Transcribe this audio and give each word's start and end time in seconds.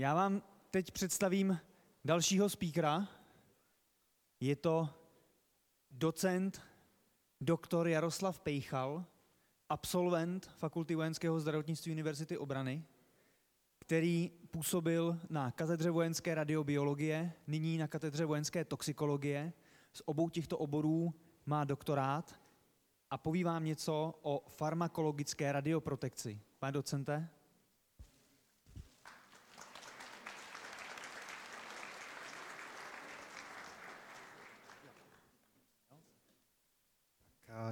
Já 0.00 0.14
vám 0.14 0.42
teď 0.70 0.90
představím 0.90 1.58
dalšího 2.04 2.48
speakera. 2.48 3.08
Je 4.40 4.56
to 4.56 4.88
docent 5.90 6.62
doktor 7.40 7.88
Jaroslav 7.88 8.40
Pejchal, 8.40 9.04
absolvent 9.68 10.46
Fakulty 10.46 10.94
vojenského 10.94 11.40
zdravotnictví 11.40 11.92
Univerzity 11.92 12.38
obrany, 12.38 12.84
který 13.78 14.30
působil 14.50 15.20
na 15.30 15.50
katedře 15.50 15.90
vojenské 15.90 16.34
radiobiologie, 16.34 17.32
nyní 17.46 17.78
na 17.78 17.88
katedře 17.88 18.24
vojenské 18.24 18.64
toxikologie. 18.64 19.52
Z 19.92 20.02
obou 20.04 20.28
těchto 20.28 20.58
oborů 20.58 21.14
má 21.46 21.64
doktorát 21.64 22.40
a 23.10 23.18
poví 23.18 23.44
vám 23.44 23.64
něco 23.64 24.18
o 24.22 24.44
farmakologické 24.48 25.52
radioprotekci. 25.52 26.40
Pane 26.58 26.72
docente? 26.72 27.28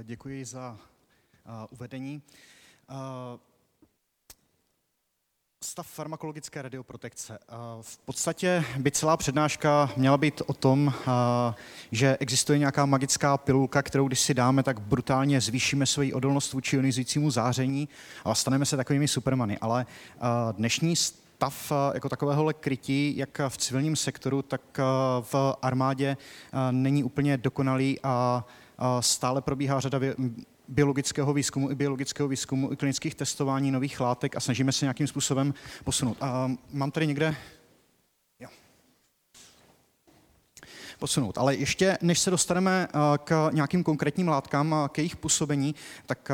Děkuji 0.03 0.45
za 0.45 0.79
uvedení. 1.71 2.23
Stav 5.65 5.87
farmakologické 5.87 6.63
radioprotekce. 6.63 7.39
V 7.81 7.99
podstatě 7.99 8.65
by 8.79 8.91
celá 8.91 9.17
přednáška 9.17 9.91
měla 9.97 10.17
být 10.19 10.43
o 10.47 10.53
tom, 10.53 10.95
že 11.93 12.17
existuje 12.21 12.59
nějaká 12.59 12.87
magická 12.87 13.37
pilulka, 13.37 13.83
kterou 13.83 14.09
když 14.09 14.21
si 14.21 14.35
dáme, 14.35 14.63
tak 14.63 14.81
brutálně 14.81 15.41
zvýšíme 15.41 15.87
svoji 15.87 16.13
odolnost 16.13 16.53
vůči 16.53 16.77
ionizujícímu 16.77 17.31
záření 17.31 17.89
a 18.25 18.35
staneme 18.35 18.67
se 18.67 18.77
takovými 18.77 19.09
supermany. 19.09 19.59
Ale 19.59 19.87
dnešní 20.53 20.97
stav 20.97 21.73
jako 21.95 22.09
takového 22.09 22.53
krytí, 22.61 23.17
jak 23.17 23.41
v 23.49 23.57
civilním 23.57 23.97
sektoru, 23.97 24.43
tak 24.43 24.79
v 25.21 25.57
armádě 25.63 26.17
není 26.71 27.05
úplně 27.05 27.37
dokonalý 27.37 27.99
a 28.03 28.45
stále 29.01 29.43
probíhá 29.43 29.81
řada 29.81 29.99
biologického 30.69 31.33
výzkumu 31.33 31.71
i 31.71 31.75
biologického 31.75 32.29
výzkumu 32.29 32.73
i 32.73 32.77
klinických 32.77 33.15
testování 33.15 33.71
nových 33.71 34.01
látek 34.01 34.37
a 34.37 34.41
snažíme 34.41 34.73
se 34.73 34.85
nějakým 34.85 35.07
způsobem 35.07 35.55
posunout. 35.85 36.17
A 36.21 36.51
mám 36.73 36.91
tady 36.91 37.07
někde 37.07 37.37
posunout. 40.99 41.39
Ale 41.39 41.55
ještě 41.55 41.99
než 42.03 42.19
se 42.19 42.31
dostaneme 42.31 42.89
k 43.25 43.51
nějakým 43.53 43.85
konkrétním 43.85 44.29
látkám 44.29 44.75
a 44.75 44.89
k 44.89 44.99
jejich 44.99 45.17
působení, 45.17 45.75
tak 46.07 46.31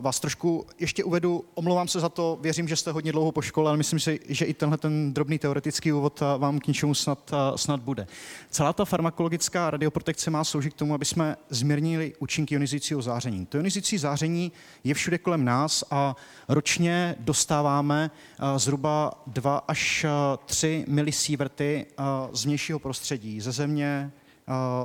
vás 0.00 0.20
trošku 0.20 0.66
ještě 0.78 1.04
uvedu, 1.04 1.44
omlouvám 1.54 1.88
se 1.88 2.00
za 2.00 2.08
to, 2.08 2.38
věřím, 2.40 2.68
že 2.68 2.76
jste 2.76 2.92
hodně 2.92 3.12
dlouho 3.12 3.32
po 3.32 3.42
škole, 3.42 3.68
ale 3.68 3.76
myslím 3.76 4.00
si, 4.00 4.20
že 4.28 4.44
i 4.44 4.54
tenhle 4.54 4.78
ten 4.78 5.14
drobný 5.14 5.38
teoretický 5.38 5.92
úvod 5.92 6.20
vám 6.38 6.58
k 6.58 6.66
něčemu 6.66 6.94
snad, 6.94 7.30
snad 7.56 7.80
bude. 7.80 8.06
Celá 8.50 8.72
ta 8.72 8.84
farmakologická 8.84 9.70
radioprotekce 9.70 10.30
má 10.30 10.44
sloužit 10.44 10.74
k 10.74 10.76
tomu, 10.76 10.94
aby 10.94 11.04
jsme 11.04 11.36
zmírnili 11.50 12.12
účinky 12.18 12.54
ionizujícího 12.54 13.02
záření. 13.02 13.46
To 13.46 13.56
ionizující 13.56 13.98
záření 13.98 14.52
je 14.84 14.94
všude 14.94 15.18
kolem 15.18 15.44
nás 15.44 15.84
a 15.90 16.16
ročně 16.48 17.16
dostáváme 17.18 18.10
zhruba 18.56 19.12
2 19.26 19.58
až 19.68 20.06
3 20.46 20.84
milisieverty 20.88 21.86
z 22.32 22.44
vnějšího 22.44 22.78
prostředí, 22.78 23.40
ze 23.40 23.52
země, 23.52 24.12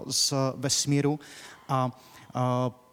z 0.08 0.34
vesmíru 0.56 1.20
a 1.70 1.92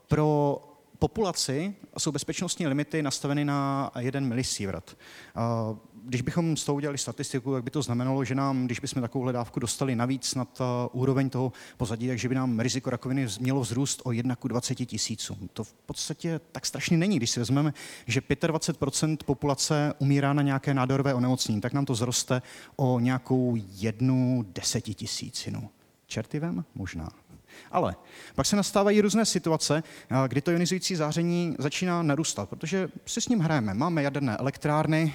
pro 0.08 0.58
populaci 0.98 1.75
jsou 1.98 2.12
bezpečnostní 2.12 2.66
limity 2.66 3.02
nastaveny 3.02 3.44
na 3.44 3.91
1 3.98 4.20
milisievert. 4.20 4.97
Když 6.05 6.22
bychom 6.22 6.56
z 6.56 6.64
toho 6.64 6.77
udělali 6.77 6.98
statistiku, 6.98 7.53
tak 7.53 7.64
by 7.64 7.70
to 7.70 7.83
znamenalo, 7.83 8.25
že 8.25 8.34
nám, 8.34 8.66
když 8.66 8.80
bychom 8.80 9.03
takovou 9.03 9.33
dávku 9.33 9.61
dostali 9.61 9.97
navíc 9.97 10.34
nad 10.34 10.61
úroveň 10.92 11.30
toho 11.30 11.53
pozadí, 11.77 12.08
takže 12.08 12.28
by 12.28 12.34
nám 12.34 12.61
riziko 12.61 12.91
rakoviny 12.91 13.27
mělo 13.41 13.61
vzrůst 13.61 14.03
o 14.04 14.12
1 14.12 14.37
k 14.37 14.48
20 14.48 14.75
tisícům. 14.75 15.48
To 15.53 15.65
v 15.65 15.72
podstatě 15.72 16.41
tak 16.53 16.66
strašně 16.66 16.97
není. 16.97 17.16
Když 17.16 17.31
si 17.31 17.41
vezmeme, 17.41 17.75
že 18.06 18.21
25% 18.21 19.16
populace 19.25 19.94
umírá 19.98 20.32
na 20.32 20.42
nějaké 20.42 20.75
nádorové 20.75 21.15
onemocnění, 21.15 21.60
tak 21.60 21.72
nám 21.72 21.84
to 21.84 21.94
zroste 21.94 22.42
o 22.76 23.00
nějakou 23.00 23.56
jednu 23.56 24.44
desetitisícinu. 24.48 25.71
Čertivem? 26.06 26.65
Možná. 26.75 27.10
Ale 27.72 27.97
pak 28.34 28.47
se 28.47 28.56
nastávají 28.56 29.00
různé 29.00 29.25
situace, 29.25 29.83
kdy 30.28 30.41
to 30.41 30.50
ionizující 30.50 30.97
záření 30.97 31.56
začíná 31.59 32.03
narůstat, 32.03 32.49
protože 32.49 32.89
si 33.06 33.21
s 33.21 33.28
ním 33.28 33.41
hrajeme. 33.41 33.75
Máme 33.75 34.03
jaderné 34.03 34.37
elektrárny, 34.37 35.15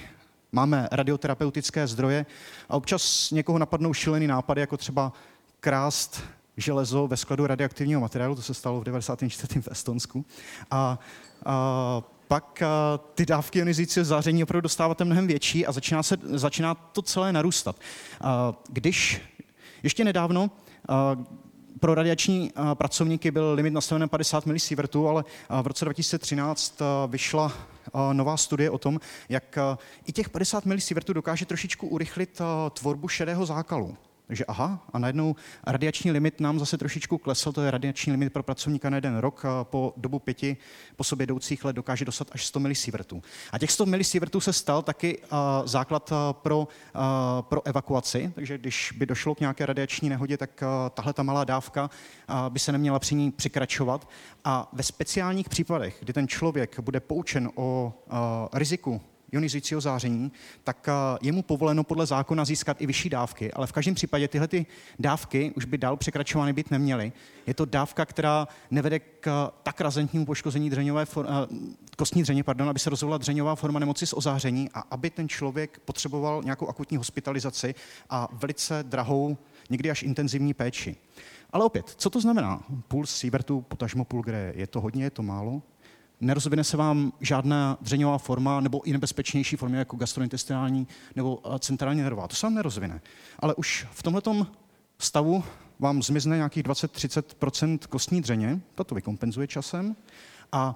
máme 0.51 0.87
radioterapeutické 0.91 1.87
zdroje 1.87 2.25
a 2.69 2.75
občas 2.75 3.31
někoho 3.31 3.59
napadnou 3.59 3.93
šílený 3.93 4.27
nápady, 4.27 4.61
jako 4.61 4.77
třeba 4.77 5.13
krást 5.59 6.23
železo 6.57 7.07
ve 7.07 7.17
skladu 7.17 7.47
radioaktivního 7.47 8.01
materiálu, 8.01 8.35
to 8.35 8.41
se 8.41 8.53
stalo 8.53 8.81
v 8.81 8.83
94. 8.83 9.61
v 9.61 9.67
Estonsku. 9.67 10.25
A, 10.71 10.99
a 11.45 12.03
pak 12.27 12.61
a, 12.61 12.99
ty 13.15 13.25
dávky 13.25 13.59
ionizujícího 13.59 14.05
záření 14.05 14.43
opravdu 14.43 14.61
dostáváte 14.61 15.05
mnohem 15.05 15.27
větší 15.27 15.65
a 15.65 15.71
začíná, 15.71 16.03
se, 16.03 16.17
začíná 16.23 16.75
to 16.75 17.01
celé 17.01 17.33
narůstat. 17.33 17.75
A, 18.21 18.53
když 18.69 19.21
ještě 19.83 20.03
nedávno, 20.03 20.51
a, 20.89 21.17
pro 21.79 21.95
radiační 21.95 22.51
pracovníky 22.73 23.31
byl 23.31 23.53
limit 23.53 23.73
nastaven 23.73 24.09
50 24.09 24.45
milisievertů, 24.45 25.07
ale 25.07 25.23
v 25.61 25.67
roce 25.67 25.85
2013 25.85 26.79
vyšla 27.07 27.53
nová 28.13 28.37
studie 28.37 28.69
o 28.69 28.77
tom, 28.77 28.99
jak 29.29 29.57
i 30.05 30.11
těch 30.11 30.29
50 30.29 30.65
milisievertů 30.65 31.13
dokáže 31.13 31.45
trošičku 31.45 31.87
urychlit 31.87 32.41
tvorbu 32.73 33.07
šedého 33.07 33.45
zákalu. 33.45 33.97
Takže 34.31 34.45
aha, 34.45 34.85
a 34.93 34.99
najednou 34.99 35.35
radiační 35.67 36.11
limit 36.11 36.39
nám 36.39 36.59
zase 36.59 36.77
trošičku 36.77 37.17
klesl, 37.17 37.51
to 37.51 37.61
je 37.61 37.71
radiační 37.71 38.11
limit 38.11 38.33
pro 38.33 38.43
pracovníka 38.43 38.89
na 38.89 38.97
jeden 38.97 39.17
rok, 39.17 39.45
a 39.45 39.63
po 39.63 39.93
dobu 39.97 40.19
pěti 40.19 40.57
po 40.95 41.03
sobě 41.03 41.23
jdoucích 41.23 41.65
let 41.65 41.75
dokáže 41.75 42.05
dostat 42.05 42.27
až 42.31 42.45
100 42.45 42.59
milisievertů. 42.59 43.23
A 43.51 43.59
těch 43.59 43.71
100 43.71 43.85
milisievertů 43.85 44.39
se 44.39 44.53
stal 44.53 44.81
taky 44.81 45.21
základ 45.65 46.13
pro, 46.31 46.67
pro 47.41 47.67
evakuaci, 47.67 48.31
takže 48.35 48.57
když 48.57 48.93
by 48.97 49.05
došlo 49.05 49.35
k 49.35 49.39
nějaké 49.39 49.65
radiační 49.65 50.09
nehodě, 50.09 50.37
tak 50.37 50.63
tahle 50.93 51.13
ta 51.13 51.23
malá 51.23 51.43
dávka 51.43 51.89
by 52.49 52.59
se 52.59 52.71
neměla 52.71 52.99
při 52.99 53.15
ní 53.15 53.31
přikračovat. 53.31 54.09
A 54.43 54.69
ve 54.73 54.83
speciálních 54.83 55.49
případech, 55.49 55.97
kdy 55.99 56.13
ten 56.13 56.27
člověk 56.27 56.79
bude 56.79 56.99
poučen 56.99 57.49
o 57.55 57.93
riziku 58.53 59.01
ionizujícího 59.31 59.81
záření, 59.81 60.31
tak 60.63 60.87
eh, 60.87 60.91
je 61.21 61.31
mu 61.31 61.41
povoleno 61.41 61.83
podle 61.83 62.05
zákona 62.05 62.45
získat 62.45 62.81
i 62.81 62.85
vyšší 62.85 63.09
dávky, 63.09 63.53
ale 63.53 63.67
v 63.67 63.71
každém 63.71 63.95
případě 63.95 64.27
tyhle 64.27 64.47
ty 64.47 64.65
dávky 64.99 65.51
už 65.55 65.65
by 65.65 65.77
dál 65.77 65.97
překračovány 65.97 66.53
být 66.53 66.71
neměly. 66.71 67.11
Je 67.47 67.53
to 67.53 67.65
dávka, 67.65 68.05
která 68.05 68.47
nevede 68.71 68.99
k 68.99 69.51
tak 69.63 69.81
razentnímu 69.81 70.25
poškození 70.25 70.69
dřeňové 70.69 71.05
for, 71.05 71.25
eh, 71.29 71.55
kostní 71.97 72.21
dřeně, 72.21 72.43
pardon, 72.43 72.69
aby 72.69 72.79
se 72.79 72.89
rozvolila 72.89 73.17
dřeňová 73.17 73.55
forma 73.55 73.79
nemoci 73.79 74.07
z 74.07 74.13
ozáření 74.13 74.69
a 74.73 74.79
aby 74.79 75.09
ten 75.09 75.29
člověk 75.29 75.79
potřeboval 75.85 76.43
nějakou 76.43 76.67
akutní 76.67 76.97
hospitalizaci 76.97 77.75
a 78.09 78.27
velice 78.33 78.83
drahou, 78.83 79.37
někdy 79.69 79.91
až 79.91 80.03
intenzivní 80.03 80.53
péči. 80.53 80.95
Ale 81.53 81.65
opět, 81.65 81.89
co 81.97 82.09
to 82.09 82.21
znamená? 82.21 82.63
Půl 82.87 83.05
sievertu, 83.05 83.61
potažmo 83.61 84.05
půl 84.05 84.21
gre, 84.21 84.53
je 84.55 84.67
to 84.67 84.81
hodně, 84.81 85.03
je 85.03 85.09
to 85.09 85.23
málo? 85.23 85.61
Nerozvine 86.21 86.63
se 86.63 86.77
vám 86.77 87.13
žádná 87.21 87.77
dřeňová 87.81 88.17
forma 88.17 88.59
nebo 88.59 88.81
i 88.81 88.91
nebezpečnější 88.91 89.55
formy 89.55 89.77
jako 89.77 89.97
gastrointestinální 89.97 90.87
nebo 91.15 91.39
eh, 91.45 91.59
centrální 91.59 92.01
nervová. 92.01 92.27
To 92.27 92.35
se 92.35 92.45
vám 92.45 92.55
nerozvine. 92.55 93.01
Ale 93.39 93.55
už 93.55 93.87
v 93.91 94.03
tomto 94.03 94.47
stavu 94.99 95.43
vám 95.79 96.03
zmizne 96.03 96.35
nějakých 96.35 96.63
20-30% 96.63 97.79
kostní 97.89 98.21
dřeně, 98.21 98.59
to 98.85 98.95
vykompenzuje 98.95 99.47
časem, 99.47 99.95
a 100.51 100.75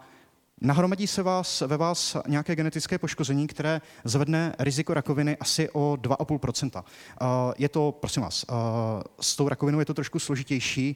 Nahromadí 0.61 1.07
se 1.07 1.23
vás, 1.23 1.61
ve 1.61 1.77
vás 1.77 2.17
nějaké 2.27 2.55
genetické 2.55 2.97
poškození, 2.97 3.47
které 3.47 3.81
zvedne 4.03 4.55
riziko 4.59 4.93
rakoviny 4.93 5.37
asi 5.37 5.69
o 5.69 5.97
2,5% 6.01 6.83
Je 7.57 7.69
to, 7.69 7.91
prosím 7.91 8.21
vás, 8.23 8.45
s 9.21 9.35
tou 9.35 9.49
rakovinou 9.49 9.79
je 9.79 9.85
to 9.85 9.93
trošku 9.93 10.19
složitější. 10.19 10.95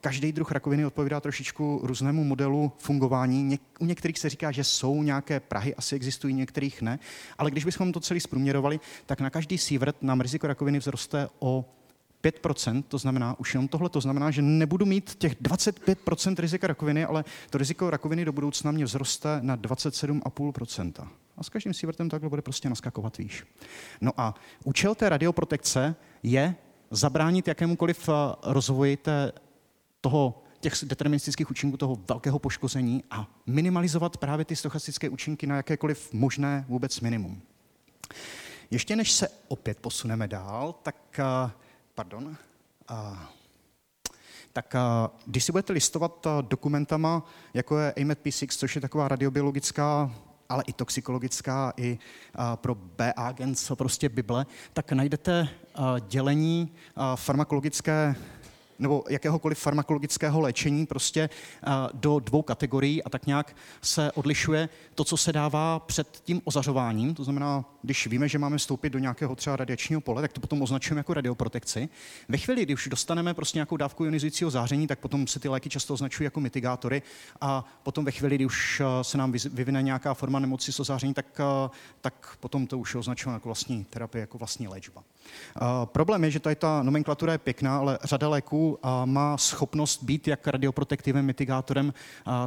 Každý 0.00 0.32
druh 0.32 0.52
rakoviny 0.52 0.86
odpovídá 0.86 1.20
trošičku 1.20 1.80
různému 1.82 2.24
modelu 2.24 2.72
fungování. 2.78 3.58
U 3.80 3.84
některých 3.84 4.18
se 4.18 4.28
říká, 4.28 4.50
že 4.50 4.64
jsou 4.64 5.02
nějaké 5.02 5.40
prahy, 5.40 5.74
asi 5.74 5.96
existují, 5.96 6.34
některých 6.34 6.82
ne. 6.82 6.98
Ale 7.38 7.50
když 7.50 7.64
bychom 7.64 7.92
to 7.92 8.00
celý 8.00 8.20
zprůměrovali, 8.20 8.80
tak 9.06 9.20
na 9.20 9.30
každý 9.30 9.58
sievert 9.58 10.02
nám 10.02 10.20
riziko 10.20 10.46
rakoviny 10.46 10.80
vzroste 10.80 11.28
o 11.38 11.64
5%, 12.22 12.82
to 12.88 12.98
znamená, 12.98 13.40
už 13.40 13.54
jenom 13.54 13.68
tohle, 13.68 13.88
to 13.88 14.00
znamená, 14.00 14.30
že 14.30 14.42
nebudu 14.42 14.86
mít 14.86 15.14
těch 15.14 15.42
25% 15.42 16.34
rizika 16.38 16.66
rakoviny, 16.66 17.04
ale 17.04 17.24
to 17.50 17.58
riziko 17.58 17.90
rakoviny 17.90 18.24
do 18.24 18.32
budoucna 18.32 18.70
mě 18.70 18.86
vzroste 18.86 19.38
na 19.40 19.56
27,5%. 19.56 21.08
A 21.36 21.42
s 21.42 21.48
každým 21.48 21.74
sievertem 21.74 22.08
takhle 22.08 22.28
bude 22.28 22.42
prostě 22.42 22.68
naskakovat 22.68 23.18
výš. 23.18 23.44
No 24.00 24.12
a 24.16 24.34
účel 24.64 24.94
té 24.94 25.08
radioprotekce 25.08 25.94
je 26.22 26.54
zabránit 26.90 27.48
jakémukoliv 27.48 28.08
eh, 28.08 28.12
rozvoji 28.42 28.96
té, 28.96 29.32
toho, 30.00 30.42
těch 30.60 30.72
deterministických 30.82 31.50
účinků 31.50 31.76
toho 31.76 31.98
velkého 32.08 32.38
poškození 32.38 33.04
a 33.10 33.26
minimalizovat 33.46 34.16
právě 34.16 34.44
ty 34.44 34.56
stochastické 34.56 35.08
účinky 35.08 35.46
na 35.46 35.56
jakékoliv 35.56 36.12
možné 36.12 36.64
vůbec 36.68 37.00
minimum. 37.00 37.42
ještě 38.70 38.96
než 38.96 39.12
se 39.12 39.28
opět 39.48 39.78
posuneme 39.80 40.28
dál, 40.28 40.74
tak, 40.82 41.20
uh, 41.44 41.50
pardon, 41.94 42.36
uh, 42.90 43.18
tak 44.52 44.74
když 45.26 45.44
si 45.44 45.52
budete 45.52 45.72
listovat 45.72 46.26
dokumentama, 46.40 47.22
jako 47.54 47.78
je 47.78 47.92
AMET 47.92 48.24
P6, 48.24 48.58
což 48.58 48.74
je 48.74 48.80
taková 48.80 49.08
radiobiologická 49.08 50.10
ale 50.52 50.64
i 50.66 50.72
toxikologická, 50.72 51.72
i 51.76 51.98
pro 52.54 52.74
B 52.74 53.12
agents, 53.16 53.72
prostě 53.74 54.08
Bible, 54.08 54.46
tak 54.72 54.92
najdete 54.92 55.48
dělení 56.08 56.72
farmakologické 57.14 58.14
nebo 58.82 59.04
jakéhokoliv 59.08 59.58
farmakologického 59.58 60.40
léčení 60.40 60.86
prostě 60.86 61.30
eh, 61.30 61.70
do 61.92 62.18
dvou 62.18 62.42
kategorií 62.42 63.02
a 63.02 63.08
tak 63.08 63.26
nějak 63.26 63.56
se 63.82 64.12
odlišuje 64.12 64.68
to, 64.94 65.04
co 65.04 65.16
se 65.16 65.32
dává 65.32 65.78
před 65.78 66.08
tím 66.24 66.40
ozařováním. 66.44 67.14
To 67.14 67.24
znamená, 67.24 67.64
když 67.82 68.06
víme, 68.06 68.28
že 68.28 68.38
máme 68.38 68.58
vstoupit 68.58 68.90
do 68.90 68.98
nějakého 68.98 69.36
třeba 69.36 69.56
radiačního 69.56 70.00
pole, 70.00 70.22
tak 70.22 70.32
to 70.32 70.40
potom 70.40 70.62
označujeme 70.62 70.98
jako 70.98 71.14
radioprotekci. 71.14 71.88
Ve 72.28 72.38
chvíli, 72.38 72.62
kdy 72.62 72.74
už 72.74 72.88
dostaneme 72.88 73.34
prostě 73.34 73.58
nějakou 73.58 73.76
dávku 73.76 74.04
ionizujícího 74.04 74.50
záření, 74.50 74.86
tak 74.86 74.98
potom 74.98 75.26
se 75.26 75.40
ty 75.40 75.48
léky 75.48 75.68
často 75.68 75.94
označují 75.94 76.24
jako 76.24 76.40
mitigátory 76.40 77.02
a 77.40 77.64
potom 77.82 78.04
ve 78.04 78.10
chvíli, 78.10 78.36
kdy 78.36 78.46
už 78.46 78.80
eh, 78.80 79.04
se 79.04 79.18
nám 79.18 79.32
vyvine 79.32 79.82
nějaká 79.82 80.14
forma 80.14 80.38
nemoci 80.38 80.72
z 80.72 80.80
záření, 80.80 81.14
tak, 81.14 81.26
eh, 81.40 81.70
tak 82.00 82.36
potom 82.40 82.66
to 82.66 82.78
už 82.78 82.94
je 82.94 83.00
označováno 83.00 83.36
jako 83.36 83.48
vlastní 83.48 83.84
terapie, 83.84 84.20
jako 84.20 84.38
vlastní 84.38 84.68
léčba. 84.68 85.04
Problém 85.84 86.24
je, 86.24 86.30
že 86.30 86.40
tady 86.40 86.56
ta 86.56 86.82
nomenklatura 86.82 87.32
je 87.32 87.38
pěkná, 87.38 87.78
ale 87.78 87.98
řada 88.04 88.28
léků 88.28 88.71
má 89.04 89.36
schopnost 89.36 90.02
být 90.02 90.28
jak 90.28 90.46
radioprotektivem, 90.46 91.26
mitigátorem, 91.26 91.94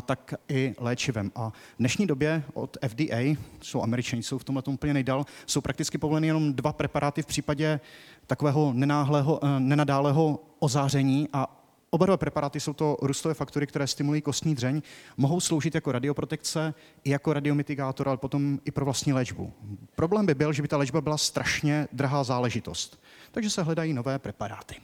tak 0.05 0.33
i 0.49 0.75
léčivem. 0.79 1.31
A 1.35 1.49
v 1.49 1.53
dnešní 1.79 2.07
době 2.07 2.43
od 2.53 2.77
FDA, 2.87 3.37
jsou 3.61 3.81
američani, 3.81 4.23
jsou 4.23 4.37
v 4.37 4.43
tomhle 4.43 4.63
úplně 4.67 4.93
nejdál, 4.93 5.25
jsou 5.45 5.61
prakticky 5.61 5.97
povoleny 5.97 6.27
jenom 6.27 6.53
dva 6.53 6.73
preparáty 6.73 7.21
v 7.21 7.25
případě 7.25 7.79
takového 8.27 8.73
nenáhlého, 8.73 9.39
eh, 9.43 9.59
nenadálého 9.59 10.39
ozáření 10.59 11.29
a 11.33 11.61
Oba 11.89 12.05
dva 12.05 12.17
preparáty 12.17 12.59
jsou 12.59 12.73
to 12.73 12.97
růstové 13.01 13.33
faktory, 13.33 13.67
které 13.67 13.87
stimulují 13.87 14.21
kostní 14.21 14.55
dřeň, 14.55 14.81
mohou 15.17 15.39
sloužit 15.39 15.75
jako 15.75 15.91
radioprotekce 15.91 16.73
i 17.03 17.09
jako 17.09 17.33
radiomitigátor, 17.33 18.07
ale 18.07 18.17
potom 18.17 18.59
i 18.65 18.71
pro 18.71 18.85
vlastní 18.85 19.13
léčbu. 19.13 19.53
Problém 19.95 20.25
by 20.25 20.35
byl, 20.35 20.53
že 20.53 20.61
by 20.61 20.67
ta 20.67 20.77
léčba 20.77 21.01
byla 21.01 21.17
strašně 21.17 21.87
drahá 21.91 22.23
záležitost, 22.23 23.01
takže 23.31 23.49
se 23.49 23.63
hledají 23.63 23.93
nové 23.93 24.19
preparáty. 24.19 24.75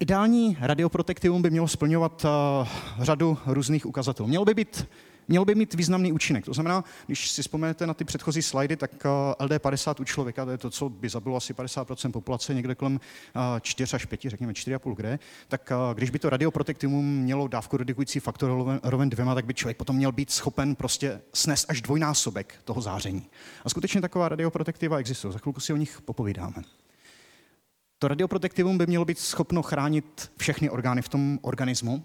Ideální 0.00 0.56
radioprotektivum 0.60 1.42
by 1.42 1.50
mělo 1.50 1.68
splňovat 1.68 2.24
uh, 2.24 2.68
řadu 3.04 3.38
různých 3.46 3.86
ukazatelů. 3.86 4.28
Mělo 4.28 4.44
by 4.44 4.54
být 4.54 4.88
měl 5.28 5.44
by 5.44 5.54
mít 5.54 5.74
významný 5.74 6.12
účinek. 6.12 6.44
To 6.44 6.54
znamená, 6.54 6.84
když 7.06 7.30
si 7.30 7.42
vzpomenete 7.42 7.86
na 7.86 7.94
ty 7.94 8.04
předchozí 8.04 8.42
slajdy, 8.42 8.76
tak 8.76 8.90
eh, 9.04 9.44
LD50 9.44 9.94
u 10.00 10.04
člověka, 10.04 10.44
to 10.44 10.50
je 10.50 10.58
to, 10.58 10.70
co 10.70 10.88
by 10.88 11.08
zabilo 11.08 11.36
asi 11.36 11.54
50% 11.54 12.10
populace, 12.10 12.54
někde 12.54 12.74
kolem 12.74 13.00
4 13.60 13.92
eh, 13.92 13.96
až 13.96 14.04
5, 14.04 14.20
řekněme 14.26 14.52
4,5 14.52 14.94
kde, 14.94 15.18
tak 15.48 15.72
když 15.94 16.10
by 16.10 16.18
to 16.18 16.30
radioprotektivum 16.30 17.18
mělo 17.18 17.48
dávku 17.48 17.76
redikující 17.76 18.20
faktor 18.20 18.80
roven 18.82 19.10
dvěma, 19.10 19.34
tak 19.34 19.46
by 19.46 19.54
člověk 19.54 19.76
potom 19.76 19.96
měl 19.96 20.12
být 20.12 20.30
schopen 20.30 20.74
prostě 20.74 21.20
snést 21.32 21.70
až 21.70 21.82
dvojnásobek 21.82 22.54
toho 22.64 22.80
záření. 22.80 23.26
A 23.64 23.68
skutečně 23.68 24.00
taková 24.00 24.28
radioprotektiva 24.28 24.98
existuje. 24.98 25.32
Za 25.32 25.38
chvilku 25.38 25.60
si 25.60 25.72
o 25.72 25.76
nich 25.76 26.00
popovídáme. 26.04 26.62
To 27.98 28.08
radioprotektivum 28.08 28.78
by 28.78 28.86
mělo 28.86 29.04
být 29.04 29.18
schopno 29.18 29.62
chránit 29.62 30.32
všechny 30.36 30.70
orgány 30.70 31.02
v 31.02 31.08
tom 31.08 31.38
organismu. 31.42 32.04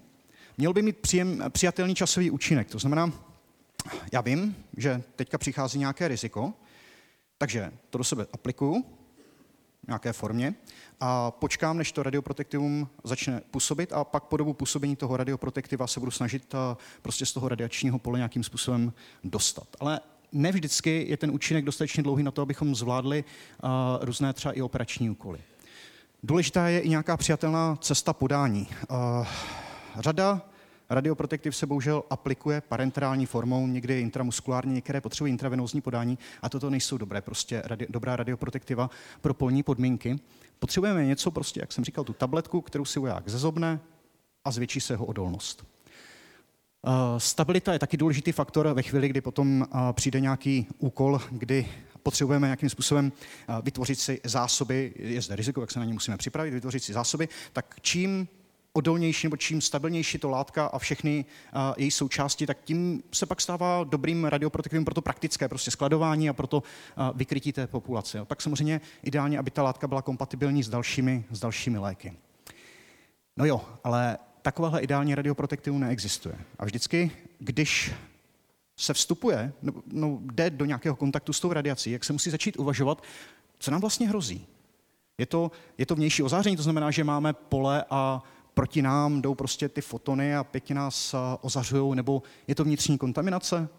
Měl 0.58 0.74
by 0.74 0.82
mít 0.82 0.98
příjem, 0.98 1.44
přijatelný 1.50 1.96
časový 1.96 2.32
účinek. 2.32 2.70
To 2.70 2.80
znamená, 2.80 3.12
já 4.14 4.22
vím, 4.22 4.56
že 4.78 5.04
teďka 5.16 5.38
přichází 5.38 5.80
nějaké 5.80 6.08
riziko, 6.08 6.54
takže 7.38 7.72
to 7.90 7.98
do 7.98 8.04
sebe 8.04 8.28
aplikuju 8.34 8.84
v 9.84 9.88
nějaké 9.88 10.14
formě 10.14 10.54
a 11.00 11.32
počkám, 11.32 11.78
než 11.78 11.92
to 11.92 12.04
radioprotektivum 12.04 12.90
začne 13.04 13.42
působit 13.52 13.94
a 13.94 14.04
pak 14.04 14.24
po 14.24 14.38
dobu 14.38 14.54
působení 14.54 14.96
toho 14.96 15.18
radioprotektiva 15.18 15.88
se 15.88 16.00
budu 16.00 16.12
snažit 16.12 16.54
eh, 16.54 16.76
prostě 17.02 17.26
z 17.26 17.34
toho 17.34 17.50
radiačního 17.50 18.00
pole 18.00 18.20
nějakým 18.20 18.44
způsobem 18.44 18.94
dostat. 19.24 19.68
Ale 19.80 20.00
ne 20.32 20.52
vždycky 20.52 21.06
je 21.10 21.18
ten 21.18 21.32
účinek 21.32 21.66
dostatečně 21.66 22.04
dlouhý 22.04 22.24
na 22.24 22.32
to, 22.32 22.42
abychom 22.42 22.76
zvládli 22.76 23.24
uh, 23.64 23.70
různé 24.02 24.34
třeba 24.34 24.54
i 24.54 24.62
operační 24.62 25.10
úkoly. 25.10 25.40
Důležitá 26.24 26.68
je 26.68 26.80
i 26.80 26.90
nějaká 26.90 27.18
přijatelná 27.18 27.76
cesta 27.76 28.14
podání. 28.14 28.68
Uh, 28.90 29.28
řada 30.00 30.42
radioprotektiv 30.90 31.56
se 31.56 31.66
bohužel 31.66 32.04
aplikuje 32.10 32.62
parenterální 32.62 33.26
formou, 33.26 33.68
někdy 33.68 34.02
intramuskulárně, 34.02 34.74
některé 34.74 35.02
potřebují 35.02 35.32
intravenózní 35.32 35.82
podání 35.82 36.18
a 36.42 36.50
toto 36.50 36.70
nejsou 36.70 36.98
dobré, 36.98 37.22
prostě 37.22 37.62
radi, 37.66 37.88
dobrá 37.90 38.16
radioprotektiva 38.16 38.90
pro 39.22 39.34
polní 39.34 39.64
podmínky. 39.64 40.20
Potřebujeme 40.60 41.06
něco 41.06 41.32
prostě, 41.32 41.60
jak 41.60 41.72
jsem 41.72 41.84
říkal, 41.84 42.04
tu 42.04 42.14
tabletku, 42.14 42.62
kterou 42.62 42.86
si 42.86 43.00
voják 43.00 43.30
zezobne 43.30 43.80
a 44.46 44.52
zvětší 44.52 44.82
se 44.82 44.94
jeho 44.94 45.06
odolnost. 45.06 45.66
Uh, 46.88 46.94
stabilita 47.18 47.74
je 47.74 47.80
taky 47.80 47.98
důležitý 47.98 48.32
faktor 48.32 48.68
ve 48.74 48.82
chvíli, 48.82 49.10
kdy 49.10 49.22
potom 49.22 49.62
uh, 49.62 49.92
přijde 49.92 50.20
nějaký 50.20 50.68
úkol, 50.80 51.22
kdy 51.32 51.68
potřebujeme 52.04 52.48
nějakým 52.48 52.70
způsobem 52.70 53.12
uh, 53.50 53.56
vytvořit 53.62 54.00
si 54.00 54.22
zásoby, 54.24 54.94
je 54.96 55.22
zde 55.22 55.36
riziko, 55.36 55.62
jak 55.62 55.72
se 55.72 55.80
na 55.80 55.86
ně 55.86 55.94
musíme 55.94 56.18
připravit, 56.18 56.52
vytvořit 56.52 56.84
si 56.84 56.94
zásoby, 56.94 57.30
tak 57.54 57.76
čím 57.82 58.28
odolnější 58.74 59.28
nebo 59.28 59.38
čím 59.38 59.62
stabilnější 59.62 60.18
to 60.18 60.30
látka 60.30 60.66
a 60.66 60.80
všechny 60.80 61.26
její 61.78 61.92
součásti, 61.92 62.46
tak 62.46 62.58
tím 62.64 63.04
se 63.12 63.26
pak 63.26 63.42
stává 63.42 63.84
dobrým 63.84 64.26
radioprotektivem 64.26 64.86
pro 64.86 64.94
to 64.94 65.02
praktické 65.02 65.48
prostě 65.48 65.72
skladování 65.72 66.30
a 66.30 66.34
pro 66.34 66.48
to 66.48 66.64
vykrytí 67.16 67.52
té 67.52 67.68
populace. 67.68 68.20
A 68.20 68.26
pak 68.26 68.42
samozřejmě 68.42 68.82
ideálně, 69.04 69.40
aby 69.40 69.52
ta 69.52 69.64
látka 69.64 69.88
byla 69.88 70.02
kompatibilní 70.02 70.64
s 70.64 70.70
dalšími, 70.70 71.26
s 71.32 71.40
dalšími 71.40 71.78
léky. 71.78 72.14
No 73.38 73.46
jo, 73.46 73.62
ale 73.84 74.18
takováhle 74.42 74.82
ideální 74.82 75.16
radioprotektivu 75.16 75.78
neexistuje. 75.78 76.36
A 76.60 76.66
vždycky, 76.66 77.12
když 77.40 77.92
se 78.80 78.94
vstupuje, 78.94 79.54
no, 79.62 79.74
no, 79.92 80.20
jde 80.22 80.50
do 80.50 80.66
nějakého 80.66 80.96
kontaktu 80.96 81.34
s 81.34 81.40
tou 81.40 81.54
radiací, 81.54 81.92
jak 81.92 82.04
se 82.04 82.14
musí 82.14 82.30
začít 82.30 82.60
uvažovat, 82.60 83.04
co 83.60 83.72
nám 83.72 83.82
vlastně 83.82 84.10
hrozí. 84.10 84.48
Je 85.18 85.26
to, 85.26 85.52
je 85.78 85.86
to 85.86 85.96
vnější 85.96 86.24
ozáření, 86.24 86.58
to 86.58 86.64
znamená, 86.64 86.92
že 86.92 87.04
máme 87.04 87.34
pole 87.34 87.86
a 87.90 88.24
proti 88.54 88.82
nám 88.82 89.22
jdou 89.22 89.36
prostě 89.36 89.70
ty 89.70 89.82
fotony 89.82 90.36
a 90.36 90.44
pěti 90.44 90.74
nás 90.74 91.16
ozařují, 91.42 91.96
nebo 91.96 92.24
je 92.48 92.56
to 92.56 92.64
vnitřní 92.64 92.98
kontaminace? 92.98 93.70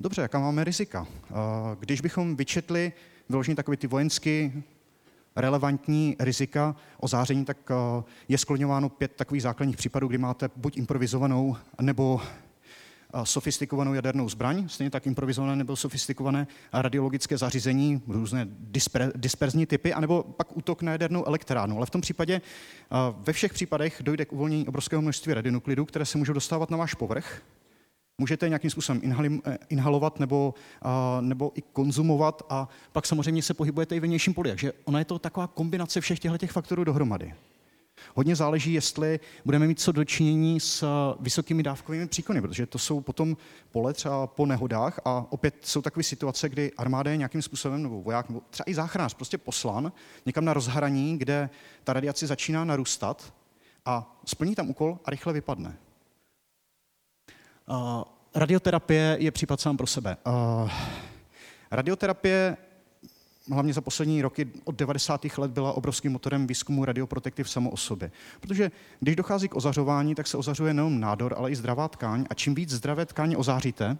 Dobře, 0.00 0.22
jaká 0.22 0.38
máme 0.38 0.64
rizika? 0.64 1.06
Když 1.78 2.00
bychom 2.00 2.36
vyčetli 2.36 2.92
vyloženě 3.28 3.56
takové 3.56 3.76
ty 3.76 3.86
vojensky 3.86 4.62
relevantní 5.40 6.16
rizika 6.18 6.76
ozáření, 7.00 7.44
tak 7.44 7.56
je 8.28 8.38
skloňováno 8.38 8.88
pět 8.88 9.12
takových 9.16 9.42
základních 9.42 9.76
případů, 9.76 10.08
kdy 10.08 10.18
máte 10.18 10.50
buď 10.56 10.76
improvizovanou 10.76 11.56
nebo 11.80 12.20
sofistikovanou 13.24 13.94
jadernou 13.94 14.28
zbraň, 14.28 14.68
stejně 14.68 14.90
tak 14.90 15.06
improvizované 15.06 15.56
nebo 15.56 15.76
sofistikované 15.76 16.46
radiologické 16.72 17.38
zařízení, 17.38 18.02
různé 18.08 18.46
disper, 18.50 19.12
disperzní 19.16 19.66
typy, 19.66 19.92
anebo 19.92 20.22
pak 20.22 20.56
útok 20.56 20.82
na 20.82 20.92
jadernou 20.92 21.26
elektrárnu. 21.26 21.76
Ale 21.76 21.86
v 21.86 21.90
tom 21.90 22.00
případě, 22.00 22.40
ve 23.18 23.32
všech 23.32 23.52
případech 23.52 24.00
dojde 24.04 24.24
k 24.24 24.32
uvolnění 24.32 24.68
obrovského 24.68 25.02
množství 25.02 25.34
radionuklidů, 25.34 25.84
které 25.84 26.04
se 26.04 26.18
můžou 26.18 26.32
dostávat 26.32 26.70
na 26.70 26.76
váš 26.76 26.94
povrch. 26.94 27.42
Můžete 28.20 28.48
nějakým 28.48 28.70
způsobem 28.70 29.00
eh, 29.46 29.58
inhalovat 29.68 30.20
nebo, 30.20 30.54
nebo 31.20 31.52
i 31.54 31.62
konzumovat 31.62 32.42
a 32.48 32.68
pak 32.92 33.06
samozřejmě 33.06 33.42
se 33.42 33.54
pohybujete 33.54 33.96
i 33.96 34.00
ve 34.00 34.06
vnějším 34.06 34.34
poli. 34.34 34.48
Takže 34.48 34.72
ona 34.84 34.98
je 34.98 35.04
to 35.04 35.18
taková 35.18 35.46
kombinace 35.46 36.00
všech 36.00 36.18
těchto 36.18 36.46
faktorů 36.46 36.84
dohromady. 36.84 37.34
Hodně 38.14 38.36
záleží, 38.36 38.72
jestli 38.72 39.20
budeme 39.44 39.66
mít 39.66 39.80
co 39.80 39.92
dočinění 39.92 40.60
s 40.60 40.82
eh, 40.82 41.16
vysokými 41.20 41.62
dávkovými 41.62 42.06
příkony, 42.06 42.40
protože 42.40 42.66
to 42.66 42.78
jsou 42.78 43.00
potom 43.00 43.36
pole 43.70 43.92
třeba 43.92 44.26
po 44.26 44.46
nehodách 44.46 45.00
a 45.04 45.26
opět 45.30 45.54
jsou 45.62 45.82
takové 45.82 46.02
situace, 46.02 46.48
kdy 46.48 46.72
armáda 46.76 47.10
je 47.10 47.16
nějakým 47.16 47.42
způsobem, 47.42 47.82
nebo 47.82 48.02
voják, 48.02 48.28
nebo 48.28 48.42
třeba 48.50 48.70
i 48.70 48.74
záchranář, 48.74 49.14
prostě 49.14 49.38
poslan 49.38 49.92
někam 50.26 50.44
na 50.44 50.54
rozhraní, 50.54 51.18
kde 51.18 51.50
ta 51.84 51.92
radiace 51.92 52.26
začíná 52.26 52.64
narůstat 52.64 53.34
a 53.84 54.20
splní 54.24 54.54
tam 54.54 54.70
úkol 54.70 54.98
a 55.04 55.10
rychle 55.10 55.32
vypadne. 55.32 55.76
Radioterapie 58.34 59.16
je 59.20 59.30
případ 59.30 59.60
sám 59.60 59.76
pro 59.76 59.86
sebe. 59.86 60.16
Uh, 60.26 60.70
radioterapie 61.70 62.56
hlavně 63.52 63.72
za 63.72 63.80
poslední 63.80 64.22
roky 64.22 64.48
od 64.64 64.74
90. 64.74 65.24
let 65.38 65.50
byla 65.50 65.72
obrovským 65.72 66.12
motorem 66.12 66.46
výzkumu 66.46 66.84
radioprotektiv 66.84 67.50
samo 67.50 67.70
o 67.70 67.76
sobě. 67.76 68.10
Protože 68.40 68.70
když 69.00 69.16
dochází 69.16 69.48
k 69.48 69.56
ozařování, 69.56 70.14
tak 70.14 70.26
se 70.26 70.36
ozařuje 70.36 70.74
nejen 70.74 71.00
nádor, 71.00 71.34
ale 71.38 71.50
i 71.50 71.56
zdravá 71.56 71.88
tkáň 71.88 72.26
a 72.30 72.34
čím 72.34 72.54
víc 72.54 72.70
zdravé 72.70 73.06
tkáně 73.06 73.36
ozáříte, 73.36 73.98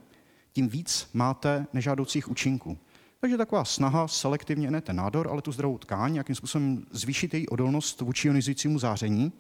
tím 0.52 0.68
víc 0.68 1.08
máte 1.14 1.66
nežádoucích 1.72 2.28
účinků. 2.28 2.78
Takže 3.20 3.37
taková 3.37 3.64
snaha 3.64 4.08
selektivně, 4.08 4.70
ne 4.70 4.80
ten 4.80 4.96
nádor, 4.96 5.28
ale 5.28 5.42
tu 5.42 5.52
zdravou 5.52 5.78
tkáň, 5.78 6.14
jakým 6.14 6.34
způsobem 6.34 6.87
zvýšit 6.90 7.34
její 7.34 7.48
odolnost 7.48 8.00
vůči 8.00 8.28
ionizujícímu 8.28 8.78
záření. 8.78 9.32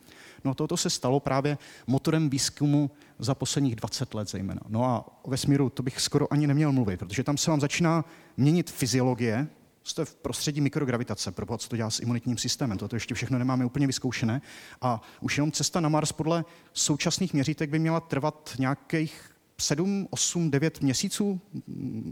No 0.44 0.50
a 0.50 0.54
toto 0.54 0.76
se 0.76 0.90
stalo 0.90 1.20
právě 1.20 1.58
motorem 1.86 2.30
výzkumu 2.30 2.90
za 3.18 3.34
posledních 3.34 3.76
20 3.76 4.14
let 4.14 4.30
zejména. 4.30 4.60
No 4.68 4.84
a 4.84 5.04
o 5.22 5.30
vesmíru 5.30 5.70
to 5.70 5.82
bych 5.82 6.00
skoro 6.00 6.32
ani 6.32 6.46
neměl 6.46 6.72
mluvit, 6.72 6.96
protože 6.96 7.24
tam 7.24 7.36
se 7.36 7.50
vám 7.50 7.60
začíná 7.60 8.04
měnit 8.36 8.70
fyziologie, 8.70 9.48
jste 9.84 10.04
v 10.04 10.14
prostředí 10.14 10.60
mikrogravitace, 10.60 11.32
pro 11.32 11.58
co 11.58 11.68
to 11.68 11.76
dělá 11.76 11.90
s 11.90 12.00
imunitním 12.00 12.38
systémem. 12.38 12.78
Toto 12.78 12.96
ještě 12.96 13.14
všechno 13.14 13.38
nemáme 13.38 13.64
úplně 13.64 13.86
vyzkoušené. 13.86 14.42
A 14.80 15.02
už 15.20 15.36
jenom 15.36 15.52
cesta 15.52 15.80
na 15.80 15.88
Mars 15.88 16.12
podle 16.12 16.44
současných 16.72 17.32
měřítek 17.32 17.70
by 17.70 17.78
měla 17.78 18.00
trvat 18.00 18.54
nějakých 18.58 19.37
7, 19.60 20.08
8, 20.10 20.50
9 20.50 20.80
měsíců. 20.80 21.40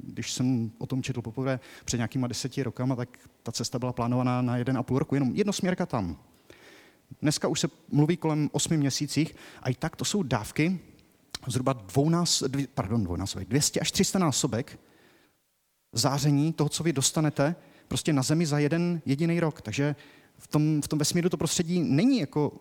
Když 0.02 0.32
jsem 0.32 0.70
o 0.78 0.86
tom 0.86 1.02
četl 1.02 1.22
poprvé 1.22 1.60
před 1.84 1.96
nějakýma 1.96 2.26
deseti 2.26 2.62
rokama, 2.62 2.96
tak 2.96 3.18
ta 3.42 3.52
cesta 3.52 3.78
byla 3.78 3.92
plánovaná 3.92 4.42
na 4.42 4.56
jeden 4.56 4.78
a 4.78 4.82
půl 4.82 4.98
roku, 4.98 5.14
jenom 5.14 5.34
jednosměrka 5.34 5.86
tam. 5.86 6.18
Dneska 7.22 7.48
už 7.48 7.60
se 7.60 7.68
mluví 7.92 8.16
kolem 8.16 8.50
8 8.52 8.76
měsících 8.76 9.36
a 9.62 9.70
i 9.70 9.74
tak 9.74 9.96
to 9.96 10.04
jsou 10.04 10.22
dávky 10.22 10.78
zhruba 11.46 11.72
dvounás, 11.72 12.42
dvě, 12.46 12.66
pardon, 12.74 13.04
dvounásobek, 13.04 13.48
200 13.48 13.80
až 13.80 13.92
300 13.92 14.18
násobek 14.18 14.78
záření 15.92 16.52
toho, 16.52 16.68
co 16.68 16.84
vy 16.84 16.92
dostanete 16.92 17.56
prostě 17.88 18.12
na 18.12 18.22
Zemi 18.22 18.46
za 18.46 18.58
jeden 18.58 19.02
jediný 19.06 19.40
rok. 19.40 19.62
Takže 19.62 19.96
v 20.38 20.46
tom, 20.46 20.82
v 20.82 20.88
tom 20.88 20.98
vesmíru 20.98 21.28
to 21.28 21.36
prostředí 21.36 21.80
není 21.80 22.20
jako 22.20 22.52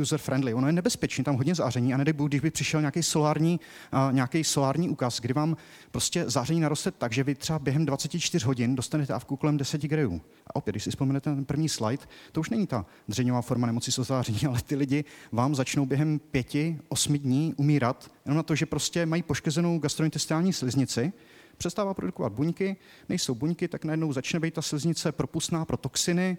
user-friendly, 0.00 0.54
ono 0.54 0.66
je 0.66 0.72
nebezpečné, 0.72 1.24
tam 1.24 1.36
hodně 1.36 1.54
záření 1.54 1.94
a 1.94 1.96
nedej 1.96 2.14
když 2.26 2.40
by 2.40 2.50
přišel 2.50 2.80
nějaký 2.80 3.02
solární, 3.02 3.60
uh, 3.92 4.12
nějaký 4.12 4.44
solární 4.44 4.88
úkaz, 4.88 5.20
kdy 5.20 5.34
vám 5.34 5.56
prostě 5.90 6.24
záření 6.30 6.60
naroste 6.60 6.90
tak, 6.90 7.12
že 7.12 7.24
vy 7.24 7.34
třeba 7.34 7.58
během 7.58 7.86
24 7.86 8.46
hodin 8.46 8.76
dostanete 8.76 9.12
dávku 9.12 9.36
kolem 9.36 9.56
10 9.56 9.82
grejů. 9.82 10.20
A 10.46 10.56
opět, 10.56 10.72
když 10.72 10.84
si 10.84 10.90
vzpomenete 10.90 11.30
na 11.30 11.36
ten 11.36 11.44
první 11.44 11.68
slide, 11.68 12.02
to 12.32 12.40
už 12.40 12.50
není 12.50 12.66
ta 12.66 12.86
dřeňová 13.08 13.42
forma 13.42 13.66
nemoci 13.66 13.92
z 13.92 13.98
záření, 13.98 14.40
ale 14.48 14.60
ty 14.62 14.76
lidi 14.76 15.04
vám 15.32 15.54
začnou 15.54 15.86
během 15.86 16.20
5-8 16.34 17.18
dní 17.18 17.54
umírat, 17.56 18.10
jenom 18.24 18.36
na 18.36 18.42
to, 18.42 18.54
že 18.54 18.66
prostě 18.66 19.06
mají 19.06 19.22
poškozenou 19.22 19.78
gastrointestinální 19.78 20.52
sliznici, 20.52 21.12
přestává 21.56 21.94
produkovat 21.94 22.32
buňky, 22.32 22.76
nejsou 23.08 23.34
buňky, 23.34 23.68
tak 23.68 23.84
najednou 23.84 24.12
začne 24.12 24.40
být 24.40 24.54
ta 24.54 24.62
sliznice 24.62 25.12
propustná 25.12 25.64
pro 25.64 25.76
toxiny, 25.76 26.38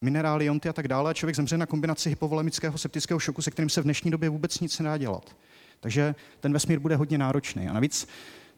minerály, 0.00 0.44
jonty 0.44 0.68
a 0.68 0.72
tak 0.72 0.88
dále 0.88 1.10
a 1.10 1.14
člověk 1.14 1.36
zemře 1.36 1.58
na 1.58 1.66
kombinaci 1.66 2.08
hypovolemického 2.08 2.78
septického 2.78 3.20
šoku, 3.20 3.42
se 3.42 3.50
kterým 3.50 3.68
se 3.68 3.80
v 3.80 3.84
dnešní 3.84 4.10
době 4.10 4.28
vůbec 4.28 4.60
nic 4.60 4.78
nedá 4.78 4.96
dělat. 4.96 5.36
Takže 5.80 6.14
ten 6.40 6.52
vesmír 6.52 6.78
bude 6.78 6.96
hodně 6.96 7.18
náročný. 7.18 7.68
A 7.68 7.72
navíc 7.72 8.08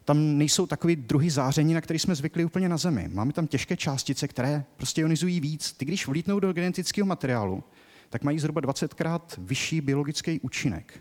tam 0.05 0.37
nejsou 0.37 0.65
takový 0.65 0.95
druhý 0.95 1.29
záření, 1.29 1.73
na 1.73 1.81
který 1.81 1.99
jsme 1.99 2.15
zvykli 2.15 2.45
úplně 2.45 2.69
na 2.69 2.77
Zemi. 2.77 3.09
Máme 3.11 3.33
tam 3.33 3.47
těžké 3.47 3.77
částice, 3.77 4.27
které 4.27 4.63
prostě 4.77 5.01
ionizují 5.01 5.39
víc. 5.39 5.73
Ty, 5.73 5.85
když 5.85 6.07
vlítnou 6.07 6.39
do 6.39 6.53
genetického 6.53 7.05
materiálu, 7.05 7.63
tak 8.09 8.23
mají 8.23 8.39
zhruba 8.39 8.61
20krát 8.61 9.21
vyšší 9.37 9.81
biologický 9.81 10.39
účinek. 10.39 10.99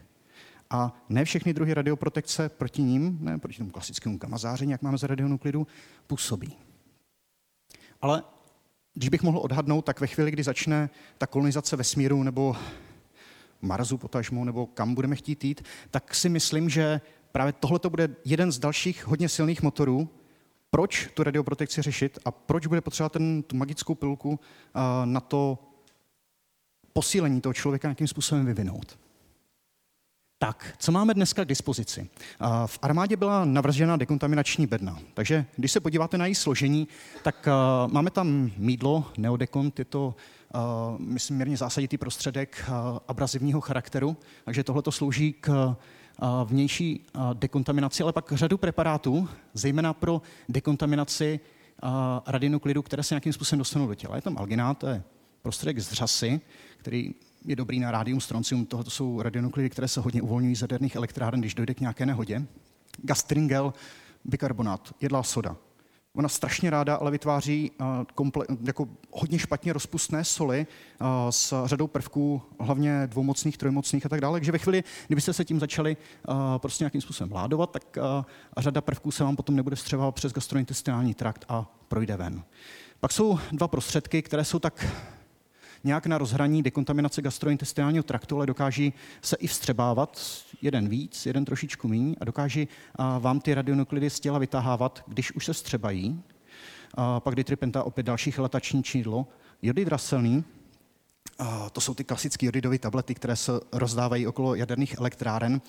A 0.71 1.05
ne 1.09 1.25
všechny 1.25 1.55
druhy 1.55 1.75
radioprotekce 1.75 2.49
proti 2.49 2.83
ním, 2.83 3.19
ne 3.21 3.39
proti 3.39 3.59
tomu 3.59 3.71
klasickému 3.71 4.19
gamma 4.19 4.39
záření, 4.39 4.73
jak 4.73 4.83
máme 4.83 4.99
z 4.99 5.03
radionuklidu, 5.03 5.67
působí. 6.07 6.57
Ale 8.01 8.23
když 8.95 9.09
bych 9.09 9.23
mohl 9.23 9.39
odhadnout, 9.39 9.85
tak 9.85 10.01
ve 10.01 10.07
chvíli, 10.07 10.31
kdy 10.31 10.43
začne 10.43 10.91
ta 11.19 11.27
kolonizace 11.27 11.77
vesmíru 11.77 12.23
nebo 12.23 12.57
Marsu 13.63 13.99
potažmo, 13.99 14.45
nebo 14.45 14.67
kam 14.67 14.95
budeme 14.95 15.17
chtít 15.17 15.45
jít, 15.45 15.65
tak 15.91 16.15
si 16.15 16.29
myslím, 16.29 16.69
že 16.69 17.01
právě 17.33 17.53
tohle 17.53 17.79
to 17.79 17.91
bude 17.91 18.09
jeden 18.25 18.53
z 18.53 18.59
dalších 18.59 19.07
hodně 19.07 19.29
silných 19.29 19.63
motorů, 19.63 20.09
proč 20.71 21.09
tu 21.15 21.23
radioprotekci 21.23 21.83
řešit 21.83 22.19
a 22.25 22.31
proč 22.31 22.67
bude 22.67 22.81
potřeba 22.81 23.09
ten, 23.09 23.43
tu 23.43 23.57
magickou 23.57 23.95
pilku 23.95 24.31
uh, 24.31 24.37
na 25.05 25.21
to 25.21 25.59
posílení 26.93 27.41
toho 27.41 27.53
člověka 27.53 27.89
nějakým 27.89 28.09
způsobem 28.09 28.47
vyvinout. 28.47 28.99
Tak, 30.43 30.75
co 30.79 30.93
máme 30.93 31.15
dneska 31.15 31.45
k 31.45 31.49
dispozici? 31.49 32.09
V 32.67 32.79
armádě 32.83 33.17
byla 33.17 33.45
navržena 33.45 33.97
dekontaminační 33.97 34.67
bedna, 34.67 34.99
takže 35.15 35.45
když 35.57 35.73
se 35.73 35.81
podíváte 35.81 36.19
na 36.19 36.27
její 36.27 36.35
složení, 36.35 36.89
tak 37.23 37.49
máme 37.87 38.11
tam 38.11 38.51
mídlo, 38.57 39.05
neodekont, 39.19 39.79
je 39.79 39.85
to, 39.85 40.15
myslím, 40.99 41.37
mírně 41.37 41.57
zásaditý 41.57 41.99
prostředek 41.99 42.71
abrazivního 43.09 43.61
charakteru, 43.61 44.17
takže 44.45 44.65
tohle 44.65 44.83
to 44.83 44.93
slouží 44.93 45.33
k 45.33 45.77
vnější 46.45 47.07
dekontaminaci, 47.33 48.03
ale 48.03 48.13
pak 48.13 48.33
řadu 48.33 48.59
preparátů, 48.59 49.29
zejména 49.55 49.93
pro 49.93 50.23
dekontaminaci 50.49 51.41
radinuklidu, 52.27 52.83
které 52.83 53.03
se 53.03 53.15
nějakým 53.15 53.33
způsobem 53.33 53.59
dostanou 53.59 53.87
do 53.87 53.95
těla. 53.95 54.17
Je 54.17 54.23
tam 54.23 54.39
alginát, 54.39 54.79
to 54.79 54.87
je 54.87 55.03
prostředek 55.43 55.79
z 55.79 55.93
řasy, 55.93 56.41
který 56.77 57.15
je 57.45 57.57
dobrý 57.57 57.81
na 57.81 57.91
rádium, 57.91 58.21
stroncium, 58.21 58.67
tohle 58.67 58.85
jsou 58.89 59.23
radionuklidy, 59.23 59.71
které 59.71 59.89
se 59.89 60.01
hodně 60.01 60.23
uvolňují 60.23 60.57
z 60.57 60.61
jaderných 60.61 60.97
elektráren, 60.97 61.41
když 61.41 61.55
dojde 61.55 61.75
k 61.75 61.81
nějaké 61.81 62.07
nehodě. 62.07 62.43
Gastringel, 63.03 63.75
bikarbonát, 64.25 64.95
jedlá 65.01 65.23
soda. 65.23 65.57
Ona 66.15 66.29
strašně 66.29 66.71
ráda 66.71 66.95
ale 66.95 67.11
vytváří 67.11 67.71
uh, 67.71 67.87
komple- 68.15 68.57
jako 68.63 68.89
hodně 69.11 69.39
špatně 69.39 69.73
rozpustné 69.73 70.25
soli 70.25 70.67
uh, 71.01 71.07
s 71.31 71.67
řadou 71.67 71.87
prvků, 71.87 72.43
hlavně 72.61 73.07
dvoumocných, 73.07 73.59
trojmocných 73.59 74.07
a 74.07 74.09
tak 74.09 74.21
dále. 74.21 74.37
Takže 74.39 74.53
ve 74.53 74.59
chvíli, 74.59 74.85
kdybyste 75.07 75.33
se 75.33 75.45
tím 75.45 75.61
začali 75.61 75.97
uh, 76.29 76.35
prostě 76.59 76.85
nějakým 76.85 77.01
způsobem 77.01 77.31
vládovat, 77.31 77.71
tak 77.71 77.99
řada 78.57 78.81
prvků 78.81 79.11
se 79.11 79.25
vám 79.25 79.37
potom 79.37 79.57
nebude 79.57 79.77
vstřebávat 79.77 80.15
přes 80.15 80.33
gastrointestinální 80.33 81.15
trakt 81.15 81.45
a 81.49 81.67
projde 81.89 82.17
ven. 82.17 82.43
Pak 83.01 83.13
jsou 83.13 83.39
dva 83.53 83.69
prostředky, 83.69 84.23
které 84.23 84.45
jsou 84.45 84.59
tak 84.59 84.87
nějak 85.85 86.07
na 86.07 86.19
rozhraní 86.19 86.63
dekontaminace 86.63 87.23
gastrointestinálního 87.23 88.03
traktu, 88.03 88.37
ale 88.37 88.47
dokáží 88.47 88.93
se 89.23 89.37
i 89.37 89.47
vstřebávat, 89.47 90.21
jeden 90.63 90.89
víc, 90.89 91.27
jeden 91.27 91.45
trošičku 91.45 91.89
méně, 91.89 92.15
a 92.21 92.25
dokáží 92.25 92.69
vám 93.19 93.41
ty 93.41 93.55
radionuklidy 93.55 94.11
z 94.11 94.21
těla 94.21 94.39
vytahávat, 94.39 95.05
když 95.07 95.33
už 95.33 95.45
se 95.45 95.53
vstřebají. 95.53 96.23
A 96.95 97.21
pak 97.21 97.35
ditripenta, 97.35 97.83
opět 97.83 98.07
další 98.07 98.31
chelatační 98.31 98.83
čídlo. 98.83 99.27
Jodid 99.63 99.89
raselný, 99.89 100.45
to 101.73 101.81
jsou 101.81 101.95
ty 101.95 102.05
klasické 102.05 102.47
jodidové 102.47 102.79
tablety, 102.79 103.15
které 103.15 103.37
se 103.37 103.53
rozdávají 103.73 104.27
okolo 104.27 104.55
jaderných 104.55 104.99
elektráren. 104.99 105.61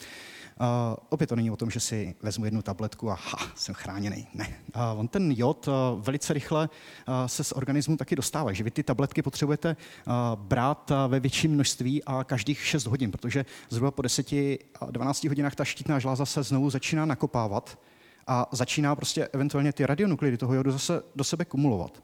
Uh, 0.59 0.95
opět 1.09 1.27
to 1.27 1.35
není 1.35 1.51
o 1.51 1.55
tom, 1.55 1.69
že 1.69 1.79
si 1.79 2.15
vezmu 2.21 2.45
jednu 2.45 2.61
tabletku 2.61 3.11
a 3.11 3.13
ha, 3.13 3.37
jsem 3.55 3.75
chráněný. 3.75 4.27
Ne. 4.33 4.47
Uh, 4.75 4.99
on 4.99 5.07
ten 5.07 5.31
jod 5.31 5.67
uh, 5.67 5.73
velice 6.01 6.33
rychle 6.33 6.69
uh, 7.07 7.13
se 7.25 7.43
z 7.43 7.51
organismu 7.51 7.97
taky 7.97 8.15
dostává, 8.15 8.53
že 8.53 8.63
vy 8.63 8.71
ty 8.71 8.83
tabletky 8.83 9.21
potřebujete 9.21 9.75
uh, 10.07 10.13
brát 10.35 10.91
uh, 10.91 10.97
ve 11.07 11.19
větším 11.19 11.51
množství 11.51 12.03
a 12.03 12.23
každých 12.23 12.65
6 12.65 12.85
hodin, 12.85 13.11
protože 13.11 13.45
zhruba 13.69 13.91
po 13.91 14.01
10-12 14.01 15.29
hodinách 15.29 15.55
ta 15.55 15.65
štítná 15.65 15.99
žláza 15.99 16.25
se 16.25 16.43
znovu 16.43 16.69
začíná 16.69 17.05
nakopávat 17.05 17.79
a 18.27 18.47
začíná 18.51 18.95
prostě 18.95 19.27
eventuálně 19.27 19.73
ty 19.73 19.85
radionuklidy 19.85 20.37
toho 20.37 20.53
jodu 20.53 20.71
zase 20.71 21.03
do 21.15 21.23
sebe 21.23 21.45
kumulovat. 21.45 22.03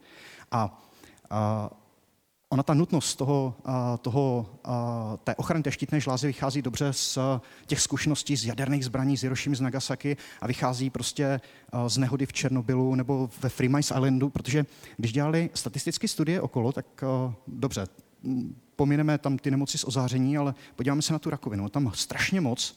A 0.52 0.82
uh, 1.32 1.79
ona 2.50 2.64
ta 2.64 2.74
nutnost 2.74 3.16
toho, 3.16 3.56
toho, 4.02 4.50
té 5.24 5.36
ochrany 5.36 5.64
té 5.64 5.72
štítné 5.72 6.00
žlázy 6.00 6.28
vychází 6.28 6.62
dobře 6.62 6.94
z 6.94 7.18
těch 7.66 7.82
zkušeností 7.82 8.36
z 8.36 8.46
jaderných 8.46 8.86
zbraní 8.86 9.18
z 9.18 9.22
Hirošimy, 9.22 9.56
z 9.56 9.62
Nagasaki 9.62 10.18
a 10.42 10.48
vychází 10.48 10.90
prostě 10.90 11.42
z 11.88 11.98
nehody 11.98 12.26
v 12.26 12.34
Černobylu 12.34 12.96
nebo 12.96 13.30
ve 13.42 13.50
Freemines 13.50 13.86
Islandu, 13.86 14.30
protože 14.30 14.66
když 14.98 15.14
dělali 15.14 15.50
statistické 15.54 16.08
studie 16.08 16.42
okolo, 16.42 16.72
tak 16.72 16.86
dobře, 17.48 17.88
pomineme 18.76 19.18
tam 19.18 19.38
ty 19.38 19.52
nemoci 19.52 19.78
z 19.78 19.84
ozáření, 19.84 20.38
ale 20.38 20.54
podíváme 20.76 21.02
se 21.02 21.14
na 21.14 21.20
tu 21.20 21.30
rakovinu. 21.30 21.70
Tam 21.70 21.92
strašně 21.96 22.42
moc 22.42 22.76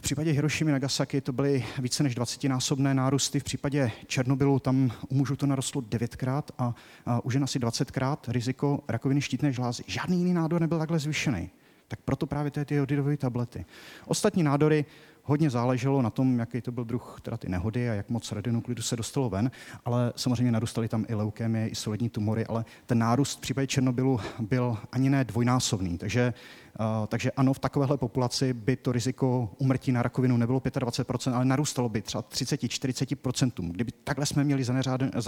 v 0.00 0.02
případě 0.02 0.30
Hirošimy 0.30 0.72
Nagasaki 0.72 1.20
to 1.20 1.32
byly 1.32 1.64
více 1.78 2.02
než 2.02 2.16
20-násobné 2.16 2.94
nárůsty, 2.94 3.40
v 3.40 3.44
případě 3.44 3.92
Černobylu 4.06 4.58
tam 4.58 4.92
u 5.08 5.14
mužů 5.14 5.36
to 5.36 5.46
narostlo 5.46 5.80
9krát 5.80 6.42
a, 6.58 6.74
a 7.06 7.24
u 7.24 7.30
žen 7.30 7.44
asi 7.44 7.58
20krát 7.58 8.16
riziko 8.28 8.80
rakoviny 8.88 9.20
štítné 9.20 9.52
žlázy. 9.52 9.82
Žádný 9.86 10.18
jiný 10.18 10.34
nádor 10.34 10.60
nebyl 10.60 10.78
takhle 10.78 10.98
zvýšený. 10.98 11.50
Tak 11.88 11.98
proto 12.04 12.26
právě 12.26 12.50
ty 12.50 12.74
jodidové 12.74 13.16
tablety. 13.16 13.64
Ostatní 14.06 14.42
nádory 14.42 14.84
hodně 15.30 15.50
záleželo 15.50 16.02
na 16.02 16.10
tom, 16.10 16.38
jaký 16.38 16.60
to 16.60 16.72
byl 16.72 16.84
druh 16.84 17.18
teda 17.22 17.36
ty 17.36 17.48
nehody 17.48 17.90
a 17.90 17.94
jak 17.94 18.10
moc 18.10 18.32
radionuklidu 18.32 18.82
se 18.82 18.96
dostalo 18.96 19.30
ven, 19.30 19.50
ale 19.84 20.12
samozřejmě 20.16 20.52
narůstaly 20.52 20.88
tam 20.88 21.04
i 21.08 21.14
leukémie, 21.14 21.68
i 21.68 21.74
solidní 21.74 22.10
tumory, 22.10 22.46
ale 22.46 22.64
ten 22.86 22.98
nárůst 22.98 23.38
v 23.38 23.40
případě 23.40 23.66
Černobylu 23.66 24.20
byl 24.40 24.78
ani 24.92 25.10
ne 25.10 25.24
dvojnásobný. 25.24 25.98
Takže, 25.98 26.34
uh, 26.80 27.06
takže 27.06 27.30
ano, 27.30 27.52
v 27.52 27.58
takovéhle 27.58 27.96
populaci 27.96 28.52
by 28.52 28.76
to 28.76 28.92
riziko 28.92 29.50
umrtí 29.58 29.92
na 29.92 30.02
rakovinu 30.02 30.36
nebylo 30.36 30.58
25%, 30.58 31.34
ale 31.34 31.44
narůstalo 31.44 31.88
by 31.88 32.02
třeba 32.02 32.22
30-40%, 32.22 33.70
kdyby 33.70 33.92
takhle 34.04 34.26
jsme 34.26 34.44
měli 34.44 34.64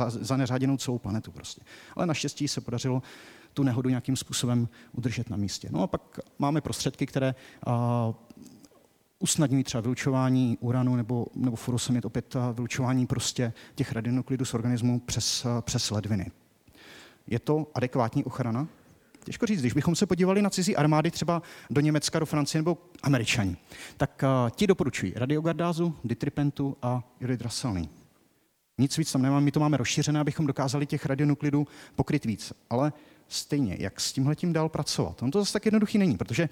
zaneřáděnou 0.06 0.76
celou 0.76 0.99
planetu 0.99 1.32
prostě. 1.32 1.62
Ale 1.97 2.06
naštěstí 2.06 2.49
se 2.49 2.61
podařilo 2.61 3.02
tu 3.54 3.62
nehodu 3.62 3.88
nějakým 3.88 4.16
způsobem 4.16 4.68
udržet 4.92 5.30
na 5.30 5.37
místě. 5.37 5.68
No 5.71 5.82
a 5.82 5.87
pak 5.87 6.21
máme 6.38 6.61
prostředky, 6.61 7.06
které 7.06 7.35
uh, 7.66 7.73
usnadňují 9.23 9.64
třeba 9.64 9.81
vylučování 9.81 10.59
uranu 10.61 10.97
nebo, 10.97 11.26
nebo 11.35 11.57
furosemid, 11.57 12.05
opět 12.05 12.37
vylučování 12.52 13.07
prostě 13.07 13.52
těch 13.75 13.93
radionuklidů 13.93 14.45
z 14.45 14.55
organismu 14.55 15.00
přes, 15.00 15.47
přes 15.61 15.91
ledviny. 15.91 16.31
Je 17.26 17.38
to 17.38 17.67
adekvátní 17.75 18.25
ochrana? 18.25 18.69
Těžko 19.25 19.47
říct, 19.47 19.61
když 19.61 19.73
bychom 19.73 19.97
se 19.97 20.07
podívali 20.07 20.43
na 20.43 20.50
cizí 20.50 20.76
armády 20.76 21.11
třeba 21.11 21.43
do 21.71 21.81
Německa, 21.81 22.19
do 22.19 22.26
Francie 22.26 22.62
nebo 22.62 22.79
Američani, 23.02 23.57
tak 23.97 24.23
uh, 24.23 24.50
ti 24.50 24.67
doporučují 24.67 25.12
radiogardázu, 25.17 25.95
ditripentu 26.05 26.76
a 26.83 27.05
iridraselný. 27.21 27.88
Nic 28.79 28.99
víc 28.99 29.12
tam 29.12 29.23
nemám, 29.23 29.45
my 29.45 29.52
to 29.52 29.61
máme 29.61 29.76
rozšířené, 29.76 30.21
abychom 30.21 30.47
dokázali 30.47 30.87
těch 30.87 31.07
radionuklidů 31.07 31.67
pokryt 31.95 32.25
víc. 32.25 32.52
Ale 32.71 32.93
stejně, 33.33 33.77
jak 33.79 34.01
s 34.01 34.12
tímhle 34.12 34.37
tím 34.37 34.53
dál 34.53 34.69
pracovat? 34.69 35.23
On 35.23 35.31
to 35.31 35.39
zase 35.39 35.53
tak 35.53 35.65
jednoduchý 35.65 35.99
není, 35.99 36.17
protože 36.17 36.49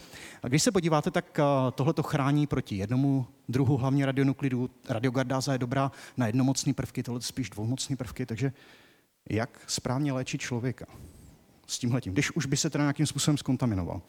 když 0.48 0.62
se 0.62 0.72
podíváte, 0.72 1.10
tak 1.10 1.38
uh, 1.38 1.70
tohle 1.74 1.92
to 1.92 2.02
chrání 2.02 2.46
proti 2.46 2.76
jednomu 2.76 3.26
druhu, 3.48 3.76
hlavně 3.76 4.06
radionuklidů. 4.06 4.70
Radiogardáza 4.88 5.52
je 5.52 5.58
dobrá 5.58 5.92
na 6.16 6.26
jednomocné 6.26 6.74
prvky, 6.74 7.02
tohle 7.02 7.20
spíš 7.20 7.50
dvoumocné 7.50 7.96
prvky, 7.96 8.26
takže 8.26 8.52
jak 9.30 9.60
správně 9.66 10.12
léčit 10.12 10.40
člověka? 10.40 10.86
s 11.70 11.78
tímhletím, 11.78 12.12
když 12.12 12.30
už 12.30 12.46
by 12.46 12.56
se 12.56 12.70
teda 12.70 12.84
nějakým 12.84 13.06
způsobem 13.06 13.38
skontaminoval. 13.38 14.02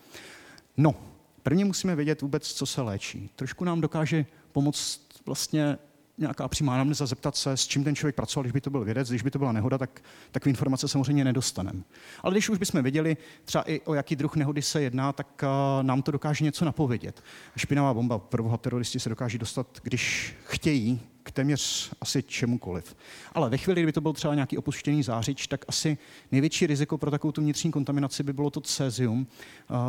No, 0.78 0.96
prvně 1.44 1.66
musíme 1.66 1.96
vědět 1.96 2.22
vůbec, 2.22 2.54
co 2.54 2.66
se 2.66 2.82
léčí. 2.82 3.30
Trošku 3.36 3.66
nám 3.66 3.82
dokáže 3.82 4.26
pomoct 4.52 5.02
vlastně 5.26 5.78
nějaká 6.22 6.48
přímá 6.48 6.74
anamneza, 6.74 7.06
zeptat 7.06 7.36
se, 7.36 7.58
s 7.58 7.68
čím 7.68 7.84
ten 7.84 7.96
člověk 7.96 8.16
pracoval, 8.16 8.44
když 8.44 8.52
by 8.52 8.62
to 8.62 8.70
byl 8.70 8.84
vědec, 8.84 9.10
když 9.10 9.22
by 9.22 9.32
to 9.32 9.40
byla 9.40 9.52
nehoda, 9.52 9.78
tak 9.78 10.02
takové 10.32 10.50
informace 10.50 10.88
samozřejmě 10.88 11.24
nedostaneme. 11.24 11.84
Ale 12.24 12.34
když 12.34 12.50
už 12.50 12.58
bychom 12.58 12.84
věděli 12.84 13.18
třeba 13.46 13.64
i 13.64 13.82
o 13.82 13.94
jaký 13.94 14.16
druh 14.16 14.36
nehody 14.36 14.62
se 14.62 14.82
jedná, 14.82 15.14
tak 15.14 15.44
uh, 15.44 15.84
nám 15.84 16.02
to 16.02 16.12
dokáže 16.12 16.46
něco 16.46 16.66
napovědět. 16.66 17.24
Špinavá 17.58 17.94
bomba, 17.94 18.20
prvoha 18.20 18.58
teroristi 18.58 19.00
se 19.00 19.10
dokáží 19.10 19.38
dostat, 19.38 19.68
když 19.84 20.36
chtějí, 20.46 21.00
k 21.24 21.32
téměř 21.32 21.92
asi 22.02 22.24
čemukoliv. 22.24 22.96
Ale 23.34 23.50
ve 23.50 23.58
chvíli, 23.58 23.82
kdyby 23.82 23.92
to 23.92 24.02
byl 24.02 24.14
třeba 24.14 24.36
nějaký 24.36 24.58
opuštěný 24.58 25.04
zářič, 25.04 25.48
tak 25.48 25.66
asi 25.68 25.98
největší 26.32 26.68
riziko 26.68 26.98
pro 26.98 27.12
takovou 27.12 27.32
tu 27.32 27.42
vnitřní 27.42 27.72
kontaminaci 27.72 28.24
by 28.24 28.34
bylo 28.34 28.50
to 28.50 28.62
cézium, 28.62 29.28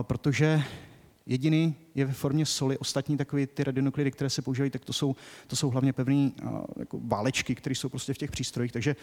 protože 0.02 0.62
Jediný 1.26 1.74
je 1.94 2.04
ve 2.04 2.12
formě 2.12 2.46
soli, 2.46 2.78
ostatní 2.78 3.16
takové 3.16 3.46
ty 3.46 3.64
radionuklidy, 3.64 4.10
které 4.10 4.30
se 4.30 4.42
používají, 4.42 4.70
tak 4.70 4.84
to 4.84 4.92
jsou, 4.92 5.16
to 5.46 5.56
jsou 5.56 5.70
hlavně 5.70 5.92
pevné 5.92 6.30
jako 6.78 7.00
válečky, 7.04 7.54
které 7.54 7.74
jsou 7.74 7.88
prostě 7.88 8.14
v 8.14 8.18
těch 8.18 8.30
přístrojích. 8.30 8.72
Takže 8.72 8.96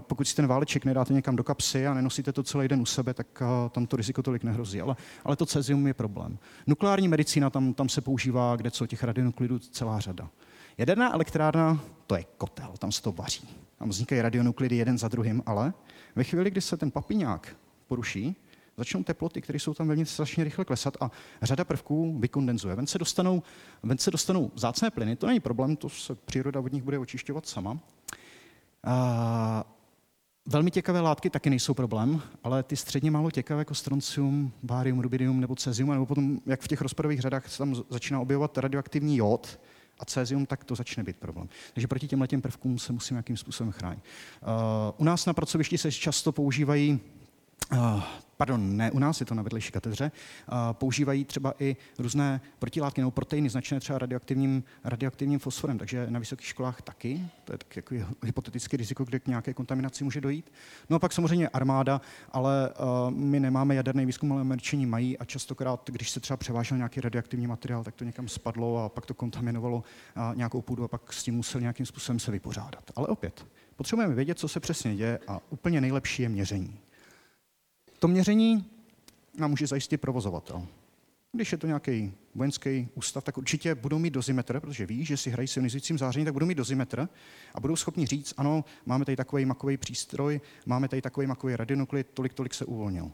pokud 0.00 0.28
si 0.28 0.36
ten 0.36 0.46
váleček 0.46 0.84
nedáte 0.84 1.12
někam 1.12 1.36
do 1.36 1.44
kapsy 1.44 1.86
a 1.86 1.94
nenosíte 1.94 2.32
to 2.32 2.42
celý 2.42 2.68
den 2.68 2.80
u 2.80 2.86
sebe, 2.86 3.14
tak 3.14 3.42
tam 3.70 3.86
to 3.86 3.96
riziko 3.96 4.22
tolik 4.22 4.44
nehrozí. 4.44 4.80
Ale, 4.80 4.96
ale 5.24 5.36
to 5.36 5.46
cezium 5.46 5.86
je 5.86 5.94
problém. 5.94 6.38
Nukleární 6.66 7.08
medicína, 7.08 7.50
tam, 7.50 7.74
tam 7.74 7.88
se 7.88 8.00
používá 8.00 8.56
kde 8.56 8.70
co, 8.70 8.86
těch 8.86 9.04
radionuklidů 9.04 9.58
celá 9.58 10.00
řada. 10.00 10.30
Jaderná 10.78 11.14
elektrárna, 11.14 11.80
to 12.06 12.16
je 12.16 12.24
kotel, 12.36 12.72
tam 12.78 12.92
se 12.92 13.02
to 13.02 13.12
vaří. 13.12 13.48
Tam 13.78 13.88
vznikají 13.88 14.20
radionuklidy 14.20 14.76
jeden 14.76 14.98
za 14.98 15.08
druhým, 15.08 15.42
ale 15.46 15.72
ve 16.16 16.24
chvíli, 16.24 16.50
kdy 16.50 16.60
se 16.60 16.76
ten 16.76 16.90
papiňák 16.90 17.56
poruší, 17.88 18.36
začnou 18.76 19.04
teploty, 19.04 19.40
které 19.40 19.58
jsou 19.58 19.74
tam 19.74 19.88
vevnitř, 19.88 20.10
strašně 20.10 20.44
rychle 20.44 20.64
klesat 20.64 20.96
a 21.00 21.10
řada 21.42 21.64
prvků 21.64 22.18
vykondenzuje. 22.18 22.74
Ven 22.74 22.86
se 22.86 22.98
dostanou, 22.98 23.42
ven 23.82 23.98
se 23.98 24.10
dostanou 24.10 24.50
vzácné 24.54 24.90
plyny, 24.90 25.16
to 25.16 25.26
není 25.26 25.40
problém, 25.40 25.76
to 25.76 25.88
se 25.88 26.14
příroda 26.14 26.60
od 26.60 26.72
nich 26.72 26.82
bude 26.82 26.98
očišťovat 26.98 27.46
sama. 27.46 27.78
A 28.84 29.64
Velmi 30.46 30.70
těkavé 30.70 31.00
látky 31.00 31.30
taky 31.30 31.50
nejsou 31.50 31.74
problém, 31.74 32.22
ale 32.42 32.62
ty 32.62 32.76
středně 32.76 33.10
málo 33.10 33.30
těkavé, 33.30 33.60
jako 33.60 33.74
stroncium, 33.74 34.52
bárium, 34.62 35.00
rubidium 35.00 35.40
nebo 35.40 35.56
cezium, 35.56 35.90
nebo 35.90 36.06
potom, 36.06 36.40
jak 36.46 36.60
v 36.60 36.68
těch 36.68 36.80
rozpadových 36.80 37.20
řadách 37.20 37.48
se 37.48 37.58
tam 37.58 37.74
začíná 37.90 38.20
objevovat 38.20 38.58
radioaktivní 38.58 39.16
jód, 39.16 39.58
a 39.98 40.04
cézium, 40.04 40.46
tak 40.46 40.64
to 40.64 40.74
začne 40.74 41.02
být 41.02 41.16
problém. 41.16 41.48
Takže 41.74 41.88
proti 41.88 42.08
těmhle 42.08 42.28
těm 42.28 42.42
prvkům 42.42 42.78
se 42.78 42.92
musíme 42.92 43.16
nějakým 43.16 43.36
způsobem 43.36 43.72
chránit. 43.72 44.04
Uh, 44.42 44.48
u 44.96 45.04
nás 45.04 45.26
na 45.26 45.32
pracovišti 45.32 45.78
se 45.78 45.92
často 45.92 46.32
používají 46.32 47.00
pardon, 48.36 48.76
ne 48.76 48.90
u 48.90 48.98
nás, 48.98 49.20
je 49.20 49.26
to 49.26 49.34
na 49.34 49.42
vedlejší 49.42 49.72
katedře, 49.72 50.10
uh, 50.52 50.56
používají 50.72 51.24
třeba 51.24 51.54
i 51.58 51.76
různé 51.98 52.40
protilátky 52.58 53.00
nebo 53.00 53.10
proteiny 53.10 53.50
značené 53.50 53.80
třeba 53.80 53.98
radioaktivním, 53.98 54.64
radioaktivním 54.84 55.38
fosforem, 55.38 55.78
takže 55.78 56.06
na 56.10 56.18
vysokých 56.18 56.46
školách 56.46 56.82
taky, 56.82 57.20
to 57.44 57.52
je 57.52 57.58
tak 57.58 57.76
jako 57.76 57.94
hypotetické 58.22 58.76
riziko, 58.76 59.04
kde 59.04 59.20
k 59.20 59.26
nějaké 59.26 59.54
kontaminaci 59.54 60.04
může 60.04 60.20
dojít. 60.20 60.52
No 60.90 60.96
a 60.96 60.98
pak 60.98 61.12
samozřejmě 61.12 61.48
armáda, 61.48 62.00
ale 62.32 62.70
uh, 62.70 63.10
my 63.10 63.40
nemáme 63.40 63.74
jaderný 63.74 64.06
výzkum, 64.06 64.32
ale 64.32 64.40
američani 64.40 64.86
mají 64.86 65.18
a 65.18 65.24
častokrát, 65.24 65.90
když 65.90 66.10
se 66.10 66.20
třeba 66.20 66.36
převážel 66.36 66.76
nějaký 66.76 67.00
radioaktivní 67.00 67.46
materiál, 67.46 67.84
tak 67.84 67.94
to 67.94 68.04
někam 68.04 68.28
spadlo 68.28 68.84
a 68.84 68.88
pak 68.88 69.06
to 69.06 69.14
kontaminovalo 69.14 69.82
nějakou 70.34 70.62
půdu 70.62 70.84
a 70.84 70.88
pak 70.88 71.12
s 71.12 71.22
tím 71.22 71.34
musel 71.34 71.60
nějakým 71.60 71.86
způsobem 71.86 72.18
se 72.18 72.30
vypořádat. 72.30 72.90
Ale 72.96 73.06
opět, 73.06 73.46
potřebujeme 73.76 74.14
vědět, 74.14 74.38
co 74.38 74.48
se 74.48 74.60
přesně 74.60 74.96
děje 74.96 75.18
a 75.28 75.40
úplně 75.50 75.80
nejlepší 75.80 76.22
je 76.22 76.28
měření. 76.28 76.78
To 78.04 78.08
měření 78.08 78.64
nám 79.38 79.50
může 79.50 79.66
zajistit 79.66 79.98
provozovatel. 79.98 80.66
Když 81.32 81.52
je 81.52 81.58
to 81.58 81.66
nějaký 81.66 82.12
vojenský 82.34 82.88
ústav, 82.94 83.24
tak 83.24 83.38
určitě 83.38 83.74
budou 83.74 83.98
mít 83.98 84.10
dozimetr, 84.10 84.60
protože 84.60 84.86
ví, 84.86 85.04
že 85.04 85.16
si 85.16 85.30
hrají 85.30 85.48
s 85.48 85.56
ionizujícím 85.56 85.98
zářením, 85.98 86.24
tak 86.24 86.32
budou 86.32 86.46
mít 86.46 86.54
dozimetr 86.54 87.08
a 87.54 87.60
budou 87.60 87.76
schopni 87.76 88.06
říct, 88.06 88.34
ano, 88.36 88.64
máme 88.86 89.04
tady 89.04 89.16
takový 89.16 89.44
makový 89.44 89.76
přístroj, 89.76 90.40
máme 90.66 90.88
tady 90.88 91.02
takový 91.02 91.26
makový 91.26 91.56
radionuklid, 91.56 92.06
tolik, 92.14 92.34
tolik 92.34 92.54
se 92.54 92.64
uvolnil. 92.64 93.04
Uh, 93.04 93.10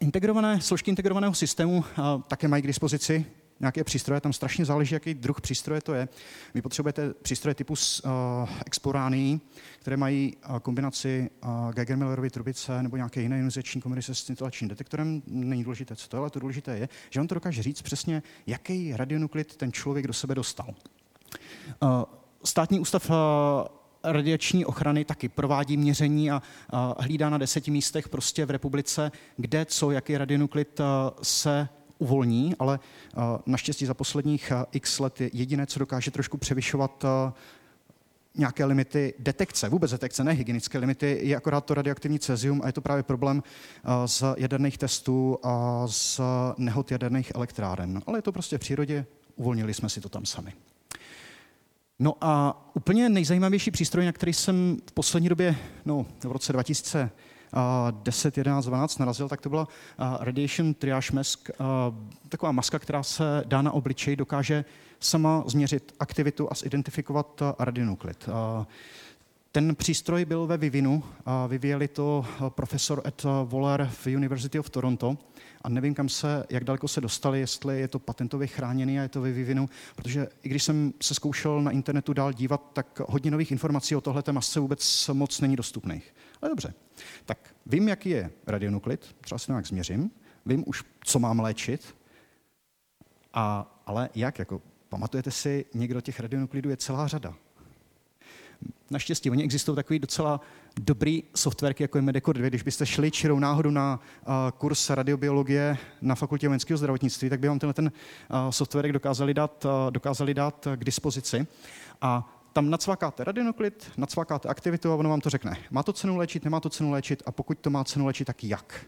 integrované, 0.00 0.60
složky 0.60 0.90
integrovaného 0.90 1.34
systému 1.34 1.76
uh, 1.78 1.84
také 2.28 2.48
mají 2.48 2.62
k 2.62 2.66
dispozici 2.66 3.26
nějaké 3.62 3.84
přístroje, 3.84 4.20
tam 4.20 4.32
strašně 4.32 4.64
záleží, 4.64 4.94
jaký 4.94 5.14
druh 5.14 5.40
přístroje 5.40 5.80
to 5.80 5.94
je. 5.94 6.08
Vy 6.54 6.62
potřebujete 6.62 7.14
přístroje 7.22 7.54
typu 7.54 7.72
uh, 7.72 8.10
explorány, 8.66 9.40
které 9.78 9.96
mají 9.96 10.36
uh, 10.50 10.58
kombinaci 10.58 11.30
uh, 11.44 11.70
Geiger-Millerovy 11.70 12.30
trubice 12.30 12.82
nebo 12.82 12.96
nějaké 12.96 13.20
jiné 13.20 13.38
ionizační 13.38 13.80
komory 13.80 14.02
se 14.02 14.14
scintilačním 14.14 14.68
detektorem. 14.68 15.22
Není 15.26 15.64
důležité, 15.64 15.96
co 15.96 16.08
to 16.08 16.16
je, 16.16 16.20
ale 16.20 16.30
to 16.30 16.40
důležité 16.40 16.78
je, 16.78 16.88
že 17.10 17.20
on 17.20 17.28
to 17.28 17.34
dokáže 17.34 17.62
říct 17.62 17.82
přesně, 17.82 18.22
jaký 18.46 18.96
radionuklid 18.96 19.56
ten 19.56 19.72
člověk 19.72 20.06
do 20.06 20.12
sebe 20.12 20.34
dostal. 20.34 20.74
Uh, 21.82 21.88
státní 22.44 22.80
ústav 22.80 23.10
uh, 23.10 23.16
radiační 24.04 24.64
ochrany 24.64 25.04
taky 25.04 25.28
provádí 25.28 25.76
měření 25.76 26.30
a, 26.30 26.42
a 26.70 27.02
hlídá 27.02 27.30
na 27.30 27.38
deseti 27.38 27.70
místech 27.70 28.08
prostě 28.08 28.46
v 28.46 28.50
republice, 28.50 29.12
kde 29.36 29.64
co, 29.64 29.90
jaký 29.90 30.16
radionuklid 30.16 30.80
se 31.22 31.68
uvolní, 32.02 32.54
ale 32.58 32.80
eh, 32.80 33.20
naštěstí 33.46 33.86
za 33.86 33.94
posledních 33.94 34.50
eh, 34.50 34.64
x 34.72 34.98
let 34.98 35.20
je 35.20 35.30
jediné, 35.32 35.66
co 35.66 35.78
dokáže 35.78 36.10
trošku 36.10 36.36
převyšovat 36.36 37.04
eh, 37.04 37.32
nějaké 38.34 38.64
limity 38.64 39.14
detekce, 39.18 39.68
vůbec 39.68 39.90
detekce, 39.90 40.24
ne 40.24 40.32
hygienické 40.32 40.78
limity, 40.78 41.18
je 41.22 41.36
akorát 41.36 41.64
to 41.64 41.74
radioaktivní 41.74 42.18
cezium 42.18 42.60
a 42.64 42.66
je 42.66 42.72
to 42.72 42.80
právě 42.80 43.02
problém 43.02 43.42
z 44.06 44.24
jaderných 44.36 44.78
testů 44.78 45.38
a 45.42 45.82
z 45.86 46.20
nehod 46.56 46.92
jaderných 46.92 47.32
elektráren. 47.34 48.02
Ale 48.06 48.18
je 48.18 48.22
to 48.22 48.32
prostě 48.32 48.58
v 48.58 48.60
přírodě, 48.60 49.06
uvolnili 49.36 49.74
jsme 49.74 49.88
si 49.88 50.00
to 50.00 50.08
tam 50.08 50.26
sami. 50.26 50.52
No 51.98 52.14
a 52.20 52.62
úplně 52.74 53.08
nejzajímavější 53.08 53.70
přístroj, 53.70 54.04
na 54.04 54.12
který 54.12 54.32
jsem 54.32 54.76
v 54.86 54.92
poslední 54.92 55.28
době, 55.28 55.56
no 55.84 56.06
v 56.24 56.32
roce 56.32 56.52
2000, 56.52 57.10
10, 57.90 58.38
11, 58.38 58.66
12 58.66 58.98
narazil, 58.98 59.28
tak 59.28 59.40
to 59.40 59.48
byla 59.48 59.68
Radiation 60.20 60.74
Triage 60.74 61.12
Mask, 61.12 61.50
taková 62.28 62.52
maska, 62.52 62.78
která 62.78 63.02
se 63.02 63.44
dá 63.46 63.62
na 63.62 63.72
obličej, 63.72 64.16
dokáže 64.16 64.64
sama 65.00 65.44
změřit 65.46 65.94
aktivitu 66.00 66.48
a 66.52 66.54
zidentifikovat 66.54 67.42
radionuklid. 67.58 68.28
Ten 69.52 69.76
přístroj 69.76 70.24
byl 70.24 70.46
ve 70.46 70.56
vyvinu, 70.56 71.02
vyvíjeli 71.48 71.88
to 71.88 72.24
profesor 72.48 73.02
Ed 73.06 73.22
Waller 73.44 73.90
v 73.92 74.06
University 74.06 74.58
of 74.58 74.70
Toronto 74.70 75.18
a 75.62 75.68
nevím, 75.68 75.94
kam 75.94 76.08
se, 76.08 76.46
jak 76.50 76.64
daleko 76.64 76.88
se 76.88 77.00
dostali, 77.00 77.40
jestli 77.40 77.80
je 77.80 77.88
to 77.88 77.98
patentově 77.98 78.46
chráněný 78.46 78.98
a 78.98 79.02
je 79.02 79.08
to 79.08 79.20
ve 79.20 79.32
vyvinu, 79.32 79.68
protože 79.96 80.28
i 80.42 80.48
když 80.48 80.62
jsem 80.62 80.92
se 81.02 81.14
zkoušel 81.14 81.62
na 81.62 81.70
internetu 81.70 82.12
dál 82.12 82.32
dívat, 82.32 82.70
tak 82.72 83.00
hodně 83.08 83.30
nových 83.30 83.52
informací 83.52 83.96
o 83.96 84.00
tohle 84.00 84.22
masce 84.32 84.60
vůbec 84.60 85.10
moc 85.12 85.40
není 85.40 85.56
dostupných. 85.56 86.14
Ale 86.42 86.48
dobře, 86.48 86.74
tak 87.24 87.54
vím, 87.66 87.88
jaký 87.88 88.10
je 88.10 88.30
radionuklid, 88.46 89.16
třeba 89.20 89.38
si 89.38 89.46
to 89.46 89.52
nějak 89.52 89.66
změřím, 89.66 90.10
vím 90.46 90.64
už, 90.66 90.84
co 91.04 91.18
mám 91.18 91.40
léčit, 91.40 91.94
a, 93.34 93.76
ale 93.86 94.08
jak, 94.14 94.38
jako, 94.38 94.62
pamatujete 94.88 95.30
si, 95.30 95.64
někdo 95.74 96.00
těch 96.00 96.20
radionuklidů 96.20 96.70
je 96.70 96.76
celá 96.76 97.08
řada. 97.08 97.34
Naštěstí, 98.90 99.30
oni 99.30 99.44
existují 99.44 99.76
takový 99.76 99.98
docela 99.98 100.40
dobrý 100.80 101.22
softwarky, 101.34 101.84
jako 101.84 101.98
je 101.98 102.02
Medicor 102.02 102.36
2. 102.36 102.48
Když 102.48 102.62
byste 102.62 102.86
šli 102.86 103.10
čirou 103.10 103.38
náhodou 103.38 103.70
na 103.70 104.00
uh, 104.26 104.34
kurz 104.58 104.90
radiobiologie 104.90 105.78
na 106.02 106.14
fakultě 106.14 106.48
vojenského 106.48 106.78
zdravotnictví, 106.78 107.30
tak 107.30 107.40
by 107.40 107.48
vám 107.48 107.58
tenhle 107.58 107.74
ten 107.74 107.84
uh, 108.30 108.50
softwarek 108.50 108.92
dokázali 108.92 109.34
dát, 109.34 109.64
uh, 109.64 109.70
dokázali 109.90 110.34
dát 110.34 110.68
k 110.76 110.84
dispozici. 110.84 111.46
A 112.00 112.41
tam 112.52 112.70
nacvakáte 112.70 113.24
radionuklid, 113.24 113.92
nacvakáte 113.96 114.48
aktivitu 114.48 114.92
a 114.92 114.94
ono 114.94 115.10
vám 115.10 115.20
to 115.20 115.30
řekne. 115.30 115.56
Má 115.70 115.82
to 115.82 115.92
cenu 115.92 116.16
léčit, 116.16 116.44
nemá 116.44 116.60
to 116.60 116.70
cenu 116.70 116.90
léčit 116.90 117.22
a 117.26 117.32
pokud 117.32 117.58
to 117.58 117.70
má 117.70 117.84
cenu 117.84 118.06
léčit, 118.06 118.24
tak 118.24 118.44
jak? 118.44 118.86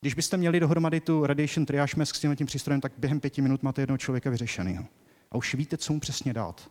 Když 0.00 0.14
byste 0.14 0.36
měli 0.36 0.60
dohromady 0.60 1.00
tu 1.00 1.26
radiation 1.26 1.66
triage 1.66 1.96
mask 1.96 2.16
s 2.16 2.20
tím 2.20 2.46
přístrojem, 2.46 2.80
tak 2.80 2.92
během 2.98 3.20
pěti 3.20 3.42
minut 3.42 3.62
máte 3.62 3.82
jednoho 3.82 3.98
člověka 3.98 4.30
vyřešeného. 4.30 4.84
A 5.30 5.36
už 5.36 5.54
víte, 5.54 5.76
co 5.76 5.92
mu 5.92 6.00
přesně 6.00 6.32
dát. 6.32 6.70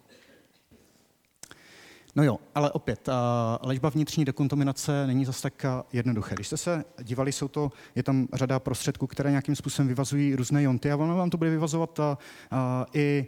No 2.15 2.23
jo, 2.23 2.38
ale 2.55 2.71
opět, 2.71 3.10
léčba 3.62 3.89
vnitřní 3.89 4.25
dekontaminace 4.25 5.07
není 5.07 5.25
zase 5.25 5.41
tak 5.41 5.65
jednoduché. 5.93 6.36
Když 6.36 6.47
jste 6.47 6.57
se 6.57 6.86
dívali, 7.03 7.31
jsou 7.31 7.47
to, 7.47 7.71
je 7.95 8.03
tam 8.03 8.27
řada 8.34 8.60
prostředků, 8.60 9.07
které 9.07 9.29
nějakým 9.29 9.55
způsobem 9.55 9.88
vyvazují 9.88 10.36
různé 10.36 10.63
jonty 10.63 10.91
a 10.91 10.95
ono 10.95 11.17
vám 11.17 11.29
to 11.29 11.38
bude 11.38 11.49
vyvazovat 11.49 11.99
i 12.93 13.27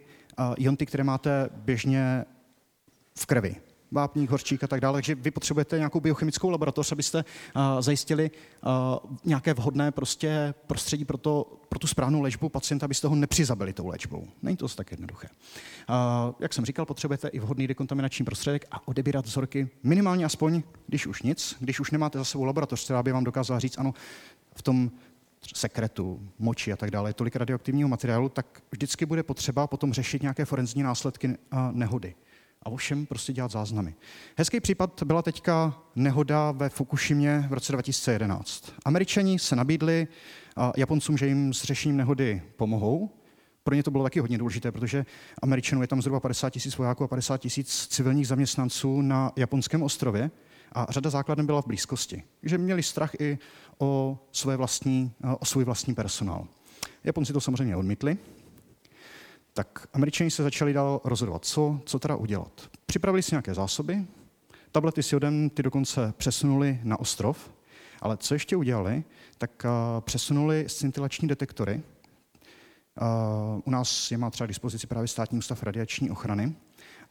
jonty, 0.57 0.85
které 0.85 1.03
máte 1.03 1.49
běžně 1.55 2.25
v 3.15 3.25
krvi 3.25 3.55
vápník, 3.93 4.29
horčík 4.29 4.63
a 4.63 4.67
tak 4.67 4.81
dále. 4.81 4.97
Takže 4.97 5.15
vy 5.15 5.31
potřebujete 5.31 5.77
nějakou 5.77 5.99
biochemickou 5.99 6.49
laboratoř, 6.49 6.91
abyste 6.91 7.25
uh, 7.55 7.61
zajistili 7.79 8.31
uh, 8.31 8.69
nějaké 9.25 9.53
vhodné 9.53 9.91
prostě 9.91 10.53
prostředí 10.67 11.05
pro, 11.05 11.17
to, 11.17 11.59
pro 11.69 11.79
tu 11.79 11.87
správnou 11.87 12.21
léčbu 12.21 12.49
pacienta, 12.49 12.85
abyste 12.85 13.07
ho 13.07 13.15
nepřizabili 13.15 13.73
tou 13.73 13.87
léčbou. 13.87 14.27
Není 14.41 14.57
to 14.57 14.67
tak 14.67 14.91
jednoduché. 14.91 15.27
Uh, 15.89 15.95
jak 16.39 16.53
jsem 16.53 16.65
říkal, 16.65 16.85
potřebujete 16.85 17.27
i 17.27 17.39
vhodný 17.39 17.67
dekontaminační 17.67 18.25
prostředek 18.25 18.65
a 18.71 18.87
odebírat 18.87 19.25
vzorky 19.25 19.69
minimálně 19.83 20.25
aspoň, 20.25 20.63
když 20.87 21.07
už 21.07 21.21
nic, 21.21 21.55
když 21.59 21.79
už 21.79 21.91
nemáte 21.91 22.17
za 22.17 22.25
sebou 22.25 22.43
laboratoř, 22.43 22.85
která 22.85 23.03
by 23.03 23.11
vám 23.11 23.23
dokázala 23.23 23.59
říct, 23.59 23.77
ano, 23.77 23.93
v 24.55 24.61
tom 24.61 24.91
sekretu, 25.55 26.29
moči 26.39 26.73
a 26.73 26.75
tak 26.75 26.91
dále, 26.91 27.13
tolik 27.13 27.35
radioaktivního 27.35 27.89
materiálu, 27.89 28.29
tak 28.29 28.61
vždycky 28.71 29.05
bude 29.05 29.23
potřeba 29.23 29.67
potom 29.67 29.93
řešit 29.93 30.21
nějaké 30.21 30.45
forenzní 30.45 30.83
následky 30.83 31.37
nehody 31.71 32.15
a 32.63 32.69
ovšem 32.69 33.05
prostě 33.05 33.33
dělat 33.33 33.51
záznamy. 33.51 33.95
Hezký 34.37 34.59
případ 34.59 35.03
byla 35.05 35.21
teďka 35.21 35.81
nehoda 35.95 36.51
ve 36.51 36.69
Fukushimě 36.69 37.45
v 37.49 37.53
roce 37.53 37.71
2011. 37.71 38.73
Američani 38.85 39.39
se 39.39 39.55
nabídli 39.55 40.07
Japoncům, 40.77 41.17
že 41.17 41.27
jim 41.27 41.53
s 41.53 41.63
řešením 41.63 41.97
nehody 41.97 42.41
pomohou. 42.55 43.09
Pro 43.63 43.75
ně 43.75 43.83
to 43.83 43.91
bylo 43.91 44.03
taky 44.03 44.19
hodně 44.19 44.37
důležité, 44.37 44.71
protože 44.71 45.05
Američanů 45.41 45.81
je 45.81 45.87
tam 45.87 46.01
zhruba 46.01 46.19
50 46.19 46.49
tisíc 46.49 46.77
vojáků 46.77 47.03
a 47.03 47.07
50 47.07 47.37
tisíc 47.37 47.87
civilních 47.87 48.27
zaměstnanců 48.27 49.01
na 49.01 49.31
japonském 49.35 49.83
ostrově 49.83 50.31
a 50.71 50.87
řada 50.89 51.09
základen 51.09 51.45
byla 51.45 51.61
v 51.61 51.67
blízkosti. 51.67 52.23
Takže 52.41 52.57
měli 52.57 52.83
strach 52.83 53.11
i 53.19 53.37
o, 53.77 54.19
své 54.31 54.57
vlastní, 54.57 55.11
o 55.39 55.45
svůj 55.45 55.63
vlastní 55.63 55.95
personál. 55.95 56.47
Japonci 57.03 57.33
to 57.33 57.41
samozřejmě 57.41 57.75
odmítli, 57.75 58.17
tak 59.53 59.87
američani 59.93 60.31
se 60.31 60.43
začali 60.43 60.73
dál 60.73 61.01
rozhodovat, 61.03 61.45
co, 61.45 61.79
co 61.85 61.99
teda 61.99 62.15
udělat. 62.15 62.69
Připravili 62.85 63.23
si 63.23 63.35
nějaké 63.35 63.53
zásoby, 63.53 64.05
tablety 64.71 65.03
s 65.03 65.11
jodem 65.11 65.49
ty 65.49 65.63
dokonce 65.63 66.13
přesunuli 66.17 66.79
na 66.83 66.99
ostrov, 66.99 67.51
ale 68.01 68.17
co 68.17 68.35
ještě 68.35 68.55
udělali, 68.55 69.03
tak 69.37 69.65
uh, 69.65 70.01
přesunuli 70.01 70.65
scintilační 70.67 71.27
detektory. 71.27 71.81
Uh, 73.01 73.61
u 73.65 73.71
nás 73.71 74.11
je 74.11 74.17
má 74.17 74.29
třeba 74.29 74.47
dispozici 74.47 74.87
právě 74.87 75.07
státní 75.07 75.37
ústav 75.37 75.63
radiační 75.63 76.11
ochrany 76.11 76.55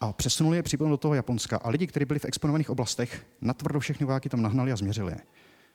a 0.00 0.12
přesunuli 0.12 0.56
je 0.56 0.62
přímo 0.62 0.88
do 0.88 0.96
toho 0.96 1.14
Japonska. 1.14 1.56
A 1.56 1.68
lidi, 1.68 1.86
kteří 1.86 2.04
byli 2.04 2.18
v 2.18 2.24
exponovaných 2.24 2.70
oblastech, 2.70 3.26
natvrdo 3.40 3.80
všechny 3.80 4.06
vojáky 4.06 4.28
tam 4.28 4.42
nahnali 4.42 4.72
a 4.72 4.76
změřili 4.76 5.12
je. 5.12 5.20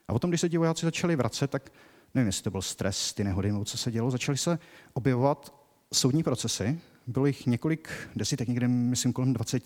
A 0.07 0.13
potom, 0.13 0.31
když 0.31 0.41
se 0.41 0.49
ti 0.49 0.57
vojáci 0.57 0.85
začali 0.85 1.15
vracet, 1.15 1.51
tak 1.51 1.71
nevím, 2.15 2.27
jestli 2.27 2.43
to 2.43 2.51
byl 2.51 2.61
stres, 2.61 3.13
ty 3.13 3.23
nehody, 3.23 3.51
nebo 3.51 3.65
co 3.65 3.77
se 3.77 3.91
dělo, 3.91 4.11
začali 4.11 4.37
se 4.37 4.59
objevovat 4.93 5.53
soudní 5.93 6.23
procesy, 6.23 6.79
bylo 7.07 7.25
jich 7.25 7.45
několik 7.45 7.89
desítek, 8.15 8.47
někde 8.47 8.67
myslím 8.67 9.13
kolem 9.13 9.33
20, 9.33 9.63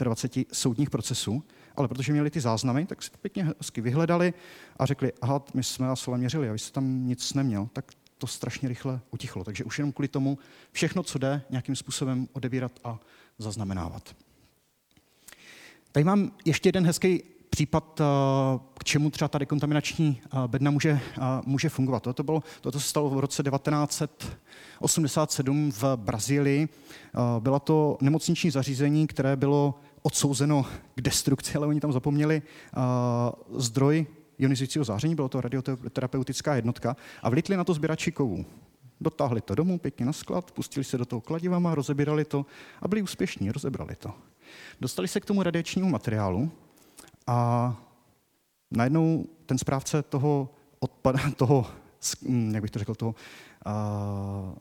25 0.00 0.48
soudních 0.52 0.90
procesů, 0.90 1.44
ale 1.76 1.88
protože 1.88 2.12
měli 2.12 2.30
ty 2.30 2.40
záznamy, 2.40 2.86
tak 2.86 3.02
si 3.02 3.10
to 3.10 3.18
pěkně 3.18 3.44
hezky 3.58 3.80
vyhledali 3.80 4.34
a 4.76 4.86
řekli, 4.86 5.12
aha, 5.20 5.44
my 5.54 5.64
jsme 5.64 5.86
vás 5.86 6.08
ale 6.08 6.18
měřili 6.18 6.48
a 6.48 6.52
vy 6.52 6.58
jste 6.58 6.72
tam 6.72 7.06
nic 7.06 7.34
neměl, 7.34 7.68
tak 7.72 7.92
to 8.18 8.26
strašně 8.26 8.68
rychle 8.68 9.00
utichlo. 9.10 9.44
Takže 9.44 9.64
už 9.64 9.78
jenom 9.78 9.92
kvůli 9.92 10.08
tomu 10.08 10.38
všechno, 10.72 11.02
co 11.02 11.18
jde, 11.18 11.42
nějakým 11.50 11.76
způsobem 11.76 12.28
odebírat 12.32 12.72
a 12.84 13.00
zaznamenávat. 13.38 14.16
Tady 15.92 16.04
mám 16.04 16.32
ještě 16.44 16.68
jeden 16.68 16.86
hezký 16.86 17.22
případ, 17.50 18.00
eh, 18.00 18.04
k 18.78 18.84
čemu 18.84 19.10
třeba 19.10 19.28
ta 19.28 19.38
dekontaminační 19.38 20.20
eh, 20.24 20.28
bedna 20.46 20.70
může, 20.70 20.90
eh, 20.90 21.00
může 21.46 21.68
fungovat. 21.68 22.02
Toto, 22.02 22.22
bylo, 22.22 22.42
toto 22.60 22.80
se 22.80 22.88
stalo 22.88 23.10
v 23.10 23.18
roce 23.18 23.42
1987 23.42 25.72
v 25.72 25.84
Brazílii. 25.96 26.68
Bylo 27.38 27.60
to 27.60 27.98
nemocniční 28.00 28.50
zařízení, 28.50 29.06
které 29.06 29.36
bylo 29.36 29.74
odsouzeno 30.02 30.66
k 30.94 31.00
destrukci, 31.00 31.58
ale 31.58 31.66
oni 31.66 31.80
tam 31.80 31.92
zapomněli 31.92 32.42
zdroj 33.56 34.06
ionizujícího 34.38 34.84
záření, 34.84 35.14
bylo 35.14 35.28
to 35.28 35.40
radioterapeutická 35.40 36.56
jednotka, 36.56 36.96
a 37.22 37.30
vlítli 37.30 37.56
na 37.56 37.64
to 37.64 37.74
sběrači 37.74 38.12
kovů. 38.12 38.44
Dotáhli 39.00 39.40
to 39.40 39.54
domů 39.54 39.78
pěkně 39.78 40.06
na 40.06 40.12
sklad, 40.12 40.50
pustili 40.50 40.84
se 40.84 40.98
do 40.98 41.04
toho 41.04 41.20
kladivama, 41.20 41.74
rozebírali 41.74 42.24
to 42.24 42.46
a 42.82 42.88
byli 42.88 43.02
úspěšní, 43.02 43.52
rozebrali 43.52 43.96
to. 43.96 44.10
Dostali 44.80 45.08
se 45.08 45.20
k 45.20 45.24
tomu 45.24 45.42
radiačnímu 45.42 45.88
materiálu 45.88 46.50
a 47.28 47.76
najednou 48.70 49.26
ten 49.46 49.58
správce 49.58 50.02
toho 50.02 50.54
odpada, 50.78 51.18
toho, 51.36 51.66
hm, 52.28 52.50
jak 52.54 52.62
bych 52.62 52.70
to 52.70 52.78
řekl, 52.78 52.94
toho, 52.94 53.14
uh, 53.66 54.54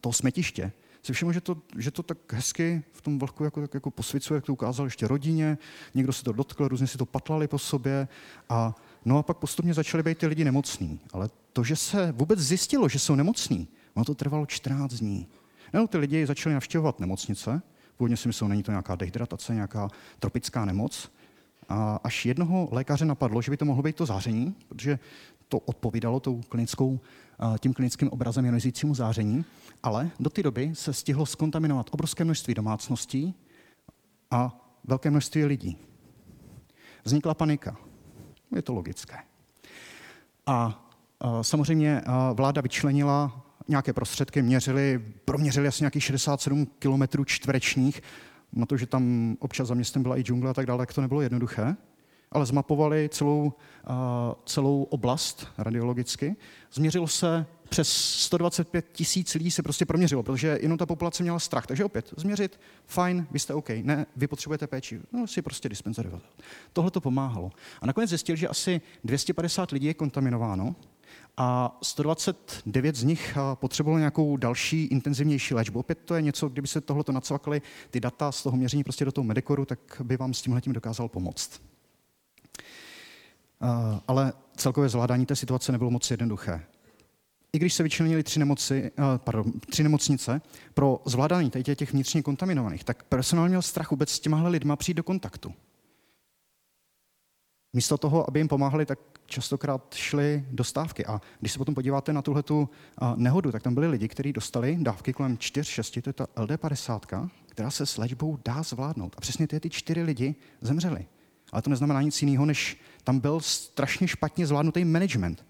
toho 0.00 0.12
smetiště, 0.12 0.72
si 1.02 1.12
všiml, 1.12 1.32
že 1.32 1.40
to, 1.40 1.56
že 1.78 1.90
to 1.90 2.02
tak 2.02 2.32
hezky 2.32 2.82
v 2.92 3.02
tom 3.02 3.18
vlhku 3.18 3.44
jako, 3.44 3.60
tak 3.60 3.74
jako 3.74 3.90
posvicuje, 3.90 4.36
jak 4.36 4.44
to 4.44 4.52
ukázal 4.52 4.86
ještě 4.86 5.08
rodině, 5.08 5.58
někdo 5.94 6.12
se 6.12 6.24
to 6.24 6.32
dotkl, 6.32 6.68
různě 6.68 6.86
si 6.86 6.98
to 6.98 7.06
patlali 7.06 7.48
po 7.48 7.58
sobě 7.58 8.08
a 8.48 8.74
no 9.04 9.18
a 9.18 9.22
pak 9.22 9.36
postupně 9.36 9.74
začaly 9.74 10.02
být 10.02 10.18
ty 10.18 10.26
lidi 10.26 10.44
nemocní. 10.44 11.00
Ale 11.12 11.30
to, 11.52 11.64
že 11.64 11.76
se 11.76 12.12
vůbec 12.12 12.38
zjistilo, 12.38 12.88
že 12.88 12.98
jsou 12.98 13.14
nemocní, 13.14 13.68
ono 13.94 14.04
to 14.04 14.14
trvalo 14.14 14.46
14 14.46 14.94
dní. 14.94 15.26
No, 15.72 15.86
ty 15.86 15.98
lidi 15.98 16.26
začali 16.26 16.54
navštěvovat 16.54 17.00
nemocnice, 17.00 17.62
původně 17.96 18.16
si 18.16 18.28
myslel, 18.28 18.48
není 18.48 18.62
to 18.62 18.70
nějaká 18.70 18.94
dehydratace, 18.94 19.54
nějaká 19.54 19.88
tropická 20.18 20.64
nemoc, 20.64 21.10
až 22.04 22.26
jednoho 22.26 22.68
lékaře 22.72 23.04
napadlo, 23.04 23.42
že 23.42 23.50
by 23.50 23.56
to 23.56 23.64
mohlo 23.64 23.82
být 23.82 23.96
to 23.96 24.06
záření, 24.06 24.54
protože 24.68 24.98
to 25.48 25.58
odpovídalo 25.58 26.20
tou 26.20 26.40
klinickou, 26.40 27.00
tím 27.58 27.74
klinickým 27.74 28.08
obrazem 28.08 28.44
ionizujícímu 28.44 28.94
záření, 28.94 29.44
ale 29.82 30.10
do 30.20 30.30
té 30.30 30.42
doby 30.42 30.70
se 30.74 30.92
stihlo 30.92 31.26
skontaminovat 31.26 31.86
obrovské 31.90 32.24
množství 32.24 32.54
domácností 32.54 33.34
a 34.30 34.70
velké 34.84 35.10
množství 35.10 35.44
lidí. 35.44 35.78
Vznikla 37.04 37.34
panika. 37.34 37.76
Je 38.56 38.62
to 38.62 38.74
logické. 38.74 39.16
A 40.46 40.86
samozřejmě 41.42 42.02
vláda 42.34 42.60
vyčlenila 42.60 43.46
nějaké 43.68 43.92
prostředky, 43.92 44.42
měřili, 44.42 45.04
proměřili 45.24 45.68
asi 45.68 45.82
nějakých 45.82 46.04
67 46.04 46.66
km 46.66 47.24
čtverečních 47.24 48.02
na 48.52 48.66
to, 48.66 48.76
že 48.76 48.86
tam 48.86 49.36
občas 49.38 49.68
za 49.68 49.74
městem 49.74 50.02
byla 50.02 50.18
i 50.18 50.22
džungle 50.22 50.50
a 50.50 50.54
tak 50.54 50.66
dále, 50.66 50.78
tak 50.86 50.94
to 50.94 51.00
nebylo 51.00 51.20
jednoduché, 51.20 51.76
ale 52.32 52.46
zmapovali 52.46 53.08
celou, 53.12 53.52
celou 54.44 54.82
oblast 54.82 55.46
radiologicky. 55.58 56.36
Změřilo 56.72 57.08
se 57.08 57.46
přes 57.68 57.88
125 57.92 58.86
tisíc 58.92 59.34
lidí 59.34 59.50
se 59.50 59.62
prostě 59.62 59.86
proměřilo, 59.86 60.22
protože 60.22 60.58
jenom 60.62 60.78
ta 60.78 60.86
populace 60.86 61.22
měla 61.22 61.38
strach. 61.38 61.66
Takže 61.66 61.84
opět, 61.84 62.14
změřit, 62.16 62.60
fajn, 62.86 63.26
vy 63.30 63.38
jste 63.38 63.54
OK, 63.54 63.68
ne, 63.82 64.06
vy 64.16 64.26
potřebujete 64.26 64.66
péči, 64.66 65.00
no 65.12 65.26
si 65.26 65.42
prostě 65.42 65.68
dispenzerovat. 65.68 66.22
Tohle 66.72 66.90
to 66.90 67.00
pomáhalo. 67.00 67.50
A 67.80 67.86
nakonec 67.86 68.10
zjistil, 68.10 68.36
že 68.36 68.48
asi 68.48 68.80
250 69.04 69.70
lidí 69.70 69.86
je 69.86 69.94
kontaminováno 69.94 70.76
a 71.42 71.78
129 71.82 72.96
z 72.96 73.02
nich 73.02 73.36
eh, 73.36 73.40
potřebovalo 73.54 73.98
nějakou 73.98 74.36
další 74.36 74.84
intenzivnější 74.84 75.54
léčbu. 75.54 75.78
Opět 75.78 75.98
to 76.04 76.14
je 76.14 76.22
něco, 76.22 76.48
kdyby 76.48 76.68
se 76.68 76.80
tohleto 76.80 77.12
nacvakly 77.12 77.62
ty 77.90 78.00
data 78.00 78.32
z 78.32 78.42
toho 78.42 78.56
měření 78.56 78.84
prostě 78.84 79.04
do 79.04 79.12
toho 79.12 79.24
medikoru, 79.24 79.64
tak 79.64 79.78
by 80.04 80.16
vám 80.16 80.34
s 80.34 80.42
tímhle 80.42 80.60
tím 80.60 80.72
dokázal 80.72 81.08
pomoct. 81.08 81.62
Eh, 83.62 84.00
ale 84.08 84.32
celkové 84.56 84.88
zvládání 84.88 85.26
té 85.26 85.36
situace 85.36 85.72
nebylo 85.72 85.90
moc 85.90 86.10
jednoduché. 86.10 86.64
I 87.52 87.58
když 87.58 87.74
se 87.74 87.82
vyčlenili 87.82 88.22
tři, 88.22 88.38
nemoci, 88.38 88.90
eh, 88.98 89.02
pardon, 89.18 89.52
tři 89.70 89.82
nemocnice 89.82 90.40
pro 90.74 91.00
zvládání 91.04 91.50
těch 91.50 91.92
vnitřně 91.92 92.22
kontaminovaných, 92.22 92.84
tak 92.84 93.02
personál 93.02 93.48
měl 93.48 93.62
strach 93.62 93.90
vůbec 93.90 94.10
s 94.10 94.20
těmahle 94.20 94.50
lidma 94.50 94.76
přijít 94.76 94.94
do 94.94 95.02
kontaktu. 95.02 95.54
Místo 97.72 97.98
toho, 97.98 98.28
aby 98.28 98.40
jim 98.40 98.48
pomáhali, 98.48 98.86
tak 98.86 98.98
častokrát 99.30 99.94
šly 99.94 100.44
do 100.50 100.64
stávky. 100.64 101.06
A 101.06 101.20
když 101.40 101.52
se 101.52 101.58
potom 101.58 101.74
podíváte 101.74 102.12
na 102.12 102.22
tuhle 102.22 102.42
nehodu, 103.16 103.52
tak 103.52 103.62
tam 103.62 103.74
byli 103.74 103.88
lidi, 103.88 104.08
kteří 104.08 104.32
dostali 104.32 104.76
dávky 104.80 105.12
kolem 105.12 105.36
4-6, 105.36 106.02
to 106.02 106.08
je 106.08 106.12
ta 106.12 106.24
LD50, 106.24 107.28
která 107.46 107.70
se 107.70 107.86
s 107.86 107.96
léčbou 107.98 108.38
dá 108.44 108.62
zvládnout. 108.62 109.14
A 109.16 109.20
přesně 109.20 109.46
ty, 109.46 109.60
ty 109.60 109.70
čtyři 109.70 110.02
lidi 110.02 110.34
zemřeli. 110.60 111.06
Ale 111.52 111.62
to 111.62 111.70
neznamená 111.70 112.02
nic 112.02 112.22
jiného, 112.22 112.46
než 112.46 112.80
tam 113.04 113.20
byl 113.20 113.40
strašně 113.40 114.08
špatně 114.08 114.46
zvládnutý 114.46 114.84
management. 114.84 115.46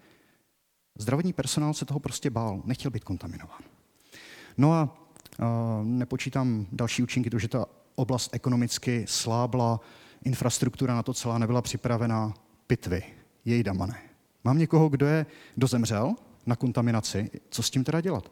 Zdravotní 0.99 1.33
personál 1.33 1.73
se 1.73 1.85
toho 1.85 1.99
prostě 1.99 2.29
bál, 2.29 2.61
nechtěl 2.65 2.91
být 2.91 3.03
kontaminován. 3.03 3.61
No 4.57 4.73
a 4.73 4.83
uh, 5.39 5.47
nepočítám 5.85 6.65
další 6.71 7.03
účinky, 7.03 7.29
to, 7.29 7.39
že 7.39 7.47
ta 7.47 7.65
oblast 7.95 8.29
ekonomicky 8.33 9.05
slábla, 9.07 9.79
infrastruktura 10.23 10.95
na 10.95 11.03
to 11.03 11.13
celá 11.13 11.37
nebyla 11.37 11.61
připravená, 11.61 12.33
pitvy, 12.67 13.03
jej 13.45 13.63
damane. 13.63 14.01
Mám 14.43 14.57
někoho, 14.57 14.89
kdo 14.89 15.05
je 15.05 15.25
dozemřel 15.57 16.15
na 16.45 16.55
kontaminaci, 16.55 17.31
co 17.49 17.63
s 17.63 17.69
tím 17.69 17.83
teda 17.83 18.01
dělat? 18.01 18.31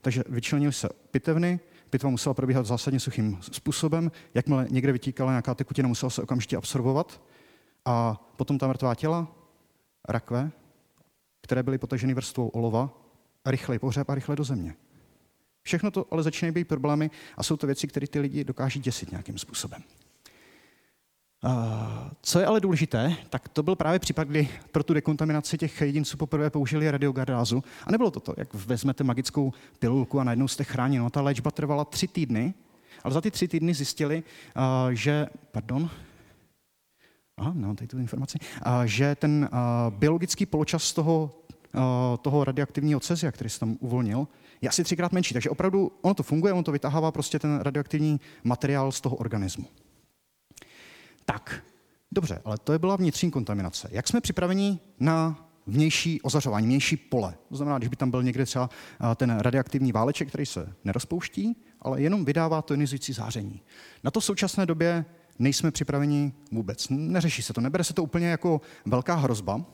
Takže 0.00 0.24
vyčlenili 0.28 0.72
se 0.72 0.88
pitevny, 1.10 1.60
pitva 1.90 2.10
musela 2.10 2.34
probíhat 2.34 2.66
zásadně 2.66 3.00
suchým 3.00 3.38
způsobem, 3.40 4.10
jakmile 4.34 4.66
někde 4.70 4.92
vytíkala 4.92 5.30
nějaká 5.30 5.54
tekutina, 5.54 5.88
musela 5.88 6.10
se 6.10 6.22
okamžitě 6.22 6.56
absorbovat 6.56 7.22
a 7.84 8.14
potom 8.36 8.58
ta 8.58 8.66
mrtvá 8.68 8.94
těla, 8.94 9.28
rakve, 10.08 10.50
které 11.40 11.62
byly 11.62 11.78
potaženy 11.78 12.14
vrstvou 12.14 12.48
olova, 12.48 12.90
rychle 13.46 13.78
pohřeb 13.78 14.10
a 14.10 14.14
rychle 14.14 14.36
do 14.36 14.44
země. 14.44 14.74
Všechno 15.62 15.90
to 15.90 16.06
ale 16.10 16.22
začínají 16.22 16.52
být 16.52 16.68
problémy 16.68 17.10
a 17.36 17.42
jsou 17.42 17.56
to 17.56 17.66
věci, 17.66 17.86
které 17.86 18.06
ty 18.06 18.20
lidi 18.20 18.44
dokáží 18.44 18.80
děsit 18.80 19.10
nějakým 19.10 19.38
způsobem. 19.38 19.82
Co 22.22 22.40
je 22.40 22.46
ale 22.46 22.60
důležité, 22.60 23.16
tak 23.30 23.48
to 23.48 23.62
byl 23.62 23.76
právě 23.76 23.98
případ, 23.98 24.28
kdy 24.28 24.48
pro 24.72 24.82
tu 24.82 24.94
dekontaminaci 24.94 25.58
těch 25.58 25.80
jedinců 25.80 26.16
poprvé 26.16 26.50
použili 26.50 26.90
radiogardázu. 26.90 27.64
A 27.84 27.92
nebylo 27.92 28.10
to 28.10 28.20
to, 28.20 28.34
jak 28.36 28.54
vezmete 28.54 29.04
magickou 29.04 29.52
pilulku 29.78 30.20
a 30.20 30.24
najednou 30.24 30.48
jste 30.48 30.64
chráněni. 30.64 30.98
No, 30.98 31.10
ta 31.10 31.20
léčba 31.20 31.50
trvala 31.50 31.84
tři 31.84 32.08
týdny, 32.08 32.54
ale 33.04 33.14
za 33.14 33.20
ty 33.20 33.30
tři 33.30 33.48
týdny 33.48 33.74
zjistili, 33.74 34.22
že, 34.92 35.26
pardon, 35.50 35.90
aha, 37.36 37.52
no, 37.54 37.74
tady 37.74 37.88
tu 37.88 37.98
informaci, 37.98 38.38
že 38.84 39.14
ten 39.14 39.48
biologický 39.90 40.46
poločas 40.46 40.92
toho, 40.92 41.30
toho 42.22 42.44
radioaktivního 42.44 43.00
cezia, 43.00 43.32
který 43.32 43.50
se 43.50 43.60
tam 43.60 43.76
uvolnil, 43.80 44.28
je 44.60 44.68
asi 44.68 44.84
třikrát 44.84 45.12
menší. 45.12 45.34
Takže 45.34 45.50
opravdu 45.50 45.92
ono 46.02 46.14
to 46.14 46.22
funguje, 46.22 46.52
ono 46.52 46.62
to 46.62 46.72
vytahává 46.72 47.12
prostě 47.12 47.38
ten 47.38 47.60
radioaktivní 47.60 48.20
materiál 48.44 48.92
z 48.92 49.00
toho 49.00 49.16
organismu. 49.16 49.66
Tak, 51.26 51.64
dobře, 52.12 52.42
ale 52.44 52.58
to 52.58 52.72
je 52.72 52.78
byla 52.78 52.96
vnitřní 52.96 53.30
kontaminace. 53.30 53.88
Jak 53.90 54.08
jsme 54.08 54.20
připraveni 54.20 54.80
na 55.00 55.48
vnější 55.66 56.22
ozařování, 56.22 56.66
vnější 56.66 56.96
pole. 56.96 57.34
To 57.48 57.56
znamená, 57.56 57.78
když 57.78 57.88
by 57.88 57.96
tam 57.96 58.10
byl 58.10 58.22
někde 58.22 58.44
třeba 58.44 58.70
ten 59.16 59.38
radioaktivní 59.38 59.92
váleček, 59.92 60.28
který 60.28 60.46
se 60.46 60.74
nerozpouští, 60.84 61.56
ale 61.82 62.02
jenom 62.02 62.24
vydává 62.24 62.62
to 62.62 62.74
ionizující 62.74 63.12
záření. 63.12 63.62
Na 64.04 64.10
to 64.10 64.20
v 64.20 64.24
současné 64.24 64.66
době 64.66 65.04
nejsme 65.38 65.70
připraveni 65.70 66.32
vůbec. 66.52 66.86
Neřeší 66.90 67.42
se 67.42 67.52
to, 67.52 67.60
nebere 67.60 67.84
se 67.84 67.94
to 67.94 68.02
úplně 68.02 68.26
jako 68.26 68.60
velká 68.84 69.14
hrozba. 69.14 69.64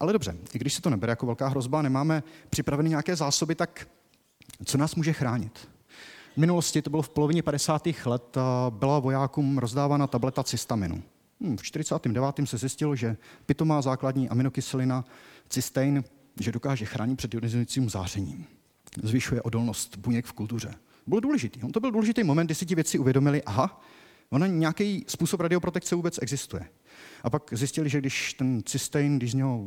Ale 0.00 0.12
dobře, 0.12 0.36
i 0.54 0.58
když 0.58 0.74
se 0.74 0.82
to 0.82 0.90
nebere 0.90 1.10
jako 1.12 1.26
velká 1.26 1.48
hrozba, 1.48 1.82
nemáme 1.82 2.22
připraveny 2.50 2.88
nějaké 2.88 3.16
zásoby, 3.16 3.54
tak 3.54 3.88
co 4.64 4.78
nás 4.78 4.94
může 4.94 5.12
chránit? 5.12 5.68
V 6.36 6.38
minulosti, 6.38 6.82
to 6.82 6.90
bylo 6.90 7.02
v 7.02 7.08
polovině 7.08 7.42
50. 7.42 7.88
let, 8.04 8.36
byla 8.70 8.98
vojákům 8.98 9.58
rozdávána 9.58 10.06
tableta 10.06 10.44
cystaminu. 10.44 11.02
Hm, 11.40 11.56
v 11.56 11.62
49. 11.62 12.46
se 12.48 12.58
zjistilo, 12.58 12.96
že 12.96 13.16
pitomá 13.46 13.82
základní 13.82 14.28
aminokyselina 14.28 15.04
cystein, 15.48 16.04
že 16.40 16.52
dokáže 16.52 16.84
chránit 16.84 17.16
před 17.16 17.34
ionizujícím 17.34 17.90
zářením. 17.90 18.46
Zvyšuje 19.02 19.42
odolnost 19.42 19.96
buněk 19.96 20.26
v 20.26 20.32
kultuře. 20.32 20.74
Byl 21.06 21.20
důležitý. 21.20 21.62
On 21.62 21.72
to 21.72 21.80
byl 21.80 21.90
důležitý 21.90 22.24
moment, 22.24 22.46
kdy 22.46 22.54
si 22.54 22.66
ti 22.66 22.74
věci 22.74 22.98
uvědomili, 22.98 23.42
aha, 23.42 23.80
ona 24.30 24.46
nějaký 24.46 25.04
způsob 25.08 25.40
radioprotekce 25.40 25.94
vůbec 25.94 26.18
existuje. 26.22 26.68
A 27.22 27.30
pak 27.30 27.50
zjistili, 27.52 27.88
že 27.88 27.98
když 27.98 28.34
ten 28.34 28.62
cystein, 28.64 29.16
když 29.16 29.30
z 29.30 29.34
něho 29.34 29.66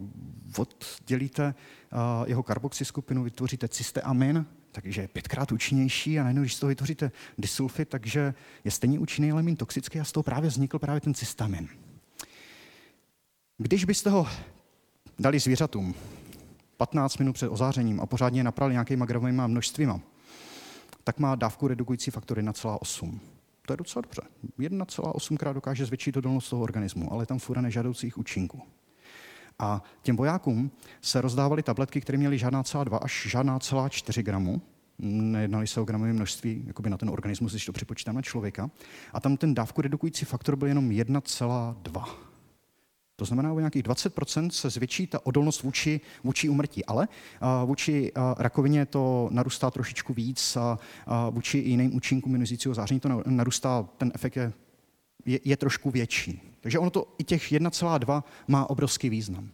oddělíte 0.58 1.56
jeho 2.26 2.44
karboxy 2.44 2.86
skupinu, 2.86 3.24
vytvoříte 3.24 3.68
cysteamin, 3.68 4.46
takže 4.72 5.02
je 5.02 5.08
pětkrát 5.08 5.52
účinnější 5.52 6.20
a 6.20 6.24
najednou, 6.24 6.42
když 6.42 6.56
z 6.56 6.60
toho 6.60 6.68
vytvoříte 6.68 7.12
disulfid, 7.38 7.90
takže 7.90 8.34
je 8.64 8.72
stejně 8.72 9.00
účinný, 9.00 9.32
ale 9.32 9.44
méně 9.44 9.58
toxický 9.58 10.00
a 10.00 10.04
z 10.04 10.12
toho 10.12 10.24
právě 10.24 10.50
vznikl 10.50 10.80
právě 10.80 11.02
ten 11.02 11.14
cystamin. 11.14 11.68
Když 13.58 13.86
byste 13.86 14.10
ho 14.10 14.28
dali 15.20 15.40
zvířatům 15.40 15.96
15 16.78 17.18
minut 17.18 17.34
před 17.34 17.50
ozářením 17.50 18.02
a 18.02 18.06
pořádně 18.06 18.44
naprali 18.44 18.74
nějakýma 18.74 19.06
gravovými 19.06 19.42
množstvíma, 19.48 20.00
tak 21.04 21.20
má 21.20 21.36
dávku 21.36 21.68
redukující 21.68 22.12
faktor 22.12 22.38
1,8. 22.38 23.20
To 23.66 23.74
je 23.74 23.78
docela 23.78 24.02
dobře. 24.02 24.22
1,8 24.60 25.38
krát 25.38 25.54
dokáže 25.54 25.86
zvětšit 25.86 26.18
odolnost 26.18 26.50
toho 26.50 26.62
organismu, 26.62 27.14
ale 27.14 27.26
tam 27.26 27.40
fura 27.40 27.62
nežádoucích 27.62 28.18
účinků. 28.18 28.62
A 29.60 29.84
těm 30.02 30.18
vojákům 30.18 30.72
se 31.02 31.22
rozdávaly 31.22 31.64
tabletky, 31.64 32.02
které 32.02 32.18
měly 32.18 32.38
žádná 32.38 32.64
celá 32.64 32.84
2 32.84 32.98
až 32.98 33.28
žádná 33.30 33.60
celá 33.60 33.90
4 33.90 34.24
gramu. 34.24 34.62
Nejednali 35.00 35.68
se 35.68 35.82
o 35.82 35.84
gramové 35.84 36.14
množství 36.14 36.64
jakoby 36.68 36.90
na 36.90 36.98
ten 36.98 37.10
organismus, 37.10 37.52
když 37.52 37.66
to 37.66 37.72
připočítám 37.72 38.16
na 38.16 38.22
člověka. 38.22 38.70
A 39.14 39.20
tam 39.20 39.38
ten 39.38 39.54
dávku 39.54 39.82
redukující 39.82 40.26
faktor 40.26 40.56
byl 40.56 40.68
jenom 40.68 40.90
1,2. 40.90 42.10
To 43.16 43.26
znamená, 43.26 43.54
o 43.54 43.60
nějakých 43.60 43.84
20% 43.84 44.50
se 44.50 44.70
zvětší 44.70 45.08
ta 45.08 45.26
odolnost 45.26 45.64
vůči, 45.64 46.02
vůči 46.24 46.50
umrtí, 46.50 46.86
ale 46.86 47.08
uh, 47.08 47.68
vůči 47.70 48.12
uh, 48.12 48.24
rakovině 48.38 48.86
to 48.86 49.30
narůstá 49.32 49.72
trošičku 49.72 50.14
víc 50.14 50.58
a 50.58 50.80
uh, 51.08 51.36
vůči 51.36 51.58
jiným 51.58 51.96
účinkům 51.96 52.32
ionizujícího 52.34 52.76
záření 52.76 53.00
to 53.00 53.24
narůstá, 53.26 53.86
ten 53.98 54.12
efekt 54.16 54.36
je, 54.36 54.54
je, 55.26 55.40
je 55.44 55.58
trošku 55.58 55.92
větší. 55.92 56.42
Takže 56.62 56.80
ono 56.80 56.90
to 56.90 57.16
i 57.18 57.24
těch 57.24 57.52
1,2 57.52 58.24
má 58.48 58.70
obrovský 58.70 59.10
význam. 59.10 59.50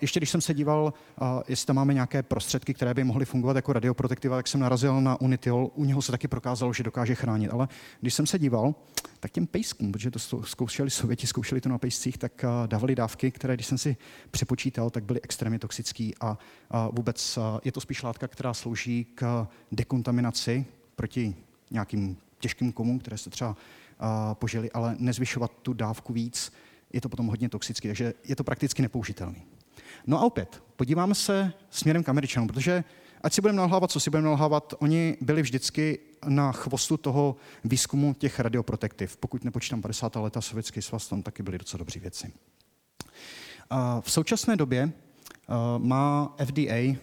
Ještě 0.00 0.20
když 0.20 0.30
jsem 0.30 0.40
se 0.40 0.54
díval, 0.54 0.92
jestli 1.48 1.66
tam 1.66 1.76
máme 1.76 1.94
nějaké 1.94 2.22
prostředky, 2.22 2.74
které 2.74 2.94
by 2.94 3.04
mohly 3.04 3.24
fungovat 3.24 3.56
jako 3.56 3.72
radioprotektiva, 3.72 4.36
tak 4.36 4.48
jsem 4.48 4.60
narazil 4.60 5.00
na 5.00 5.20
Unitiol. 5.20 5.70
U 5.74 5.84
něho 5.84 6.02
se 6.02 6.12
taky 6.12 6.28
prokázalo, 6.28 6.72
že 6.72 6.82
dokáže 6.82 7.14
chránit. 7.14 7.48
Ale 7.48 7.68
když 8.00 8.14
jsem 8.14 8.26
se 8.26 8.38
díval, 8.38 8.74
tak 9.20 9.30
těm 9.30 9.46
pejskům, 9.46 9.92
protože 9.92 10.10
to 10.10 10.18
zkoušeli 10.42 10.90
Sověti, 10.90 11.26
zkoušeli 11.26 11.60
to 11.60 11.68
na 11.68 11.78
pejscích, 11.78 12.18
tak 12.18 12.44
dávali 12.66 12.94
dávky, 12.94 13.30
které, 13.30 13.54
když 13.54 13.66
jsem 13.66 13.78
si 13.78 13.96
přepočítal, 14.30 14.90
tak 14.90 15.04
byly 15.04 15.20
extrémně 15.22 15.58
toxické 15.58 16.10
a 16.20 16.38
vůbec 16.92 17.38
je 17.64 17.72
to 17.72 17.80
spíš 17.80 18.02
látka, 18.02 18.28
která 18.28 18.54
slouží 18.54 19.06
k 19.14 19.46
dekontaminaci 19.72 20.66
proti 20.96 21.36
nějakým 21.70 22.16
těžkým 22.38 22.72
komům, 22.72 22.98
které 22.98 23.18
se 23.18 23.30
třeba 23.30 23.56
požili, 24.34 24.70
ale 24.70 24.96
nezvyšovat 24.98 25.52
tu 25.62 25.72
dávku 25.72 26.12
víc, 26.12 26.52
je 26.92 27.00
to 27.00 27.08
potom 27.08 27.26
hodně 27.26 27.48
toxické, 27.48 27.88
takže 27.88 28.14
je 28.24 28.36
to 28.36 28.44
prakticky 28.44 28.82
nepoužitelný. 28.82 29.42
No 30.06 30.18
a 30.18 30.22
opět, 30.22 30.62
podíváme 30.76 31.14
se 31.14 31.52
směrem 31.70 32.04
k 32.04 32.08
Američanům, 32.08 32.48
protože 32.48 32.84
ať 33.22 33.32
si 33.32 33.40
budeme 33.40 33.58
nalhávat, 33.58 33.90
co 33.90 34.00
si 34.00 34.10
budeme 34.10 34.28
nalhávat, 34.28 34.74
oni 34.78 35.16
byli 35.20 35.42
vždycky 35.42 35.98
na 36.28 36.52
chvostu 36.52 36.96
toho 36.96 37.36
výzkumu 37.64 38.14
těch 38.14 38.40
radioprotektiv. 38.40 39.16
Pokud 39.16 39.44
nepočítám 39.44 39.82
50. 39.82 40.16
leta 40.16 40.40
sovětský 40.40 40.82
svaz, 40.82 41.08
tam 41.08 41.22
taky 41.22 41.42
byly 41.42 41.58
docela 41.58 41.78
dobré 41.78 42.00
věci. 42.00 42.32
V 44.00 44.10
současné 44.10 44.56
době 44.56 44.92
má 45.78 46.34
FDA 46.44 46.98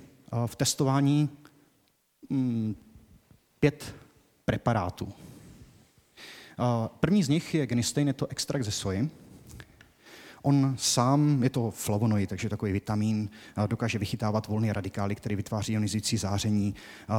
v 0.46 0.56
testování 0.56 1.30
mm, 2.30 2.76
pět 3.60 3.96
preparátů. 4.46 5.14
První 7.00 7.24
z 7.24 7.30
nich 7.30 7.54
je 7.54 7.68
genistein, 7.68 8.08
je 8.08 8.14
to 8.14 8.28
extrakt 8.28 8.64
ze 8.64 8.72
soji. 8.72 9.10
On 10.42 10.76
sám, 10.78 11.44
je 11.44 11.50
to 11.50 11.72
flavonoid, 11.72 12.30
takže 12.30 12.50
takový 12.50 12.72
vitamin, 12.72 13.30
dokáže 13.68 14.00
vychytávat 14.00 14.48
volné 14.48 14.74
radikály, 14.74 15.16
který 15.16 15.36
vytváří 15.36 15.74
ionizující 15.74 16.18
záření, 16.18 16.76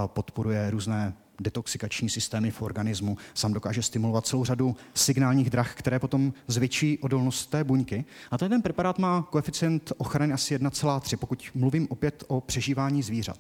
podporuje 0.07 0.71
různé 0.71 1.15
detoxikační 1.41 2.09
systémy 2.11 2.51
v 2.51 2.63
organismu, 2.63 3.17
sám 3.35 3.53
dokáže 3.53 3.83
stimulovat 3.83 4.27
celou 4.27 4.45
řadu 4.45 4.77
signálních 4.95 5.51
drah, 5.51 5.75
které 5.75 5.99
potom 5.99 6.33
zvětší 6.47 6.99
odolnost 6.99 7.47
té 7.47 7.65
buňky. 7.65 8.05
A 8.31 8.39
ten 8.39 8.63
preparát 8.63 8.99
má 8.99 9.23
koeficient 9.31 9.93
ochrany 9.97 10.33
asi 10.33 10.59
1,3, 10.59 11.17
pokud 11.17 11.45
mluvím 11.55 11.87
opět 11.91 12.25
o 12.27 12.41
přežívání 12.41 13.03
zvířat. 13.03 13.39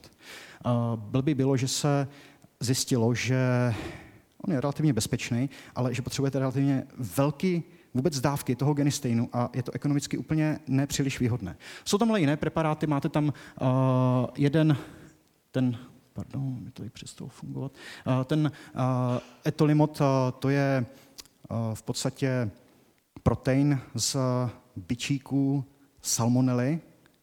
Byl 0.96 1.22
by 1.22 1.34
bylo, 1.34 1.56
že 1.56 1.68
se 1.68 2.08
zjistilo, 2.60 3.14
že 3.14 3.74
on 4.46 4.52
je 4.52 4.60
relativně 4.60 4.92
bezpečný, 4.92 5.50
ale 5.74 5.94
že 5.94 6.02
potřebujete 6.02 6.38
relativně 6.38 6.84
velký 6.98 7.62
vůbec 7.94 8.20
dávky 8.20 8.56
toho 8.56 8.74
genisteinu 8.74 9.28
a 9.32 9.50
je 9.54 9.62
to 9.62 9.72
ekonomicky 9.74 10.18
úplně 10.18 10.58
nepříliš 10.66 11.20
výhodné. 11.20 11.56
Jsou 11.84 11.98
tam 11.98 12.10
ale 12.10 12.20
jiné 12.20 12.36
preparáty, 12.36 12.86
máte 12.86 13.08
tam 13.08 13.24
uh, 13.24 13.68
jeden, 14.36 14.76
ten, 15.50 15.78
pardon, 16.12 16.58
mi 16.60 16.70
to 16.70 16.82
tady 16.82 16.90
přestalo 16.90 17.28
fungovat, 17.28 17.72
uh, 18.06 18.24
ten 18.24 18.52
uh, 18.74 18.80
etolimot, 19.46 20.00
uh, 20.00 20.06
to 20.38 20.48
je 20.48 20.86
uh, 21.50 21.74
v 21.74 21.82
podstatě 21.82 22.50
protein 23.22 23.80
z 23.94 24.16
bičíků 24.76 25.64
salmonely, 26.02 26.80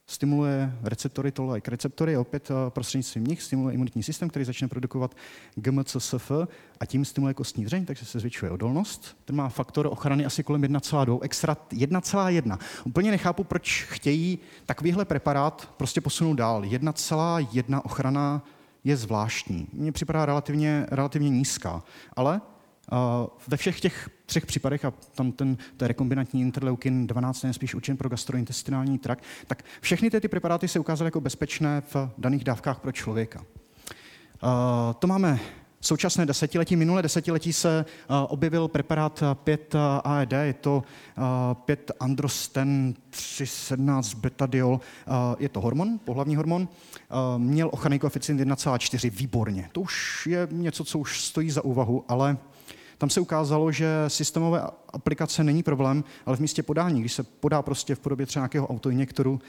stimuluje 0.07 0.73
receptory, 0.83 1.31
toll-like 1.31 1.71
receptory, 1.71 2.17
opět 2.17 2.51
eh, 2.51 2.69
prostřednictvím 2.69 3.23
nich 3.23 3.43
stimuluje 3.43 3.73
imunitní 3.73 4.03
systém, 4.03 4.29
který 4.29 4.45
začne 4.45 4.67
produkovat 4.67 5.15
GMCSF 5.55 6.31
a 6.79 6.85
tím 6.85 7.05
stimuluje 7.05 7.33
kostní 7.33 7.65
dřeň, 7.65 7.85
takže 7.85 8.05
se 8.05 8.19
zvětšuje 8.19 8.51
odolnost. 8.51 9.17
Ten 9.25 9.35
má 9.35 9.49
faktor 9.49 9.87
ochrany 9.87 10.25
asi 10.25 10.43
kolem 10.43 10.61
1,2, 10.61 11.19
extra 11.21 11.57
1,1. 11.69 12.57
Úplně 12.83 13.11
nechápu, 13.11 13.43
proč 13.43 13.83
chtějí 13.83 14.39
takovýhle 14.65 15.05
preparát 15.05 15.69
prostě 15.77 16.01
posunout 16.01 16.33
dál. 16.33 16.61
1,1 16.61 17.81
ochrana 17.83 18.43
je 18.83 18.97
zvláštní. 18.97 19.67
Mně 19.73 19.91
připadá 19.91 20.25
relativně, 20.25 20.85
relativně 20.91 21.29
nízká, 21.29 21.83
ale 22.15 22.41
ve 23.47 23.57
všech 23.57 23.79
těch 23.79 24.09
třech 24.25 24.45
případech, 24.45 24.85
a 24.85 24.93
tam 25.15 25.31
ten, 25.31 25.57
je 25.81 25.87
rekombinantní 25.87 26.41
interleukin 26.41 27.07
12, 27.07 27.41
ten 27.41 27.47
je 27.47 27.53
spíš 27.53 27.75
učen 27.75 27.97
pro 27.97 28.09
gastrointestinální 28.09 28.99
trakt, 28.99 29.23
tak 29.47 29.63
všechny 29.81 30.09
ty, 30.09 30.21
ty 30.21 30.27
preparáty 30.27 30.67
se 30.67 30.79
ukázaly 30.79 31.07
jako 31.07 31.21
bezpečné 31.21 31.81
v 31.81 31.95
daných 32.17 32.43
dávkách 32.43 32.79
pro 32.79 32.91
člověka. 32.91 33.45
To 34.99 35.07
máme 35.07 35.39
současné 35.81 36.25
desetiletí. 36.25 36.75
Minulé 36.75 37.01
desetiletí 37.01 37.53
se 37.53 37.85
objevil 38.27 38.67
preparát 38.67 39.23
5 39.33 39.75
AED, 40.03 40.31
je 40.31 40.53
to 40.53 40.83
5 41.65 41.91
androsten 41.99 42.93
317 43.09 44.13
betadiol. 44.13 44.79
Je 45.39 45.49
to 45.49 45.61
hormon, 45.61 45.99
pohlavní 46.05 46.35
hormon. 46.35 46.67
Měl 47.37 47.69
ochranný 47.73 47.99
koeficient 47.99 48.41
1,4, 48.41 49.11
výborně. 49.11 49.69
To 49.71 49.81
už 49.81 50.27
je 50.27 50.47
něco, 50.51 50.83
co 50.83 50.99
už 50.99 51.21
stojí 51.21 51.51
za 51.51 51.63
úvahu, 51.63 52.05
ale 52.07 52.37
tam 53.03 53.09
se 53.09 53.19
ukázalo, 53.19 53.71
že 53.71 53.87
systémové 54.07 54.61
aplikace 54.89 55.43
není 55.43 55.63
problém, 55.63 56.03
ale 56.25 56.37
v 56.37 56.39
místě 56.39 56.63
podání, 56.63 56.99
když 56.99 57.13
se 57.13 57.23
podá 57.23 57.61
prostě 57.61 57.95
v 57.95 57.99
podobě 57.99 58.25
třeba 58.25 58.41
nějakého 58.41 58.67
autoinjektoru, 58.67 59.39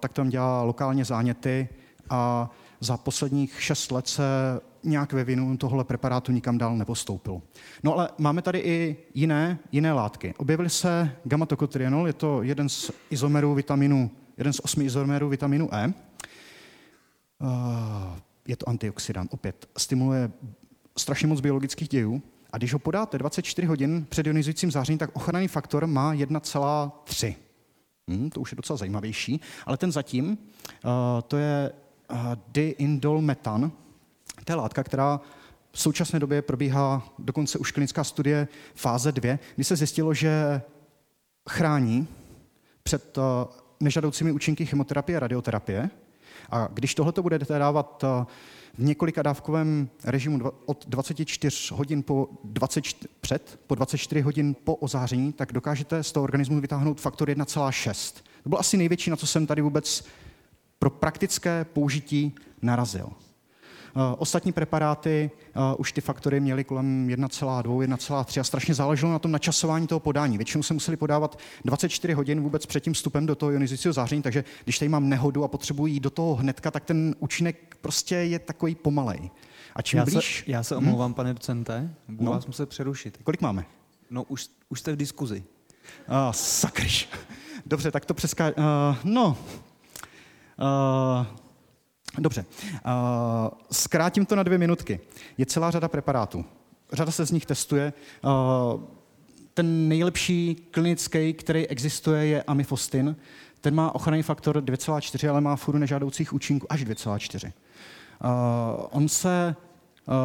tak 0.00 0.12
tam 0.12 0.28
dělá 0.28 0.62
lokálně 0.62 1.04
záněty 1.04 1.68
a 2.10 2.50
za 2.80 2.96
posledních 2.96 3.62
šest 3.62 3.92
let 3.92 4.08
se 4.08 4.22
nějak 4.84 5.12
ve 5.12 5.24
vinu 5.24 5.56
tohle 5.56 5.84
preparátu 5.84 6.32
nikam 6.32 6.58
dál 6.58 6.76
nepostoupil. 6.76 7.42
No 7.82 7.94
ale 7.94 8.08
máme 8.18 8.42
tady 8.42 8.58
i 8.58 8.96
jiné, 9.14 9.58
jiné 9.72 9.92
látky. 9.92 10.34
Objevily 10.38 10.70
se 10.70 11.10
gamma-tokotrienol, 11.24 12.06
je 12.06 12.12
to 12.12 12.42
jeden 12.42 12.68
z 12.68 12.90
izomerů 13.10 13.54
vitaminu, 13.54 14.10
jeden 14.36 14.52
z 14.52 14.60
osmi 14.60 14.84
izomerů 14.84 15.28
vitaminu 15.28 15.74
E. 15.74 15.92
Je 18.48 18.56
to 18.56 18.68
antioxidant, 18.68 19.34
opět 19.34 19.68
stimuluje 19.78 20.30
strašně 20.98 21.28
moc 21.28 21.40
biologických 21.40 21.88
dějů. 21.88 22.22
A 22.56 22.58
když 22.58 22.72
ho 22.72 22.78
podáte 22.78 23.18
24 23.18 23.66
hodin 23.66 24.06
před 24.08 24.26
ionizujícím 24.26 24.70
zářením, 24.70 24.98
tak 24.98 25.10
ochranný 25.16 25.48
faktor 25.48 25.86
má 25.86 26.14
1,3. 26.14 27.34
Hmm, 28.08 28.30
to 28.30 28.40
už 28.40 28.52
je 28.52 28.56
docela 28.56 28.76
zajímavější. 28.76 29.40
Ale 29.66 29.76
ten 29.76 29.92
zatím, 29.92 30.26
uh, 30.28 30.90
to 31.28 31.36
je 31.36 31.72
uh, 32.10 32.18
diindolmetan, 32.48 33.72
to 34.44 34.52
je 34.52 34.56
látka, 34.56 34.84
která 34.84 35.20
v 35.72 35.80
současné 35.80 36.18
době 36.18 36.42
probíhá 36.42 37.08
dokonce 37.18 37.58
už 37.58 37.72
klinická 37.72 38.04
studie 38.04 38.48
fáze 38.74 39.12
2, 39.12 39.38
kdy 39.54 39.64
se 39.64 39.76
zjistilo, 39.76 40.14
že 40.14 40.62
chrání 41.50 42.08
před 42.82 43.18
uh, 43.18 43.24
nežadoucími 43.80 44.32
účinky 44.32 44.66
chemoterapie 44.66 45.16
a 45.16 45.20
radioterapie. 45.20 45.90
A 46.50 46.68
když 46.72 46.94
tohle 46.94 47.12
budete 47.22 47.58
dávat 47.58 48.04
uh, 48.04 48.26
v 48.78 48.84
několika 48.84 49.22
dávkovém 49.22 49.88
režimu 50.04 50.40
od 50.66 50.86
24 50.88 51.74
hodin 51.74 52.02
po 52.02 52.28
24, 52.44 53.08
před, 53.20 53.60
po 53.66 53.74
24 53.74 54.20
hodin 54.20 54.56
po 54.64 54.74
ozáření, 54.74 55.32
tak 55.32 55.52
dokážete 55.52 56.02
z 56.02 56.12
toho 56.12 56.24
organismu 56.24 56.60
vytáhnout 56.60 57.00
faktor 57.00 57.28
1,6. 57.28 58.22
To 58.42 58.48
bylo 58.48 58.60
asi 58.60 58.76
největší, 58.76 59.10
na 59.10 59.16
co 59.16 59.26
jsem 59.26 59.46
tady 59.46 59.62
vůbec 59.62 60.04
pro 60.78 60.90
praktické 60.90 61.64
použití 61.64 62.34
narazil. 62.62 63.08
Eh, 63.96 64.16
ostatní 64.18 64.52
preparáty 64.52 65.30
eh, 65.48 65.60
už 65.78 65.92
ty 65.92 66.00
faktory 66.00 66.40
měly 66.40 66.64
kolem 66.64 67.06
1,2, 67.08 67.62
1,3 67.62 68.40
a 68.40 68.44
strašně 68.44 68.74
záleželo 68.74 69.12
na 69.12 69.18
tom 69.18 69.32
načasování 69.32 69.86
toho 69.86 70.00
podání. 70.00 70.38
Většinou 70.38 70.62
se 70.62 70.74
museli 70.74 70.96
podávat 70.96 71.38
24 71.64 72.12
hodin 72.12 72.40
vůbec 72.40 72.66
před 72.66 72.80
tím 72.80 72.92
vstupem 72.92 73.26
do 73.26 73.34
toho 73.34 73.52
ionizujícího 73.52 73.92
záření, 73.92 74.22
takže 74.22 74.44
když 74.64 74.78
tady 74.78 74.88
mám 74.88 75.08
nehodu 75.08 75.44
a 75.44 75.48
potřebuji 75.48 75.86
jít 75.86 76.00
do 76.00 76.10
toho 76.10 76.34
hnedka, 76.34 76.70
tak 76.70 76.84
ten 76.84 77.14
účinek 77.18 77.76
prostě 77.80 78.14
je 78.14 78.38
takový 78.38 78.74
pomalej. 78.74 79.30
A 79.74 79.82
čím 79.82 79.98
já 79.98 80.04
blíž... 80.04 80.44
Se, 80.44 80.50
já 80.50 80.62
se 80.62 80.74
mhm. 80.74 80.84
omlouvám, 80.84 81.08
hmm? 81.08 81.14
pane 81.14 81.34
docente, 81.34 81.94
budu 82.08 82.24
no. 82.24 82.32
vás 82.32 82.46
muset 82.46 82.68
přerušit. 82.68 83.18
Kolik 83.24 83.40
máme? 83.40 83.64
No, 84.10 84.22
už, 84.22 84.48
už 84.68 84.80
jste 84.80 84.92
v 84.92 84.96
diskuzi. 84.96 85.44
Uh, 86.08 86.14
sakryš. 86.30 87.08
Dobře, 87.66 87.90
tak 87.90 88.04
to 88.04 88.14
přeská... 88.14 88.48
Uh, 88.48 88.96
no, 89.04 89.38
uh, 90.58 91.45
Dobře, 92.18 92.44
uh, 92.62 92.90
zkrátím 93.70 94.26
to 94.26 94.36
na 94.36 94.42
dvě 94.42 94.58
minutky. 94.58 95.00
Je 95.38 95.46
celá 95.46 95.70
řada 95.70 95.88
preparátů. 95.88 96.44
Řada 96.92 97.10
se 97.10 97.26
z 97.26 97.30
nich 97.30 97.46
testuje. 97.46 97.92
Uh, 98.24 98.80
ten 99.54 99.88
nejlepší 99.88 100.54
klinický, 100.70 101.32
který 101.32 101.68
existuje, 101.68 102.26
je 102.26 102.42
amifostin. 102.42 103.16
Ten 103.60 103.74
má 103.74 103.94
ochranný 103.94 104.22
faktor 104.22 104.56
2,4, 104.56 105.30
ale 105.30 105.40
má 105.40 105.56
furu 105.56 105.78
nežádoucích 105.78 106.32
účinků 106.32 106.66
až 106.72 106.84
2,4. 106.84 107.46
Uh, 107.46 108.86
on 108.90 109.08
se 109.08 109.56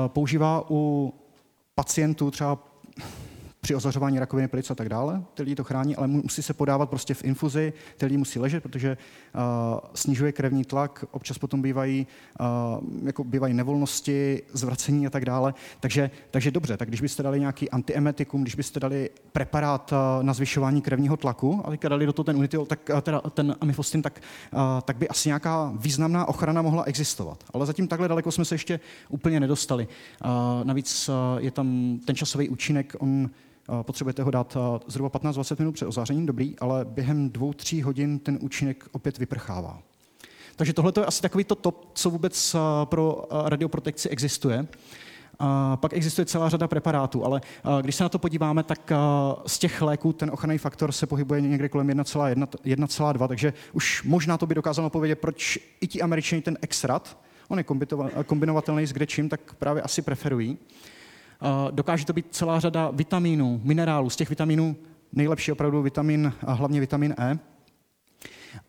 používá 0.08 0.64
u 0.70 1.14
pacientů 1.76 2.32
třeba 2.32 2.60
při 3.62 3.76
ozařování 3.76 4.20
rakoviny 4.20 4.48
plic 4.48 4.72
a 4.72 4.76
tak 4.76 4.90
dále. 4.90 5.24
Ty 5.34 5.44
lidi 5.44 5.56
to 5.56 5.64
chrání, 5.64 5.96
ale 5.96 6.08
musí 6.08 6.44
se 6.44 6.54
podávat 6.54 6.90
prostě 6.90 7.14
v 7.14 7.24
infuzi, 7.24 7.74
ty 7.98 8.06
lidi 8.06 8.18
musí 8.18 8.40
ležet, 8.40 8.64
protože 8.64 8.98
uh, 9.36 9.42
snižuje 9.94 10.32
krevní 10.32 10.64
tlak, 10.64 11.06
občas 11.12 11.38
potom 11.38 11.62
bývají, 11.62 12.08
uh, 12.40 13.06
jako 13.06 13.24
bývají 13.24 13.54
nevolnosti, 13.54 14.42
zvracení 14.54 15.08
a 15.08 15.10
tak 15.10 15.26
dále. 15.26 15.54
Takže, 15.80 16.12
takže 16.32 16.52
dobře, 16.52 16.78
tak 16.78 16.88
když 16.88 17.02
byste 17.02 17.24
dali 17.24 17.40
nějaký 17.40 17.70
antiemetikum, 17.70 18.42
když 18.42 18.56
byste 18.56 18.80
dali 18.80 19.10
preparát 19.32 19.92
uh, 19.92 20.24
na 20.24 20.34
zvyšování 20.34 20.82
krevního 20.82 21.18
tlaku 21.18 21.62
a 21.66 21.70
teďka 21.70 21.90
dali 21.90 22.06
do 22.06 22.14
toho 22.14 22.24
ten 22.24 22.38
unitiol, 22.38 22.66
tak, 22.66 22.90
uh, 22.94 23.02
teda 23.02 23.22
ten 23.22 23.56
amifostin, 23.62 24.02
tak, 24.02 24.22
uh, 24.54 24.60
tak 24.86 24.98
by 24.98 25.08
asi 25.08 25.30
nějaká 25.30 25.74
významná 25.76 26.28
ochrana 26.28 26.62
mohla 26.62 26.84
existovat. 26.84 27.44
Ale 27.54 27.66
zatím 27.66 27.88
takhle 27.88 28.08
daleko 28.08 28.32
jsme 28.32 28.46
se 28.46 28.56
ještě 28.56 28.80
úplně 29.10 29.40
nedostali. 29.40 29.88
Uh, 30.26 30.30
navíc 30.64 31.10
uh, 31.10 31.16
je 31.44 31.52
tam 31.52 32.00
ten 32.06 32.16
časový 32.16 32.50
účinek, 32.50 32.96
on 33.00 33.30
potřebujete 33.82 34.24
ho 34.24 34.32
dát 34.32 34.58
zhruba 34.88 35.20
15-20 35.20 35.56
minut 35.60 35.72
před 35.72 35.86
ozářením, 35.86 36.26
dobrý, 36.26 36.60
ale 36.60 36.86
během 36.86 37.30
dvou, 37.30 37.54
tří 37.54 37.82
hodin 37.82 38.20
ten 38.20 38.38
účinek 38.42 38.88
opět 38.92 39.18
vyprchává. 39.18 39.80
Takže 40.56 40.74
tohle 40.74 40.94
je 41.00 41.06
asi 41.06 41.22
takový 41.22 41.44
to 41.44 41.56
top, 41.56 41.92
co 41.94 42.10
vůbec 42.10 42.56
pro 42.86 43.28
radioprotekci 43.46 44.10
existuje. 44.10 44.68
A 45.40 45.78
pak 45.78 45.94
existuje 45.94 46.26
celá 46.26 46.50
řada 46.50 46.68
preparátů, 46.68 47.26
ale 47.26 47.42
když 47.82 47.96
se 47.96 48.04
na 48.04 48.10
to 48.10 48.20
podíváme, 48.20 48.64
tak 48.64 48.92
z 49.48 49.60
těch 49.60 49.82
léků 49.82 50.14
ten 50.14 50.32
ochranný 50.32 50.58
faktor 50.58 50.92
se 50.92 51.08
pohybuje 51.08 51.42
někde 51.42 51.70
kolem 51.70 51.88
1,2, 51.88 53.28
takže 53.28 53.54
už 53.74 54.04
možná 54.04 54.38
to 54.38 54.46
by 54.46 54.56
dokázalo 54.56 54.90
povědět, 54.90 55.20
proč 55.20 55.60
i 55.82 55.88
ti 55.88 56.02
američani 56.02 56.42
ten 56.42 56.58
extrat, 56.62 57.18
on 57.48 57.58
je 57.58 57.66
kombinovatelný 58.26 58.88
s 58.88 58.94
kdečím, 58.94 59.30
tak 59.30 59.54
právě 59.54 59.82
asi 59.82 60.02
preferují. 60.02 60.58
Dokáže 61.72 62.06
to 62.06 62.14
být 62.14 62.26
celá 62.32 62.60
řada 62.60 62.90
vitaminů, 62.94 63.62
minerálů. 63.64 64.10
Z 64.10 64.16
těch 64.16 64.30
vitaminů 64.30 64.76
nejlepší 65.14 65.52
opravdu 65.52 65.82
vitamin, 65.82 66.34
a 66.48 66.54
hlavně 66.54 66.80
vitamin 66.80 67.16
E. 67.18 67.40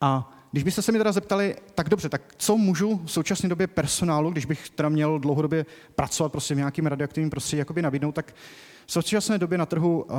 A 0.00 0.32
když 0.52 0.64
byste 0.64 0.82
se 0.82 0.92
mi 0.92 0.98
teda 0.98 1.12
zeptali, 1.12 1.56
tak 1.74 1.88
dobře, 1.88 2.08
tak 2.08 2.34
co 2.36 2.56
můžu 2.56 3.00
v 3.04 3.10
současné 3.10 3.48
době 3.48 3.66
personálu, 3.66 4.30
když 4.30 4.44
bych 4.44 4.70
teda 4.70 4.88
měl 4.88 5.18
dlouhodobě 5.18 5.66
pracovat 5.94 6.32
prostě 6.32 6.54
v 6.54 6.56
nějakým 6.56 6.86
radioaktivním 6.86 7.30
prostředí, 7.30 7.58
jakoby 7.58 7.82
nabídnout, 7.82 8.14
tak 8.14 8.34
v 8.86 8.92
současné 8.92 9.38
době 9.38 9.58
na 9.58 9.66
trhu 9.66 10.02
uh, 10.02 10.16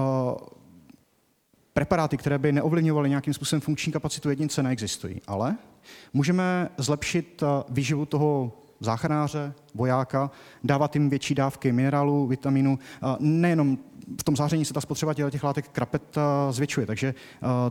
preparáty, 1.73 2.17
které 2.17 2.37
by 2.37 2.51
neovlivňovaly 2.51 3.09
nějakým 3.09 3.33
způsobem 3.33 3.61
funkční 3.61 3.93
kapacitu 3.93 4.29
jedince, 4.29 4.63
neexistují. 4.63 5.21
Ale 5.27 5.57
můžeme 6.13 6.69
zlepšit 6.77 7.41
uh, 7.41 7.47
výživu 7.69 8.05
toho 8.05 8.62
záchranáře, 8.83 9.53
vojáka, 9.75 10.31
dávat 10.63 10.95
jim 10.95 11.09
větší 11.09 11.35
dávky 11.35 11.71
minerálu, 11.71 12.27
vitaminu. 12.27 12.79
Nejenom 13.19 13.77
v 14.19 14.23
tom 14.23 14.35
záření 14.35 14.65
se 14.65 14.73
ta 14.73 14.81
spotřeba 14.81 15.13
těch 15.13 15.43
látek 15.43 15.67
krapet 15.67 16.17
zvětšuje, 16.49 16.85
takže 16.85 17.13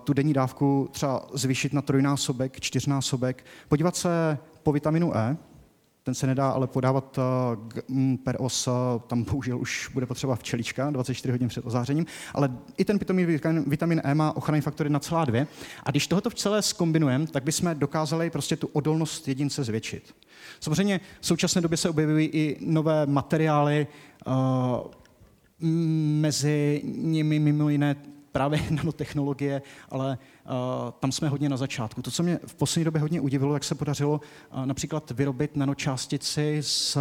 tu 0.05 0.13
denní 0.13 0.33
dávku 0.33 0.89
třeba 0.93 1.27
zvýšit 1.35 1.73
na 1.73 1.83
trojnásobek, 1.83 2.61
čtyřnásobek, 2.61 3.45
podívat 3.69 3.97
se 3.97 4.39
po 4.63 4.73
vitaminu 4.73 5.17
E, 5.17 5.37
ten 6.03 6.15
se 6.15 6.27
nedá 6.27 6.51
ale 6.51 6.67
podávat 6.67 7.19
mm, 7.89 8.19
per 8.19 8.37
os, 8.39 8.69
tam 9.07 9.23
bohužel 9.23 9.59
už 9.59 9.91
bude 9.95 10.07
potřeba 10.07 10.37
včelička 10.37 10.91
24 10.91 11.33
hodin 11.33 11.49
před 11.49 11.67
ozářením, 11.67 12.07
ale 12.35 12.51
i 12.77 12.85
ten 12.85 12.99
pitomý 12.99 13.27
vitamin 13.67 14.01
E 14.05 14.15
má 14.15 14.37
ochranný 14.37 14.61
faktor 14.61 14.87
1,2 14.87 15.47
a 15.83 15.91
když 15.91 16.07
tohoto 16.07 16.31
v 16.31 16.35
celé 16.35 16.63
skombinujeme, 16.63 17.27
tak 17.27 17.45
bychom 17.45 17.75
dokázali 17.75 18.31
prostě 18.31 18.57
tu 18.57 18.67
odolnost 18.67 19.29
jedince 19.29 19.65
zvětšit. 19.65 20.15
Samozřejmě 20.61 21.01
v 21.21 21.27
současné 21.27 21.61
době 21.61 21.77
se 21.77 21.91
objevují 21.91 22.27
i 22.33 22.57
nové 22.61 23.07
materiály, 23.07 23.87
uh, 24.27 24.35
mezi 26.21 26.83
nimi 26.85 27.39
mimo 27.39 27.69
jiné 27.69 27.97
právě 28.33 28.61
nanotechnologie, 28.71 29.63
ale 29.91 30.19
uh, 30.45 30.53
tam 31.01 31.13
jsme 31.13 31.29
hodně 31.29 31.49
na 31.49 31.57
začátku. 31.57 32.03
To, 32.03 32.11
co 32.11 32.23
mě 32.23 32.39
v 32.47 32.55
poslední 32.55 32.85
době 32.85 33.01
hodně 33.01 33.21
udivilo, 33.21 33.55
jak 33.55 33.65
se 33.65 33.75
podařilo 33.75 34.21
uh, 34.55 34.67
například 34.67 35.11
vyrobit 35.11 35.57
nanočástici 35.57 36.59
z 36.61 36.99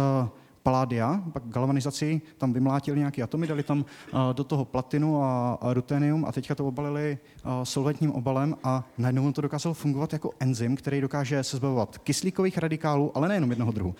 paládia, 0.62 1.22
pak 1.32 1.42
galvanizaci, 1.46 2.20
tam 2.38 2.52
vymlátili 2.52 2.98
nějaké 2.98 3.22
atomy, 3.22 3.46
dali 3.46 3.62
tam 3.62 3.84
do 4.32 4.44
toho 4.44 4.64
platinu 4.64 5.24
a, 5.24 5.58
rutenium 5.62 6.24
a 6.24 6.32
teďka 6.32 6.54
to 6.54 6.66
obalili 6.66 7.18
solventním 7.62 8.12
obalem 8.12 8.56
a 8.64 8.84
najednou 8.98 9.32
to 9.32 9.40
dokázalo 9.40 9.74
fungovat 9.74 10.12
jako 10.12 10.30
enzym, 10.40 10.76
který 10.76 11.00
dokáže 11.00 11.44
se 11.44 11.56
zbavovat 11.56 11.98
kyslíkových 11.98 12.58
radikálů, 12.58 13.16
ale 13.16 13.28
nejenom 13.28 13.50
jednoho 13.50 13.72
druhu. 13.72 13.94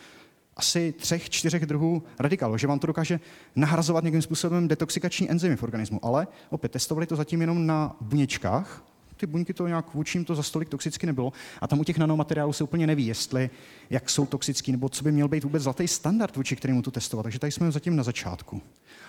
Asi 0.56 0.92
třech, 0.92 1.30
čtyřech 1.30 1.66
druhů 1.66 2.02
radikálů, 2.18 2.56
že 2.56 2.66
vám 2.66 2.78
to 2.78 2.86
dokáže 2.86 3.20
nahrazovat 3.56 4.04
nějakým 4.04 4.22
způsobem 4.22 4.68
detoxikační 4.68 5.30
enzymy 5.30 5.56
v 5.56 5.62
organismu. 5.62 6.00
Ale 6.02 6.26
opět 6.50 6.72
testovali 6.72 7.06
to 7.06 7.16
zatím 7.16 7.40
jenom 7.40 7.66
na 7.66 7.96
buněčkách, 8.00 8.84
ty 9.16 9.26
buňky 9.26 9.54
to 9.54 9.68
nějak 9.68 9.94
vůči 9.94 10.24
to 10.24 10.34
za 10.34 10.42
stolik 10.42 10.68
toxicky 10.68 11.06
nebylo. 11.06 11.32
A 11.60 11.66
tam 11.66 11.80
u 11.80 11.84
těch 11.84 11.98
nanomateriálů 11.98 12.52
se 12.52 12.64
úplně 12.64 12.86
neví, 12.86 13.06
jestli 13.06 13.50
jak 13.90 14.10
jsou 14.10 14.26
toxický, 14.26 14.72
nebo 14.72 14.88
co 14.88 15.04
by 15.04 15.12
měl 15.12 15.28
být 15.28 15.44
vůbec 15.44 15.62
zlatý 15.62 15.88
standard, 15.88 16.36
vůči 16.36 16.56
kterému 16.56 16.82
to 16.82 16.90
testovat. 16.90 17.22
Takže 17.22 17.38
tady 17.38 17.52
jsme 17.52 17.70
zatím 17.70 17.96
na 17.96 18.02
začátku. 18.02 18.62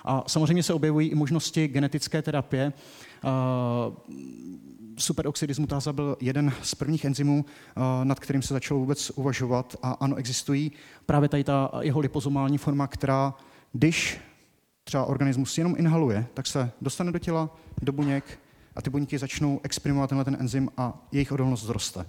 A 0.05 0.23
samozřejmě 0.27 0.63
se 0.63 0.73
objevují 0.73 1.07
i 1.07 1.15
možnosti 1.15 1.67
genetické 1.67 2.21
terapie. 2.21 2.73
Superoxidismutáza 4.97 5.93
byl 5.93 6.17
jeden 6.19 6.53
z 6.61 6.75
prvních 6.75 7.05
enzymů, 7.05 7.45
nad 8.03 8.19
kterým 8.19 8.41
se 8.41 8.53
začalo 8.53 8.79
vůbec 8.79 9.09
uvažovat. 9.09 9.75
A 9.81 9.91
ano, 9.91 10.15
existují 10.15 10.71
právě 11.05 11.29
tady 11.29 11.43
ta 11.43 11.71
jeho 11.81 11.99
lipozomální 11.99 12.57
forma, 12.57 12.87
která, 12.87 13.33
když 13.73 14.19
třeba 14.83 15.05
organismus 15.05 15.57
jenom 15.57 15.75
inhaluje, 15.77 16.25
tak 16.33 16.47
se 16.47 16.71
dostane 16.81 17.11
do 17.11 17.19
těla, 17.19 17.57
do 17.81 17.91
buněk 17.91 18.39
a 18.75 18.81
ty 18.81 18.89
buňky 18.89 19.17
začnou 19.17 19.59
exprimovat 19.63 20.09
tenhle 20.09 20.25
ten 20.25 20.37
enzym 20.39 20.69
a 20.77 21.07
jejich 21.11 21.31
odolnost 21.31 21.63
zroste. 21.63 22.05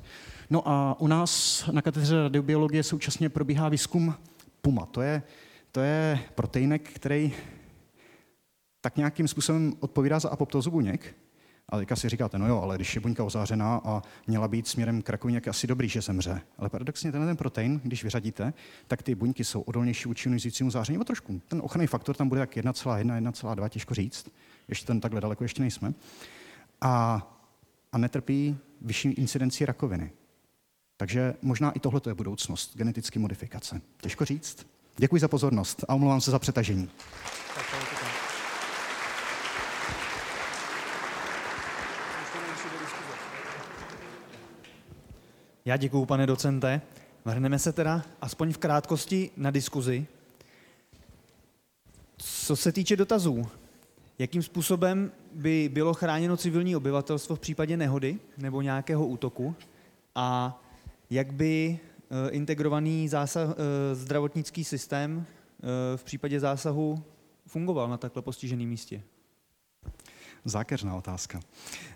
No 0.51 0.69
a 0.69 1.01
u 1.01 1.07
nás 1.07 1.65
na 1.73 1.83
katedře 1.83 2.23
radiobiologie 2.23 2.83
současně 2.83 3.29
probíhá 3.29 3.69
výzkum 3.69 4.15
PUMA. 4.63 4.87
To 4.87 5.03
je, 5.03 5.23
to 5.73 5.81
je 5.81 6.19
proteinek, 6.35 6.91
který 6.93 7.33
tak 8.81 8.97
nějakým 8.97 9.29
způsobem 9.29 9.73
odpovídá 9.81 10.19
za 10.19 10.29
apoptózu 10.29 10.71
buněk. 10.71 11.15
A 11.69 11.77
teďka 11.77 11.97
si 11.97 12.09
říkáte, 12.09 12.39
no 12.39 12.49
jo, 12.49 12.61
ale 12.61 12.77
když 12.77 12.95
je 12.95 13.01
buňka 13.01 13.25
ozářená 13.25 13.81
a 13.85 14.03
měla 14.27 14.49
být 14.49 14.69
směrem 14.69 15.03
k 15.03 15.11
rakovině, 15.11 15.41
je 15.47 15.51
asi 15.51 15.67
dobrý, 15.67 15.89
že 15.89 16.01
zemře. 16.01 16.41
Ale 16.59 16.69
paradoxně 16.69 17.13
tenhle 17.13 17.29
ten 17.31 17.37
protein, 17.37 17.81
když 17.85 18.05
vyřadíte, 18.05 18.53
tak 18.87 19.03
ty 19.03 19.15
buňky 19.15 19.45
jsou 19.45 19.61
odolnější 19.61 20.09
vůči 20.09 20.29
ionizujícímu 20.29 20.71
záření 20.71 20.99
o 20.99 21.05
trošku. 21.05 21.41
Ten 21.49 21.61
ochranný 21.65 21.87
faktor 21.87 22.17
tam 22.17 22.29
bude 22.29 22.41
tak 22.41 22.57
1,1, 22.57 23.31
1,2, 23.31 23.69
těžko 23.69 23.95
říct. 23.95 24.31
Ještě 24.69 24.87
ten 24.87 25.01
takhle 25.01 25.21
daleko 25.21 25.45
ještě 25.45 25.63
nejsme 25.63 25.95
a, 26.81 27.27
a 27.93 27.99
netrpí 27.99 28.59
vyšší 28.81 29.09
incidenci 29.09 29.67
rakoviny. 29.67 30.11
Takže 30.97 31.35
možná 31.43 31.71
i 31.71 31.81
tohle 31.81 32.01
je 32.07 32.15
budoucnost, 32.15 32.77
genetické 32.77 33.19
modifikace. 33.19 33.81
Těžko 34.01 34.25
říct. 34.25 34.67
Děkuji 34.97 35.21
za 35.21 35.29
pozornost 35.29 35.85
a 35.89 35.95
omlouvám 35.95 36.21
se 36.21 36.31
za 36.31 36.39
přetažení. 36.39 36.91
Já 45.67 45.77
děkuji, 45.77 46.07
pane 46.07 46.27
docente. 46.27 46.81
Vrhneme 47.25 47.59
se 47.59 47.73
teda 47.73 48.03
aspoň 48.21 48.53
v 48.53 48.59
krátkosti 48.59 49.31
na 49.37 49.51
diskuzi. 49.51 50.07
Co 52.17 52.57
se 52.57 52.73
týče 52.73 52.97
dotazů, 52.97 53.47
jakým 54.19 54.43
způsobem 54.43 55.13
by 55.33 55.71
bylo 55.73 55.95
chráněno 55.95 56.37
civilní 56.37 56.77
obyvatelstvo 56.77 57.37
v 57.37 57.41
případě 57.41 57.77
nehody 57.77 58.19
nebo 58.39 58.63
nějakého 58.63 59.07
útoku 59.07 59.55
a 60.15 60.61
jak 61.11 61.33
by 61.33 61.79
eh, 61.79 62.31
integrovaný 62.31 63.09
zásah, 63.09 63.49
eh, 63.51 63.95
zdravotnický 63.95 64.65
systém 64.65 65.27
eh, 65.27 65.97
v 65.97 66.05
případě 66.05 66.41
zásahu 66.41 67.05
fungoval 67.47 67.89
na 67.89 67.97
takhle 67.97 68.23
postiženém 68.23 68.69
místě? 68.69 69.03
Zákeřná 70.45 70.97
otázka. 70.97 71.41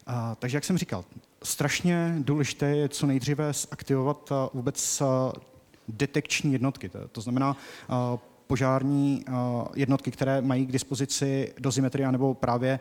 A, 0.07 0.35
takže 0.35 0.57
jak 0.57 0.65
jsem 0.65 0.79
říkal, 0.79 1.05
strašně 1.43 2.15
důležité 2.19 2.67
je 2.67 2.89
co 2.89 3.07
nejdříve 3.07 3.53
zaktivovat 3.53 4.33
vůbec 4.55 5.03
detekční 5.89 6.53
jednotky. 6.53 6.91
To, 7.13 7.21
znamená 7.21 7.57
požární 8.47 9.25
jednotky, 9.75 10.11
které 10.11 10.41
mají 10.41 10.67
k 10.67 10.73
dispozici 10.73 11.53
dozimetry, 11.59 12.13
nebo 12.13 12.35
právě 12.35 12.81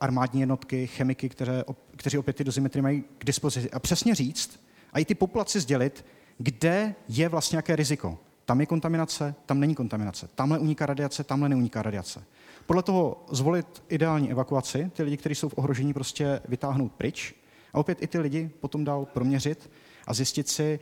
armádní 0.00 0.40
jednotky, 0.40 0.86
chemiky, 0.86 1.28
které, 1.28 1.64
kteří 1.96 2.18
opět 2.18 2.36
ty 2.36 2.44
dozimetry 2.44 2.82
mají 2.82 3.04
k 3.18 3.24
dispozici. 3.24 3.70
A 3.70 3.78
přesně 3.78 4.14
říct 4.14 4.60
a 4.92 4.98
i 4.98 5.04
ty 5.04 5.14
populaci 5.14 5.60
sdělit, 5.60 6.04
kde 6.38 6.94
je 7.08 7.28
vlastně 7.28 7.56
nějaké 7.56 7.76
riziko. 7.76 8.18
Tam 8.44 8.60
je 8.60 8.66
kontaminace, 8.66 9.34
tam 9.46 9.60
není 9.60 9.74
kontaminace. 9.74 10.28
Tamhle 10.34 10.58
uniká 10.58 10.86
radiace, 10.86 11.24
tamhle 11.24 11.48
neuniká 11.48 11.82
radiace. 11.82 12.24
Podle 12.68 12.82
toho 12.82 13.24
zvolit 13.30 13.82
ideální 13.88 14.30
evakuaci, 14.30 14.90
ty 14.94 15.02
lidi, 15.02 15.16
kteří 15.16 15.34
jsou 15.34 15.48
v 15.48 15.58
ohrožení, 15.58 15.94
prostě 15.94 16.40
vytáhnout 16.48 16.92
pryč 16.92 17.34
a 17.72 17.78
opět 17.78 18.02
i 18.02 18.06
ty 18.06 18.18
lidi 18.18 18.50
potom 18.60 18.84
dál 18.84 19.04
proměřit 19.04 19.70
a 20.06 20.14
zjistit 20.14 20.48
si, 20.48 20.80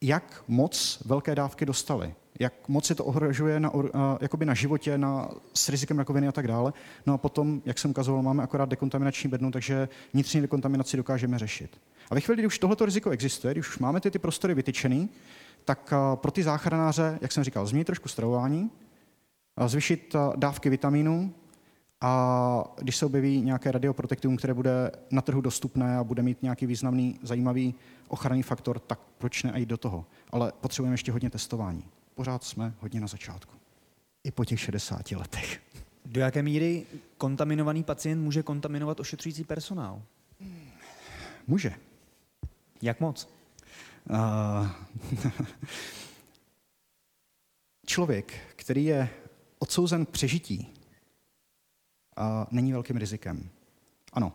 jak 0.00 0.44
moc 0.48 1.02
velké 1.06 1.34
dávky 1.34 1.66
dostali 1.66 2.14
jak 2.40 2.68
moc 2.68 2.84
se 2.86 2.94
to 2.94 3.04
ohrožuje 3.04 3.60
na, 3.60 3.72
jakoby 4.20 4.44
na 4.46 4.54
životě, 4.54 4.98
na, 4.98 5.28
s 5.54 5.68
rizikem 5.68 5.98
rakoviny 5.98 6.28
a 6.28 6.32
tak 6.32 6.48
dále. 6.48 6.72
No 7.06 7.14
a 7.14 7.18
potom, 7.18 7.62
jak 7.64 7.78
jsem 7.78 7.90
ukazoval, 7.90 8.22
máme 8.22 8.42
akorát 8.42 8.68
dekontaminační 8.68 9.30
bednu, 9.30 9.50
takže 9.50 9.88
vnitřní 10.12 10.40
dekontaminaci 10.40 10.96
dokážeme 10.96 11.38
řešit. 11.38 11.80
A 12.10 12.14
ve 12.14 12.20
chvíli, 12.20 12.36
kdy 12.36 12.46
už 12.46 12.58
tohleto 12.58 12.84
riziko 12.84 13.10
existuje, 13.10 13.54
když 13.54 13.68
už 13.68 13.78
máme 13.78 14.00
ty, 14.00 14.10
ty 14.10 14.18
prostory 14.18 14.54
vytyčený, 14.54 15.08
tak 15.64 15.92
pro 16.14 16.30
ty 16.30 16.42
záchranáře, 16.42 17.18
jak 17.20 17.32
jsem 17.32 17.44
říkal, 17.44 17.66
změnit 17.66 17.84
trošku 17.84 18.08
stravování, 18.08 18.70
zvyšit 19.66 20.16
dávky 20.36 20.70
vitamínů 20.70 21.34
a 22.00 22.64
když 22.78 22.96
se 22.96 23.06
objeví 23.06 23.40
nějaké 23.40 23.72
radioprotektivum, 23.72 24.36
které 24.36 24.54
bude 24.54 24.90
na 25.10 25.22
trhu 25.22 25.40
dostupné 25.40 25.96
a 25.96 26.04
bude 26.04 26.22
mít 26.22 26.42
nějaký 26.42 26.66
významný, 26.66 27.18
zajímavý 27.22 27.74
ochranný 28.08 28.42
faktor, 28.42 28.78
tak 28.78 28.98
proč 29.18 29.42
ne 29.42 29.52
jít 29.56 29.68
do 29.68 29.76
toho? 29.76 30.04
Ale 30.30 30.52
potřebujeme 30.60 30.94
ještě 30.94 31.12
hodně 31.12 31.30
testování 31.30 31.84
pořád 32.14 32.44
jsme 32.44 32.74
hodně 32.80 33.00
na 33.00 33.06
začátku. 33.06 33.54
I 34.24 34.30
po 34.30 34.44
těch 34.44 34.60
60 34.60 35.10
letech. 35.10 35.62
Do 36.06 36.20
jaké 36.20 36.42
míry 36.42 36.86
kontaminovaný 37.18 37.82
pacient 37.82 38.22
může 38.22 38.42
kontaminovat 38.42 39.00
ošetřující 39.00 39.44
personál? 39.44 40.02
Může. 41.46 41.74
Jak 42.82 43.00
moc? 43.00 43.28
Uh, 44.10 44.68
člověk, 47.86 48.32
který 48.56 48.84
je 48.84 49.08
odsouzen 49.62 50.06
k 50.06 50.08
přežití, 50.08 50.74
není 52.50 52.72
velkým 52.72 52.96
rizikem. 52.96 53.48
Ano, 54.12 54.32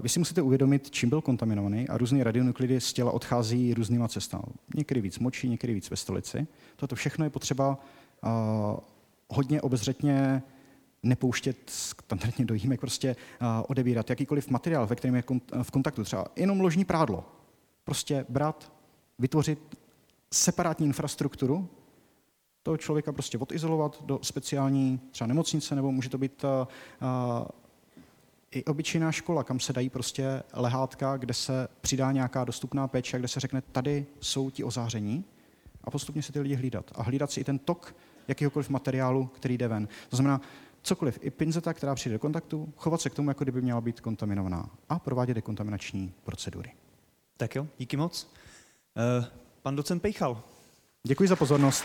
vy 0.00 0.08
si 0.08 0.18
musíte 0.18 0.42
uvědomit, 0.42 0.90
čím 0.90 1.08
byl 1.08 1.20
kontaminovaný 1.20 1.88
a 1.88 1.98
různé 1.98 2.24
radionuklidy 2.24 2.80
z 2.80 2.92
těla 2.92 3.12
odchází 3.12 3.74
různýma 3.74 4.08
cestami. 4.08 4.44
Někdy 4.74 5.00
víc 5.00 5.18
močí, 5.18 5.48
někdy 5.48 5.74
víc 5.74 5.90
ve 5.90 5.96
stolici. 5.96 6.46
Toto 6.76 6.94
všechno 6.96 7.24
je 7.24 7.30
potřeba 7.30 7.78
hodně 9.28 9.62
obezřetně 9.62 10.42
nepouštět 11.02 11.70
standardně 11.70 12.44
do 12.44 12.54
jímek, 12.54 12.80
prostě 12.80 13.16
odebírat 13.68 14.10
jakýkoliv 14.10 14.48
materiál, 14.48 14.86
ve 14.86 14.96
kterém 14.96 15.14
je 15.14 15.24
v 15.62 15.70
kontaktu, 15.70 16.04
třeba 16.04 16.26
jenom 16.36 16.60
ložní 16.60 16.84
prádlo. 16.84 17.24
Prostě 17.84 18.26
brát, 18.28 18.72
vytvořit 19.18 19.78
separátní 20.32 20.86
infrastrukturu, 20.86 21.68
toho 22.62 22.76
člověka 22.76 23.12
prostě 23.12 23.38
odizolovat 23.38 24.04
do 24.04 24.18
speciální 24.22 25.00
třeba 25.10 25.28
nemocnice, 25.28 25.74
nebo 25.74 25.92
může 25.92 26.08
to 26.08 26.18
být 26.18 26.44
uh, 26.44 26.48
i 28.50 28.64
obyčejná 28.64 29.12
škola, 29.12 29.44
kam 29.44 29.60
se 29.60 29.72
dají 29.72 29.90
prostě 29.90 30.42
lehátka, 30.52 31.16
kde 31.16 31.34
se 31.34 31.68
přidá 31.80 32.12
nějaká 32.12 32.44
dostupná 32.44 32.88
péče, 32.88 33.18
kde 33.18 33.28
se 33.28 33.40
řekne, 33.40 33.60
tady 33.60 34.06
jsou 34.20 34.50
ti 34.50 34.64
ozáření, 34.64 35.24
a 35.84 35.90
postupně 35.90 36.22
se 36.22 36.32
ty 36.32 36.40
lidi 36.40 36.54
hlídat. 36.54 36.90
A 36.94 37.02
hlídat 37.02 37.30
si 37.30 37.40
i 37.40 37.44
ten 37.44 37.58
tok 37.58 37.94
jakýhokoliv 38.28 38.70
materiálu, 38.70 39.26
který 39.26 39.58
jde 39.58 39.68
ven. 39.68 39.88
To 40.08 40.16
znamená, 40.16 40.40
cokoliv, 40.82 41.18
i 41.22 41.30
pinzeta, 41.30 41.74
která 41.74 41.94
přijde 41.94 42.14
do 42.14 42.18
kontaktu, 42.18 42.72
chovat 42.76 43.00
se 43.00 43.10
k 43.10 43.14
tomu, 43.14 43.30
jako 43.30 43.44
kdyby 43.44 43.62
měla 43.62 43.80
být 43.80 44.00
kontaminovaná 44.00 44.70
a 44.88 44.98
provádět 44.98 45.34
dekontaminační 45.34 46.12
procedury. 46.24 46.72
Tak 47.36 47.54
jo, 47.54 47.66
díky 47.78 47.96
moc. 47.96 48.28
Uh, 49.18 49.24
pan 49.62 49.76
docent 49.76 50.02
Pejchal. 50.02 50.42
Děkuji 51.02 51.28
za 51.28 51.36
pozornost. 51.36 51.84